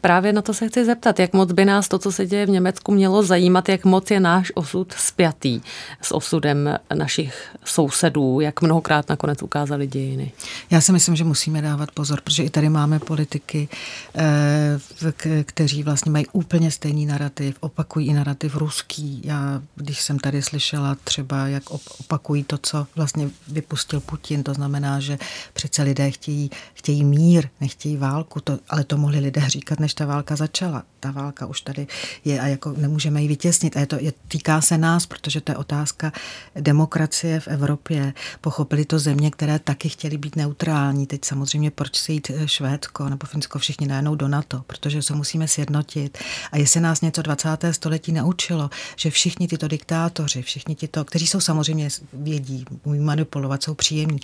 Právě 0.00 0.32
na 0.32 0.42
to 0.42 0.54
se 0.54 0.68
chci 0.68 0.84
zeptat, 0.84 1.18
jak 1.18 1.32
moc 1.32 1.52
by 1.52 1.64
nás 1.64 1.88
to, 1.88 1.98
co 1.98 2.12
se 2.12 2.26
děje 2.26 2.46
v 2.46 2.50
Německu, 2.50 2.92
mělo 2.92 3.22
zajímat, 3.22 3.68
jak 3.68 3.84
moc 3.84 4.10
je 4.10 4.20
náš 4.20 4.52
osud 4.54 4.92
spjatý 4.92 5.60
s 6.02 6.14
osudem 6.14 6.78
našich 6.94 7.56
sousedů, 7.64 8.40
jak 8.40 8.62
mnohokrát 8.62 9.08
nakonec 9.08 9.42
ukázali 9.42 9.86
dějiny. 9.86 10.32
Já 10.70 10.80
si 10.80 10.92
myslím, 10.92 11.16
že 11.16 11.24
musíme 11.24 11.62
dávat 11.62 11.90
pozor, 11.90 12.20
protože 12.20 12.42
i 12.42 12.50
tady 12.50 12.68
máme 12.68 12.98
politiky, 12.98 13.68
eh, 14.14 15.44
kteří 15.44 15.82
vlastně 15.82 16.12
mají 16.12 16.26
úplně 16.32 16.70
stejný 16.70 17.06
narrativ, 17.06 17.56
opakují 17.60 18.06
i 18.06 18.12
narrativ 18.12 18.56
ruský. 18.56 19.20
Já, 19.24 19.62
když 19.76 20.00
jsem 20.00 20.18
tady 20.18 20.42
slyšela 20.42 20.96
třeba, 21.04 21.46
jak 21.46 21.62
opakují 22.00 22.44
to, 22.44 22.58
co 22.58 22.86
vlastně 22.96 23.30
vypustil 23.48 24.00
Putin, 24.00 24.42
to 24.42 24.54
znamená, 24.54 25.00
že 25.00 25.18
přece 25.58 25.82
lidé 25.82 26.10
chtějí, 26.10 26.50
chtějí 26.74 27.04
mír, 27.04 27.48
nechtějí 27.60 27.96
válku, 27.96 28.40
to, 28.40 28.58
ale 28.68 28.84
to 28.84 28.96
mohli 28.96 29.18
lidé 29.18 29.48
říkat, 29.48 29.80
než 29.80 29.94
ta 29.94 30.06
válka 30.06 30.36
začala. 30.36 30.82
Ta 31.00 31.10
válka 31.10 31.46
už 31.46 31.60
tady 31.60 31.86
je 32.24 32.40
a 32.40 32.46
jako 32.46 32.74
nemůžeme 32.76 33.22
ji 33.22 33.28
vytěsnit. 33.28 33.76
A 33.76 33.80
je 33.80 33.86
to, 33.86 33.96
je, 34.00 34.12
týká 34.28 34.60
se 34.60 34.78
nás, 34.78 35.06
protože 35.06 35.40
to 35.40 35.52
je 35.52 35.56
otázka 35.56 36.12
demokracie 36.60 37.40
v 37.40 37.48
Evropě. 37.48 38.14
Pochopili 38.40 38.84
to 38.84 38.98
země, 38.98 39.30
které 39.30 39.58
taky 39.58 39.88
chtěly 39.88 40.18
být 40.18 40.36
neutrální. 40.36 41.06
Teď 41.06 41.24
samozřejmě 41.24 41.70
proč 41.70 41.96
se 41.96 42.12
jít 42.12 42.30
eh, 42.30 42.48
Švédsko 42.48 43.08
nebo 43.08 43.26
Finsko 43.26 43.58
všichni 43.58 43.86
najednou 43.86 44.14
do 44.14 44.28
NATO, 44.28 44.62
protože 44.66 45.02
se 45.02 45.14
musíme 45.14 45.48
sjednotit. 45.48 46.18
A 46.52 46.56
jestli 46.56 46.80
nás 46.80 47.00
něco 47.00 47.22
20. 47.22 47.48
století 47.70 48.12
naučilo, 48.12 48.70
že 48.96 49.10
všichni 49.10 49.48
tyto 49.48 49.68
diktátoři, 49.68 50.42
všichni 50.42 50.76
tyto, 50.76 51.04
kteří 51.04 51.26
jsou 51.26 51.40
samozřejmě 51.40 51.88
vědí, 52.12 52.64
umí 52.84 53.00
manipulovat, 53.00 53.62
jsou 53.62 53.74
příjemní, 53.74 54.20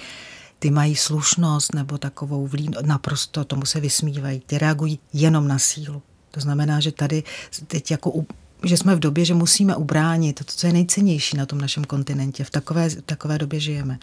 ty 0.59 0.71
mají 0.71 0.97
slušnost 0.97 1.75
nebo 1.75 1.99
takovou 1.99 2.47
vlín, 2.47 2.75
naprosto 2.83 3.45
tomu 3.45 3.67
se 3.67 3.81
vysmívají. 3.81 4.43
Ty 4.47 4.59
reagují 4.59 4.99
jenom 5.13 5.49
na 5.49 5.59
sílu. 5.59 6.03
To 6.31 6.41
znamená, 6.41 6.81
že 6.81 6.93
tady 6.93 7.23
teď 7.67 7.91
jako 7.91 8.25
že 8.65 8.77
jsme 8.77 8.95
v 8.95 8.99
době, 8.99 9.25
že 9.25 9.35
musíme 9.35 9.77
ubránit 9.77 10.45
to, 10.45 10.45
co 10.45 10.67
je 10.67 10.73
nejcennější 10.73 11.37
na 11.37 11.47
tom 11.47 11.61
našem 11.61 11.85
kontinentě. 11.85 12.45
V 12.45 12.51
takové, 12.51 12.89
v 12.89 13.03
takové 13.03 13.39
době 13.39 13.61
žijeme. 13.61 13.99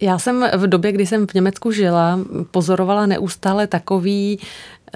Já 0.00 0.18
jsem 0.18 0.50
v 0.56 0.66
době, 0.66 0.92
kdy 0.92 1.06
jsem 1.06 1.26
v 1.26 1.34
Německu 1.34 1.72
žila, 1.72 2.20
pozorovala 2.50 3.06
neustále 3.06 3.66
takový 3.66 4.38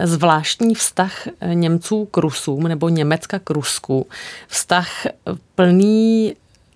zvláštní 0.05 0.74
vztah 0.74 1.28
Němců 1.55 2.05
k 2.05 2.16
Rusům 2.16 2.62
nebo 2.62 2.89
Německa 2.89 3.39
k 3.39 3.51
Rusku. 3.51 4.07
Vztah 4.49 5.07
plný 5.55 6.35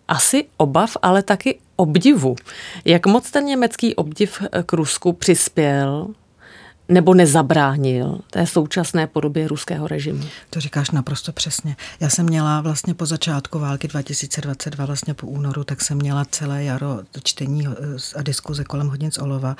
asi 0.08 0.44
obav, 0.56 0.96
ale 1.02 1.22
taky 1.22 1.58
obdivu. 1.76 2.36
Jak 2.84 3.06
moc 3.06 3.30
ten 3.30 3.44
německý 3.44 3.94
obdiv 3.94 4.42
k 4.66 4.72
Rusku 4.72 5.12
přispěl 5.12 6.08
nebo 6.88 7.14
nezabránil 7.14 8.18
té 8.30 8.46
současné 8.46 9.06
podobě 9.06 9.48
ruského 9.48 9.88
režimu. 9.88 10.24
To 10.50 10.60
říkáš 10.60 10.90
naprosto 10.90 11.32
přesně. 11.32 11.76
Já 12.00 12.10
jsem 12.10 12.26
měla 12.26 12.60
vlastně 12.60 12.94
po 12.94 13.06
začátku 13.06 13.58
války 13.58 13.88
2022, 13.88 14.86
vlastně 14.86 15.14
po 15.14 15.26
únoru, 15.26 15.64
tak 15.64 15.80
jsem 15.80 15.98
měla 15.98 16.24
celé 16.24 16.64
jaro 16.64 16.98
čtení 17.22 17.66
a 18.16 18.22
diskuze 18.22 18.64
kolem 18.64 18.88
hodnic 18.88 19.18
olova. 19.18 19.56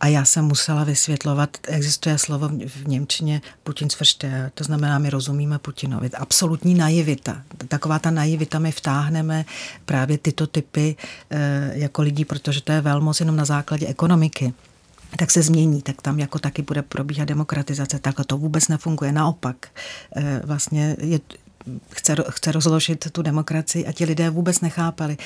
A 0.00 0.06
já 0.06 0.24
jsem 0.24 0.44
musela 0.44 0.84
vysvětlovat, 0.84 1.56
existuje 1.62 2.18
slovo 2.18 2.48
v 2.48 2.88
Němčině 2.88 3.42
Putin 3.62 3.90
svršte, 3.90 4.50
to 4.54 4.64
znamená, 4.64 4.98
my 4.98 5.10
rozumíme 5.10 5.58
Putinovi. 5.58 6.10
Absolutní 6.10 6.74
naivita. 6.74 7.42
Taková 7.68 7.98
ta 7.98 8.10
naivita, 8.10 8.58
my 8.58 8.72
vtáhneme 8.72 9.44
právě 9.84 10.18
tyto 10.18 10.46
typy 10.46 10.96
eh, 11.30 11.70
jako 11.74 12.02
lidí, 12.02 12.24
protože 12.24 12.60
to 12.60 12.72
je 12.72 12.80
velmoc 12.80 13.20
jenom 13.20 13.36
na 13.36 13.44
základě 13.44 13.86
ekonomiky 13.86 14.54
tak 15.16 15.30
se 15.30 15.42
změní, 15.42 15.82
tak 15.82 16.02
tam 16.02 16.18
jako 16.18 16.38
taky 16.38 16.62
bude 16.62 16.82
probíhat 16.82 17.28
demokratizace. 17.28 17.98
Takhle 17.98 18.24
to 18.24 18.36
vůbec 18.36 18.68
nefunguje. 18.68 19.12
Naopak, 19.12 19.68
eh, 20.16 20.40
vlastně 20.44 20.96
je, 21.00 21.20
chce, 21.92 22.16
chce 22.30 22.52
rozložit 22.52 23.12
tu 23.12 23.22
demokracii 23.22 23.86
a 23.86 23.92
ti 23.92 24.04
lidé 24.04 24.30
vůbec 24.30 24.60
nechápali. 24.60 25.16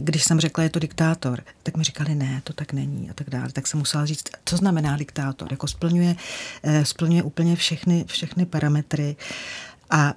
Když 0.00 0.24
jsem 0.24 0.40
řekla, 0.40 0.64
je 0.64 0.70
to 0.70 0.78
diktátor, 0.78 1.42
tak 1.62 1.76
mi 1.76 1.84
říkali, 1.84 2.14
ne, 2.14 2.40
to 2.44 2.52
tak 2.52 2.72
není 2.72 3.10
a 3.10 3.14
tak 3.14 3.30
dále. 3.30 3.52
Tak 3.52 3.66
jsem 3.66 3.78
musela 3.78 4.06
říct, 4.06 4.24
co 4.44 4.56
znamená 4.56 4.96
diktátor. 4.96 5.48
Jako 5.50 5.68
splňuje, 5.68 6.16
eh, 6.62 6.84
splňuje 6.84 7.22
úplně 7.22 7.56
všechny, 7.56 8.04
všechny 8.08 8.46
parametry 8.46 9.16
a 9.90 10.14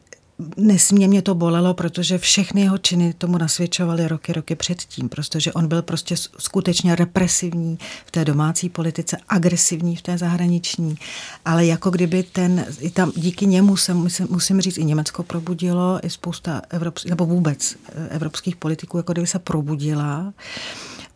Nesmě 0.57 1.07
mě 1.07 1.21
to 1.21 1.35
bolelo, 1.35 1.73
protože 1.73 2.17
všechny 2.17 2.61
jeho 2.61 2.77
činy 2.77 3.13
tomu 3.13 3.37
nasvědčovaly 3.37 4.07
roky, 4.07 4.33
roky 4.33 4.55
předtím, 4.55 5.09
protože 5.09 5.53
on 5.53 5.67
byl 5.67 5.81
prostě 5.81 6.15
skutečně 6.17 6.95
represivní 6.95 7.77
v 8.05 8.11
té 8.11 8.25
domácí 8.25 8.69
politice, 8.69 9.17
agresivní 9.29 9.95
v 9.95 10.01
té 10.01 10.17
zahraniční, 10.17 10.95
ale 11.45 11.65
jako 11.65 11.89
kdyby 11.89 12.23
ten, 12.23 12.65
i 12.79 12.89
tam 12.89 13.11
díky 13.15 13.45
němu 13.45 13.77
se, 13.77 13.93
musím, 13.93 14.27
musím 14.29 14.61
říct, 14.61 14.77
i 14.77 14.85
Německo 14.85 15.23
probudilo, 15.23 15.99
i 16.03 16.09
spousta 16.09 16.61
evropských, 16.69 17.09
nebo 17.09 17.25
vůbec 17.25 17.75
eh, 17.75 18.07
evropských 18.09 18.55
politiků, 18.55 18.97
jako 18.97 19.13
kdyby 19.13 19.27
se 19.27 19.39
probudila 19.39 20.33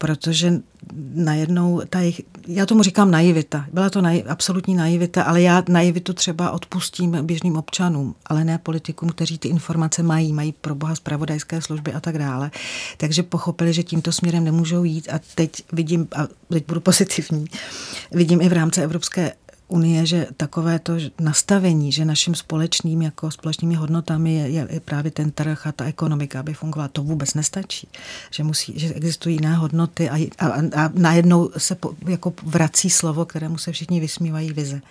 protože 0.02 0.54
najednou 1.14 1.82
ta 1.90 2.00
jejich, 2.00 2.22
já 2.48 2.66
tomu 2.66 2.84
říkám 2.84 3.12
naivita, 3.12 3.66
byla 3.74 3.90
to 3.90 4.02
naiv, 4.02 4.26
absolutní 4.28 4.76
naivita, 4.76 5.24
ale 5.24 5.42
já 5.42 5.64
naivitu 5.70 6.14
třeba 6.14 6.52
odpustím 6.52 7.18
běžným 7.22 7.58
občanům, 7.58 8.16
ale 8.26 8.44
ne 8.44 8.58
politikům, 8.58 9.10
kteří 9.10 9.38
ty 9.38 9.48
informace 9.48 10.04
mají, 10.04 10.34
mají 10.34 10.54
pro 10.62 10.76
boha 10.76 10.96
zpravodajské 10.96 11.62
služby 11.62 11.94
a 11.94 12.00
tak 12.00 12.18
dále. 12.18 12.52
Takže 12.98 13.24
pochopili, 13.24 13.74
že 13.74 13.84
tímto 13.84 14.12
směrem 14.12 14.44
nemůžou 14.44 14.84
jít 14.84 15.10
a 15.14 15.20
teď 15.36 15.52
vidím, 15.74 16.08
a 16.16 16.28
teď 16.50 16.68
budu 16.68 16.80
pozitivní, 16.90 17.46
vidím 18.12 18.42
i 18.42 18.50
v 18.50 18.54
rámci 18.54 18.82
Evropské 18.82 19.34
unie, 19.72 20.06
že 20.06 20.28
takové 20.38 20.80
to 20.80 20.94
nastavení, 21.20 21.92
že 21.92 22.06
naším 22.06 22.36
společným 22.36 23.02
jako 23.02 23.32
společnými 23.32 23.76
hodnotami 23.76 24.34
je, 24.34 24.50
je, 24.50 24.80
právě 24.80 25.12
ten 25.12 25.32
trh 25.32 25.68
a 25.68 25.72
ta 25.72 25.86
ekonomika, 25.86 26.40
aby 26.40 26.54
fungovala, 26.54 26.88
to 26.88 27.04
vůbec 27.04 27.34
nestačí. 27.34 27.88
Že, 28.32 28.44
musí, 28.44 28.80
že 28.80 28.94
existují 28.94 29.36
jiné 29.36 29.56
hodnoty 29.56 30.10
a, 30.10 30.30
a, 30.40 30.48
a 30.76 30.90
najednou 30.94 31.50
se 31.58 31.76
po, 31.76 31.94
jako 32.08 32.34
vrací 32.44 32.90
slovo, 32.90 33.26
kterému 33.26 33.58
se 33.58 33.72
všichni 33.72 34.00
vysmívají 34.00 34.54
vize. 34.54 34.82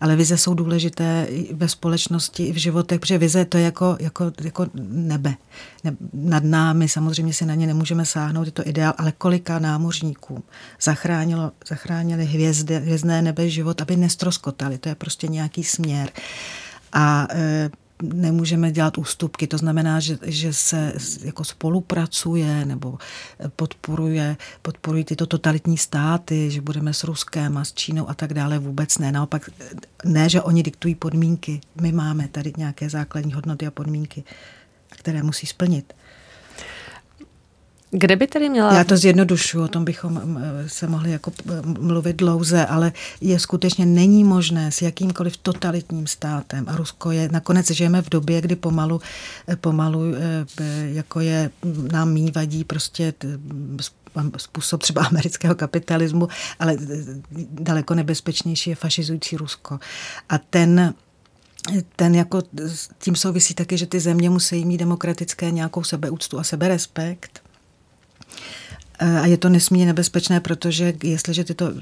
Ale 0.00 0.16
vize 0.16 0.36
jsou 0.36 0.54
důležité 0.54 1.28
ve 1.52 1.68
společnosti 1.68 2.44
i 2.44 2.52
v 2.52 2.56
životech, 2.56 3.00
protože 3.00 3.18
vize 3.18 3.44
to 3.44 3.58
je 3.58 3.64
jako, 3.64 3.96
jako, 4.00 4.32
jako 4.42 4.66
nebe. 4.90 5.34
Ne, 5.84 5.96
nad 6.12 6.44
námi 6.44 6.88
samozřejmě 6.88 7.32
si 7.32 7.46
na 7.46 7.54
ně 7.54 7.66
nemůžeme 7.66 8.06
sáhnout, 8.06 8.46
je 8.46 8.52
to 8.52 8.68
ideál, 8.68 8.94
ale 8.98 9.12
kolika 9.12 9.58
námořníků 9.58 10.44
zachránilo, 10.82 11.52
zachránili 11.68 12.24
hvězdy, 12.24 12.74
hvězdné 12.74 13.22
nebe 13.22 13.48
život, 13.48 13.82
aby 13.82 13.96
nestroskotali. 14.20 14.78
To 14.78 14.88
je 14.88 14.94
prostě 14.94 15.28
nějaký 15.28 15.64
směr. 15.64 16.10
A 16.92 17.26
e, 17.30 17.70
nemůžeme 18.02 18.72
dělat 18.72 18.98
ústupky. 18.98 19.46
To 19.46 19.58
znamená, 19.58 20.00
že, 20.00 20.18
že 20.22 20.52
se 20.52 20.92
jako 21.24 21.44
spolupracuje 21.44 22.64
nebo 22.64 22.98
podporuje, 23.56 24.36
podporují 24.62 25.04
tyto 25.04 25.26
totalitní 25.26 25.78
státy, 25.78 26.50
že 26.50 26.60
budeme 26.60 26.94
s 26.94 27.04
Ruskem 27.04 27.56
a 27.56 27.64
s 27.64 27.72
Čínou 27.72 28.08
a 28.08 28.14
tak 28.14 28.34
dále. 28.34 28.58
Vůbec 28.58 28.98
ne. 28.98 29.12
Naopak 29.12 29.50
ne, 30.04 30.28
že 30.28 30.42
oni 30.42 30.62
diktují 30.62 30.94
podmínky. 30.94 31.60
My 31.80 31.92
máme 31.92 32.28
tady 32.28 32.52
nějaké 32.56 32.90
základní 32.90 33.32
hodnoty 33.32 33.66
a 33.66 33.70
podmínky, 33.70 34.24
které 34.88 35.22
musí 35.22 35.46
splnit. 35.46 35.92
Kde 37.90 38.16
by 38.16 38.26
tedy 38.26 38.48
měla... 38.48 38.74
Já 38.74 38.84
to 38.84 38.96
zjednodušu, 38.96 39.62
o 39.62 39.68
tom 39.68 39.84
bychom 39.84 40.42
se 40.66 40.86
mohli 40.86 41.10
jako 41.10 41.32
mluvit 41.64 42.16
dlouze, 42.16 42.66
ale 42.66 42.92
je 43.20 43.38
skutečně 43.38 43.86
není 43.86 44.24
možné 44.24 44.72
s 44.72 44.82
jakýmkoliv 44.82 45.36
totalitním 45.36 46.06
státem 46.06 46.64
a 46.68 46.76
Rusko 46.76 47.10
je, 47.10 47.28
nakonec 47.32 47.70
žijeme 47.70 48.02
v 48.02 48.10
době, 48.10 48.40
kdy 48.40 48.56
pomalu, 48.56 49.00
pomalu 49.60 50.02
jako 50.84 51.20
je, 51.20 51.50
nám 51.92 52.12
mývadí 52.12 52.64
prostě 52.64 53.14
způsob 54.36 54.82
třeba 54.82 55.04
amerického 55.06 55.54
kapitalismu, 55.54 56.28
ale 56.58 56.76
daleko 57.50 57.94
nebezpečnější 57.94 58.70
je 58.70 58.76
fašizující 58.76 59.36
Rusko. 59.36 59.78
A 60.28 60.38
ten 60.38 60.94
ten 61.96 62.14
jako, 62.14 62.42
tím 62.98 63.16
souvisí 63.16 63.54
taky, 63.54 63.78
že 63.78 63.86
ty 63.86 64.00
země 64.00 64.30
musí 64.30 64.64
mít 64.64 64.78
demokratické 64.78 65.50
nějakou 65.50 65.84
sebeúctu 65.84 66.38
a 66.38 66.44
seberespekt 66.44 67.49
a 69.00 69.26
je 69.26 69.36
to 69.36 69.48
nesmírně 69.48 69.86
nebezpečné, 69.86 70.40
protože 70.40 70.92
jestliže 71.02 71.44
tyto 71.44 71.72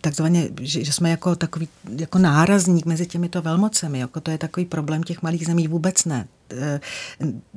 takzvaně, 0.00 0.48
že, 0.60 0.84
že 0.84 0.92
jsme 0.92 1.10
jako 1.10 1.36
takový 1.36 1.68
jako 1.98 2.18
nárazník 2.18 2.86
mezi 2.86 3.06
těmito 3.06 3.42
velmocemi, 3.42 3.98
jako 3.98 4.20
to 4.20 4.30
je 4.30 4.38
takový 4.38 4.66
problém 4.66 5.02
těch 5.02 5.22
malých 5.22 5.46
zemí, 5.46 5.68
vůbec 5.68 6.04
ne. 6.04 6.26
E, 6.52 6.80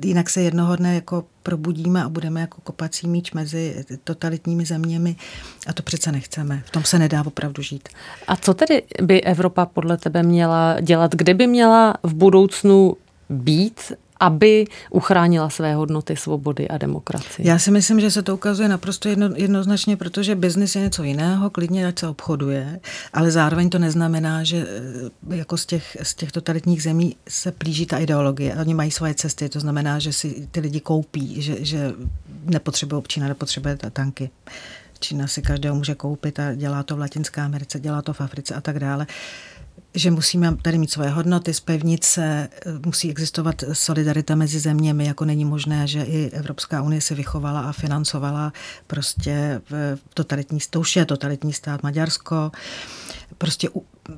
jinak 0.04 0.30
se 0.30 0.42
jednoho 0.42 0.76
dne 0.76 0.94
jako 0.94 1.24
probudíme 1.42 2.04
a 2.04 2.08
budeme 2.08 2.40
jako 2.40 2.60
kopací 2.60 3.08
míč 3.08 3.32
mezi 3.32 3.84
totalitními 4.04 4.64
zeměmi 4.64 5.16
a 5.66 5.72
to 5.72 5.82
přece 5.82 6.12
nechceme. 6.12 6.62
V 6.66 6.70
tom 6.70 6.84
se 6.84 6.98
nedá 6.98 7.22
opravdu 7.26 7.62
žít. 7.62 7.88
A 8.26 8.36
co 8.36 8.54
tedy 8.54 8.82
by 9.02 9.22
Evropa 9.22 9.66
podle 9.66 9.96
tebe 9.96 10.22
měla 10.22 10.80
dělat? 10.80 11.14
Kde 11.14 11.34
by 11.34 11.46
měla 11.46 11.94
v 12.02 12.14
budoucnu 12.14 12.96
být 13.30 13.92
aby 14.20 14.64
uchránila 14.90 15.50
své 15.50 15.74
hodnoty 15.74 16.16
svobody 16.16 16.68
a 16.68 16.78
demokracie. 16.78 17.48
Já 17.48 17.58
si 17.58 17.70
myslím, 17.70 18.00
že 18.00 18.10
se 18.10 18.22
to 18.22 18.34
ukazuje 18.34 18.68
naprosto 18.68 19.08
jedno, 19.08 19.30
jednoznačně, 19.36 19.96
protože 19.96 20.34
biznis 20.34 20.76
je 20.76 20.82
něco 20.82 21.02
jiného, 21.02 21.50
klidně 21.50 21.86
ať 21.86 21.98
se 21.98 22.08
obchoduje, 22.08 22.80
ale 23.12 23.30
zároveň 23.30 23.70
to 23.70 23.78
neznamená, 23.78 24.44
že 24.44 24.66
eh, 25.30 25.36
jako 25.36 25.56
z 25.56 25.66
těch, 25.66 25.96
z 26.02 26.14
těch 26.14 26.32
totalitních 26.32 26.82
zemí 26.82 27.16
se 27.28 27.52
plíží 27.52 27.86
ta 27.86 27.98
ideologie. 27.98 28.56
Oni 28.60 28.74
mají 28.74 28.90
svoje 28.90 29.14
cesty, 29.14 29.48
to 29.48 29.60
znamená, 29.60 29.98
že 29.98 30.12
si 30.12 30.48
ty 30.50 30.60
lidi 30.60 30.80
koupí, 30.80 31.42
že, 31.42 31.64
že 31.64 31.92
nepotřebuje 32.44 33.02
Čína, 33.06 33.28
nepotřebuje 33.28 33.76
tanky. 33.76 34.30
Čína 35.00 35.26
si 35.26 35.42
každého 35.42 35.76
může 35.76 35.94
koupit 35.94 36.40
a 36.40 36.54
dělá 36.54 36.82
to 36.82 36.96
v 36.96 36.98
Latinské 36.98 37.40
Americe, 37.40 37.80
dělá 37.80 38.02
to 38.02 38.12
v 38.12 38.20
Africe 38.20 38.54
a 38.54 38.60
tak 38.60 38.78
dále 38.78 39.06
že 39.94 40.10
musíme 40.10 40.56
tady 40.62 40.78
mít 40.78 40.90
svoje 40.90 41.10
hodnoty, 41.10 41.54
spevnit 41.54 42.04
se, 42.04 42.48
musí 42.86 43.10
existovat 43.10 43.64
solidarita 43.72 44.34
mezi 44.34 44.60
zeměmi, 44.60 45.06
jako 45.06 45.24
není 45.24 45.44
možné, 45.44 45.86
že 45.86 46.02
i 46.02 46.30
Evropská 46.30 46.82
unie 46.82 47.00
se 47.00 47.14
vychovala 47.14 47.60
a 47.60 47.72
financovala 47.72 48.52
prostě 48.86 49.60
v 49.70 49.98
totalitní, 50.14 50.58
to 50.70 50.80
už 50.80 50.96
je 50.96 51.04
totalitní 51.04 51.52
stát 51.52 51.82
Maďarsko, 51.82 52.52
prostě 53.38 53.68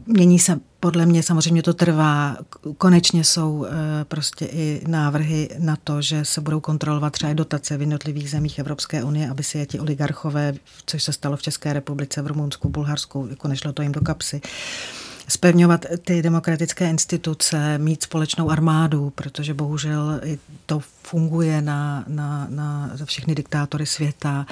mění 0.07 0.39
se, 0.39 0.61
podle 0.81 1.07
mě 1.07 1.23
samozřejmě 1.23 1.63
to 1.63 1.75
trvá, 1.75 2.37
konečně 2.79 3.25
jsou 3.25 3.67
eh, 3.67 3.71
prostě 4.05 4.45
i 4.45 4.83
návrhy 4.87 5.49
na 5.59 5.77
to, 5.85 6.03
že 6.03 6.25
se 6.25 6.41
budou 6.41 6.61
kontrolovat 6.61 7.13
třeba 7.13 7.33
dotace 7.33 7.77
v 7.77 7.81
jednotlivých 7.81 8.31
zemích 8.31 8.59
Evropské 8.59 9.05
unie, 9.05 9.31
aby 9.31 9.43
si 9.43 9.59
je 9.59 9.67
ti 9.67 9.81
oligarchové, 9.81 10.55
což 10.87 11.03
se 11.03 11.13
stalo 11.13 11.37
v 11.37 11.43
České 11.43 11.73
republice, 11.73 12.23
v 12.23 12.27
Rumunsku, 12.27 12.69
Bulharsku, 12.69 13.27
jako 13.31 13.49
nešlo 13.49 13.73
to 13.73 13.83
jim 13.83 13.93
do 13.93 14.01
kapsy, 14.01 14.41
spevňovat 15.31 15.87
ty 16.05 16.23
demokratické 16.23 16.91
instituce, 16.91 17.79
mít 17.79 18.03
společnou 18.03 18.51
armádu, 18.51 19.11
protože 19.11 19.55
bohužel 19.55 20.21
to 20.67 20.81
funguje 21.03 21.63
na, 21.63 22.05
na, 22.09 22.47
na 22.51 22.91
všechny 23.05 23.35
diktátory 23.35 23.87
světa 23.87 24.47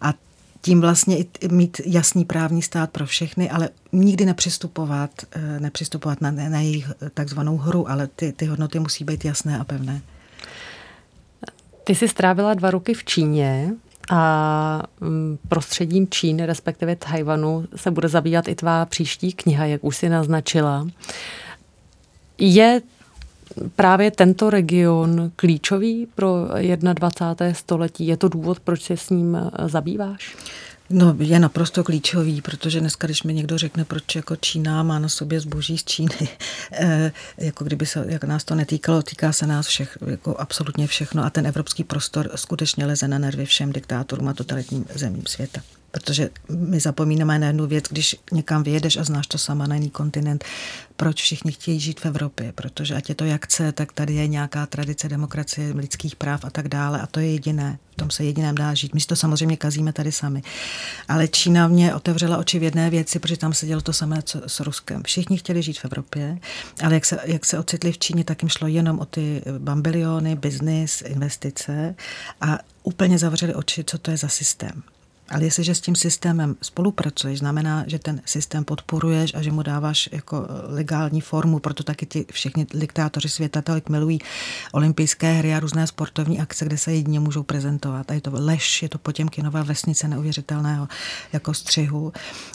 a 0.00 0.14
tím 0.62 0.80
vlastně 0.80 1.18
i 1.18 1.48
mít 1.48 1.80
jasný 1.86 2.24
právní 2.24 2.62
stát 2.62 2.90
pro 2.90 3.06
všechny, 3.06 3.50
ale 3.50 3.68
nikdy 3.92 4.24
nepřistupovat, 4.24 5.10
eh, 5.32 5.60
nepřistupovat 5.60 6.20
na, 6.20 6.30
na 6.30 6.60
jejich 6.60 6.92
takzvanou 7.14 7.56
hru, 7.56 7.90
ale 7.90 8.06
ty, 8.06 8.32
ty 8.32 8.46
hodnoty 8.46 8.78
musí 8.78 9.04
být 9.04 9.24
jasné 9.24 9.58
a 9.58 9.64
pevné. 9.64 10.00
Ty 11.84 11.94
jsi 11.94 12.08
strávila 12.08 12.54
dva 12.54 12.70
roky 12.70 12.94
v 12.94 13.04
Číně. 13.04 13.72
A 14.10 14.82
mm, 15.00 15.38
prostředím 15.48 16.08
Číny, 16.10 16.46
respektive 16.46 16.96
Tajvanu, 16.96 17.64
se 17.76 17.90
bude 17.90 18.08
zabývat 18.08 18.48
i 18.48 18.54
tvá 18.54 18.84
příští 18.86 19.32
kniha, 19.32 19.64
jak 19.64 19.84
už 19.84 19.96
si 19.96 20.08
naznačila. 20.08 20.86
Je 22.38 22.82
právě 23.76 24.10
tento 24.10 24.50
region 24.50 25.30
klíčový 25.36 26.06
pro 26.14 26.48
21. 26.94 27.54
století? 27.54 28.06
Je 28.06 28.16
to 28.16 28.28
důvod, 28.28 28.60
proč 28.60 28.82
se 28.82 28.96
s 28.96 29.10
ním 29.10 29.36
eh, 29.36 29.68
zabýváš? 29.68 30.36
No, 30.92 31.16
je 31.18 31.38
naprosto 31.38 31.84
klíčový, 31.84 32.40
protože 32.40 32.80
dneska, 32.80 33.06
když 33.06 33.22
mi 33.22 33.34
někdo 33.34 33.58
řekne, 33.58 33.84
proč 33.84 34.16
jako 34.16 34.36
Čína 34.36 34.82
má 34.82 34.98
na 34.98 35.08
sobě 35.08 35.40
zboží 35.40 35.78
z 35.78 35.84
Číny, 35.84 36.28
eh, 36.72 37.12
jako 37.38 37.64
kdyby 37.64 37.86
se, 37.86 38.04
jak 38.08 38.24
nás 38.24 38.44
to 38.44 38.54
netýkalo, 38.54 39.02
týká 39.02 39.32
se 39.32 39.46
nás 39.46 39.66
všech, 39.66 39.98
jako 40.06 40.36
absolutně 40.36 40.86
všechno 40.86 41.24
a 41.24 41.30
ten 41.30 41.46
evropský 41.46 41.84
prostor 41.84 42.30
skutečně 42.34 42.86
leze 42.86 43.08
na 43.08 43.18
nervy 43.18 43.46
všem 43.46 43.72
diktátorům 43.72 44.28
a 44.28 44.34
totalitním 44.34 44.84
zemím 44.94 45.26
světa. 45.26 45.60
Protože 45.90 46.30
my 46.48 46.80
zapomínáme 46.80 47.38
na 47.38 47.46
jednu 47.46 47.66
věc, 47.66 47.84
když 47.90 48.16
někam 48.32 48.62
vyjedeš 48.62 48.96
a 48.96 49.04
znáš 49.04 49.26
to 49.26 49.38
sama 49.38 49.66
na 49.66 49.74
jiný 49.74 49.90
kontinent, 49.90 50.44
proč 50.96 51.22
všichni 51.22 51.52
chtějí 51.52 51.80
žít 51.80 52.00
v 52.00 52.06
Evropě, 52.06 52.52
protože 52.52 52.94
ať 52.94 53.08
je 53.08 53.14
to 53.14 53.24
jak 53.24 53.44
chce, 53.44 53.72
tak 53.72 53.92
tady 53.92 54.14
je 54.14 54.26
nějaká 54.26 54.66
tradice 54.66 55.08
demokracie, 55.08 55.72
lidských 55.72 56.16
práv 56.16 56.44
a 56.44 56.50
tak 56.50 56.68
dále 56.68 57.00
a 57.00 57.06
to 57.06 57.20
je 57.20 57.32
jediné. 57.32 57.78
V 57.92 57.96
tom 57.96 58.10
se 58.10 58.24
jediném 58.24 58.54
dá 58.54 58.74
žít. 58.74 58.94
My 58.94 59.00
si 59.00 59.06
to 59.06 59.16
samozřejmě 59.16 59.56
kazíme 59.56 59.92
tady 59.92 60.12
sami. 60.12 60.42
Ale 61.08 61.28
Čína 61.28 61.68
mě 61.68 61.94
otevřela 61.94 62.38
oči 62.38 62.58
v 62.58 62.62
jedné 62.62 62.90
věci, 62.90 63.18
protože 63.18 63.36
tam 63.36 63.52
se 63.52 63.66
dělo 63.66 63.80
to 63.80 63.92
samé 63.92 64.22
co 64.22 64.40
s 64.46 64.60
Ruskem. 64.60 65.02
Všichni 65.02 65.38
chtěli 65.38 65.62
žít 65.62 65.78
v 65.78 65.84
Evropě, 65.84 66.38
ale 66.82 66.94
jak 66.94 67.04
se, 67.04 67.18
jak 67.24 67.44
se 67.44 67.58
ocitli 67.58 67.92
v 67.92 67.98
Číně, 67.98 68.24
tak 68.24 68.42
jim 68.42 68.48
šlo 68.48 68.68
jenom 68.68 68.98
o 68.98 69.04
ty 69.04 69.42
bambiliony, 69.58 70.36
biznis, 70.36 71.02
investice 71.06 71.94
a 72.40 72.58
úplně 72.82 73.18
zavřeli 73.18 73.54
oči, 73.54 73.84
co 73.84 73.98
to 73.98 74.10
je 74.10 74.16
za 74.16 74.28
systém. 74.28 74.82
Ale 75.30 75.44
jestliže 75.44 75.74
s 75.74 75.80
tím 75.80 75.96
systémem 75.96 76.56
spolupracuješ, 76.62 77.38
znamená, 77.38 77.84
že 77.86 77.98
ten 77.98 78.22
systém 78.24 78.64
podporuješ 78.64 79.34
a 79.34 79.42
že 79.42 79.52
mu 79.52 79.62
dáváš 79.62 80.08
jako 80.12 80.46
eh, 80.48 80.74
legální 80.74 81.20
formu, 81.20 81.58
proto 81.58 81.82
taky 81.82 82.06
ti 82.06 82.26
všichni 82.32 82.66
diktátoři 82.74 83.28
světa 83.28 83.62
tolik 83.62 83.88
milují 83.88 84.18
olympijské 84.72 85.32
hry 85.32 85.54
a 85.54 85.60
různé 85.60 85.86
sportovní 85.86 86.40
akce, 86.40 86.64
kde 86.64 86.78
se 86.78 86.92
jedině 86.92 87.20
můžou 87.20 87.42
prezentovat. 87.42 88.10
A 88.10 88.14
je 88.14 88.20
to 88.20 88.30
lež, 88.34 88.82
je 88.82 88.88
to 88.88 88.98
Potěmkinová 88.98 89.62
vesnice 89.62 90.08
neuvěřitelného 90.08 90.88
jako 91.32 91.54
střihu. 91.54 92.12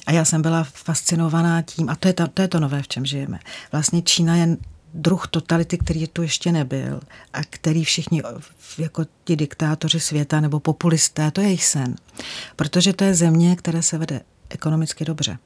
A 0.08 0.12
já 0.12 0.26
jsem 0.26 0.42
byla 0.42 0.64
fascinovaná 0.64 1.62
tím, 1.62 1.90
a 1.90 1.96
to 1.96 2.08
je, 2.08 2.14
ta, 2.14 2.28
to 2.28 2.42
je 2.42 2.48
to 2.48 2.60
nové, 2.60 2.82
v 2.82 2.88
čem 2.88 3.06
žijeme. 3.06 3.40
Vlastně 3.72 4.02
Čína 4.02 4.36
je 4.36 4.58
druh 4.96 5.28
totality, 5.28 5.78
který 5.78 6.08
tu 6.08 6.22
ještě 6.22 6.52
nebyl 6.52 7.00
a 7.34 7.44
který 7.50 7.84
všichni, 7.84 8.24
jako 8.78 9.06
ti 9.24 9.36
diktátoři 9.36 10.00
světa 10.00 10.40
nebo 10.40 10.60
populisté, 10.60 11.32
to 11.32 11.42
je 11.42 11.48
jejich 11.48 11.66
sen. 11.66 11.96
Protože 12.56 12.94
to 12.94 13.04
je 13.04 13.14
země, 13.14 13.56
které 13.56 13.84
se 13.84 13.98
vede 13.98 14.22
ekonomicky 14.50 15.06
dobře 15.06 15.38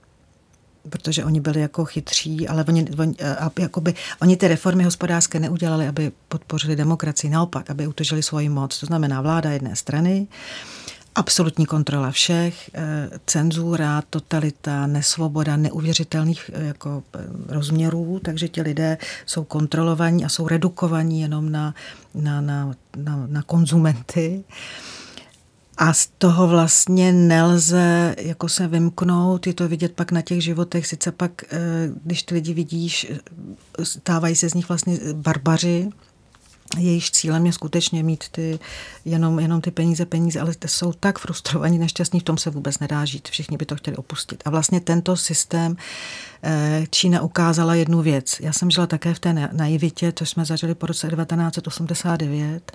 protože 0.90 1.26
oni 1.26 1.40
byli 1.40 1.62
jako 1.62 1.86
chytří, 1.86 2.48
ale 2.48 2.66
oni, 2.68 2.86
oni, 3.00 3.16
jakoby, 3.60 3.94
oni 4.22 4.38
ty 4.38 4.48
reformy 4.48 4.84
hospodářské 4.84 5.40
neudělali, 5.40 5.88
aby 5.88 6.12
podpořili 6.28 6.76
demokracii, 6.76 7.32
naopak, 7.32 7.70
aby 7.70 7.88
utožili 7.88 8.24
svoji 8.24 8.50
moc. 8.50 8.80
To 8.80 8.86
znamená 8.86 9.22
vláda 9.22 9.52
jedné 9.52 9.76
strany 9.76 10.28
Absolutní 11.20 11.66
kontrola 11.66 12.12
všech, 12.12 12.70
eh, 12.74 13.10
cenzura, 13.26 14.04
totalita, 14.10 14.88
nesvoboda, 14.88 15.58
neuvěřitelných 15.58 16.52
eh, 16.54 16.66
jako 16.66 17.04
eh, 17.16 17.20
rozměrů, 17.48 18.20
takže 18.24 18.48
ti 18.48 18.62
lidé 18.62 18.98
jsou 19.26 19.44
kontrolovaní 19.44 20.26
a 20.26 20.30
jsou 20.30 20.48
redukovaní 20.48 21.22
jenom 21.22 21.52
na, 21.52 21.76
na, 22.16 22.42
na, 22.42 22.76
na, 22.98 23.28
na 23.28 23.44
konzumenty. 23.44 24.44
A 25.78 25.94
z 25.94 26.08
toho 26.18 26.48
vlastně 26.48 27.12
nelze 27.12 28.16
jako 28.18 28.50
se 28.50 28.68
vymknout, 28.68 29.48
je 29.48 29.54
to 29.54 29.68
vidět 29.68 29.92
pak 29.92 30.12
na 30.12 30.22
těch 30.22 30.44
životech, 30.44 30.88
sice 30.88 31.12
pak, 31.12 31.32
když 32.04 32.24
ty 32.24 32.34
lidi 32.36 32.54
vidíš, 32.54 33.12
stávají 33.84 34.36
se 34.36 34.50
z 34.50 34.54
nich 34.54 34.70
vlastně 34.70 35.00
barbaři, 35.14 35.90
jejich 36.78 37.12
cílem 37.12 37.46
je 37.46 37.54
skutečně 37.54 38.04
mít 38.04 38.30
ty, 38.30 38.60
jenom, 39.06 39.40
jenom 39.40 39.62
ty 39.62 39.72
peníze, 39.72 40.06
peníze, 40.06 40.40
ale 40.40 40.54
jsou 40.66 40.94
tak 40.94 41.20
frustrovaní, 41.20 41.80
nešťastní, 41.80 42.20
v 42.20 42.24
tom 42.24 42.38
se 42.38 42.50
vůbec 42.50 42.80
nedá 42.80 43.06
žít. 43.06 43.30
Všichni 43.30 43.58
by 43.58 43.66
to 43.66 43.76
chtěli 43.76 43.98
opustit. 43.98 44.44
A 44.46 44.50
vlastně 44.50 44.80
tento 44.80 45.18
systém 45.18 45.78
eh, 46.44 46.84
Čína 46.90 47.22
ukázala 47.22 47.76
jednu 47.76 48.02
věc. 48.02 48.40
Já 48.40 48.54
jsem 48.54 48.72
žila 48.72 48.88
také 48.88 49.14
v 49.14 49.20
té 49.20 49.34
naivitě, 49.52 50.12
to 50.12 50.26
jsme 50.26 50.46
zažili 50.46 50.76
po 50.76 50.86
roce 50.86 51.08
1989, 51.08 52.72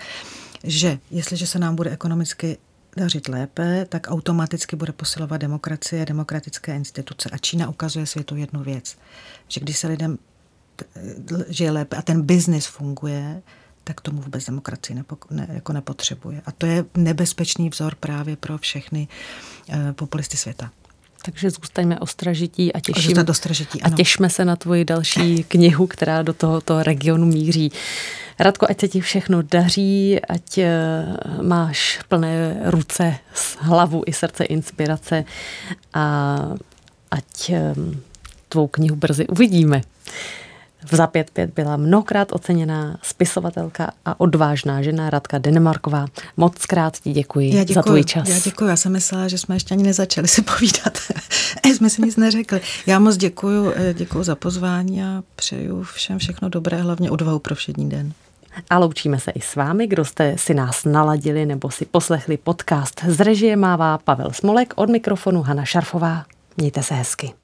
že 0.65 0.99
jestliže 1.11 1.47
se 1.47 1.59
nám 1.59 1.77
bude 1.77 1.91
ekonomicky 1.91 2.59
dařit 2.97 3.29
lépe, 3.29 3.87
tak 3.89 4.07
automaticky 4.11 4.77
bude 4.77 4.93
posilovat 4.93 5.41
demokracie, 5.41 6.07
demokratické 6.07 6.77
instituce. 6.77 7.31
A 7.33 7.39
Čína 7.39 7.69
ukazuje 7.69 8.07
světu 8.07 8.37
jednu 8.37 8.63
věc, 8.63 8.97
že 9.49 9.61
když 9.61 9.79
se 9.79 9.89
lidem 9.89 10.19
žije 11.49 11.71
lépe 11.71 11.97
a 11.97 12.03
ten 12.03 12.23
biznis 12.23 12.67
funguje, 12.67 13.43
tak 13.85 14.01
tomu 14.01 14.21
vůbec 14.21 14.47
demokracii 14.47 14.97
nepo, 14.97 15.17
ne, 15.31 15.49
jako 15.53 15.73
nepotřebuje. 15.73 16.43
A 16.47 16.53
to 16.53 16.67
je 16.67 16.85
nebezpečný 16.95 17.71
vzor 17.71 17.95
právě 17.95 18.37
pro 18.37 18.59
všechny 18.59 19.09
uh, 19.69 19.93
populisty 19.93 20.37
světa. 20.37 20.71
Takže 21.25 21.51
zůstaňme 21.51 22.01
ostražití 22.01 22.73
a 22.73 22.81
těším, 22.81 23.25
ostražití, 23.29 23.83
a 23.83 23.91
těšme 23.91 24.31
se 24.31 24.45
na 24.45 24.57
tvoji 24.57 24.85
další 24.85 25.45
knihu, 25.45 25.87
která 25.87 26.23
do 26.23 26.33
tohoto 26.33 26.83
regionu 26.83 27.27
míří. 27.27 27.73
Radko, 28.39 28.67
ať 28.71 28.81
se 28.81 28.89
ti 28.89 29.01
všechno 29.01 29.43
daří, 29.43 30.21
ať 30.29 30.59
eh, 30.59 30.71
máš 31.43 31.99
plné 32.09 32.61
ruce, 32.65 33.17
hlavu 33.59 34.03
i 34.07 34.13
srdce 34.13 34.45
inspirace 34.45 35.25
a 35.95 36.37
ať 37.11 37.51
eh, 37.51 37.75
tvou 38.49 38.67
knihu 38.67 38.97
brzy 38.97 39.27
uvidíme. 39.27 39.81
V 40.91 40.95
za 40.95 41.07
5 41.07 41.31
byla 41.55 41.77
mnohokrát 41.77 42.33
oceněná 42.33 42.99
spisovatelka 43.03 43.93
a 44.05 44.21
odvážná 44.21 44.83
žena 44.83 45.11
Radka 45.11 45.39
Denemarková. 45.39 46.07
Moc 46.37 46.67
krát 46.67 46.99
ti 46.99 47.13
děkuji, 47.13 47.55
já 47.55 47.65
děkuji 47.65 47.75
za 47.75 47.83
tvůj 47.83 48.05
čas. 48.05 48.29
Já 48.29 48.39
děkuji, 48.39 48.67
já 48.67 48.77
jsem 48.77 48.93
myslela, 48.93 49.29
že 49.29 49.39
jsme 49.39 49.57
ještě 49.57 49.75
ani 49.75 49.83
nezačali 49.83 50.29
si 50.29 50.43
povídat. 50.43 50.99
jsme 51.67 51.91
si 51.91 52.03
nic 52.03 52.17
neřekli. 52.17 52.61
Já 52.87 52.99
moc 52.99 53.17
děkuji, 53.17 53.73
eh, 53.77 53.95
děkuji 53.95 54.23
za 54.23 54.35
pozvání 54.35 55.03
a 55.03 55.23
přeju 55.37 55.83
všem 55.83 56.19
všechno 56.19 56.49
dobré, 56.49 56.77
hlavně 56.77 57.11
odvahu 57.11 57.39
pro 57.39 57.55
všední 57.55 57.89
den. 57.89 58.13
A 58.71 58.79
loučíme 58.79 59.21
se 59.21 59.31
i 59.31 59.41
s 59.41 59.57
vámi, 59.57 59.87
kdo 59.87 60.05
jste 60.05 60.39
si 60.39 60.55
nás 60.55 60.85
naladili 60.85 61.47
nebo 61.47 61.71
si 61.71 61.85
poslechli 61.85 62.37
podcast. 62.37 63.05
Z 63.09 63.21
režie 63.21 63.57
mává 63.57 63.99
Pavel 63.99 64.33
Smolek, 64.33 64.75
od 64.77 64.91
mikrofonu 64.91 65.43
Hana 65.43 65.65
Šarfová. 65.65 66.25
Mějte 66.57 66.83
se 66.83 66.95
hezky. 66.95 67.44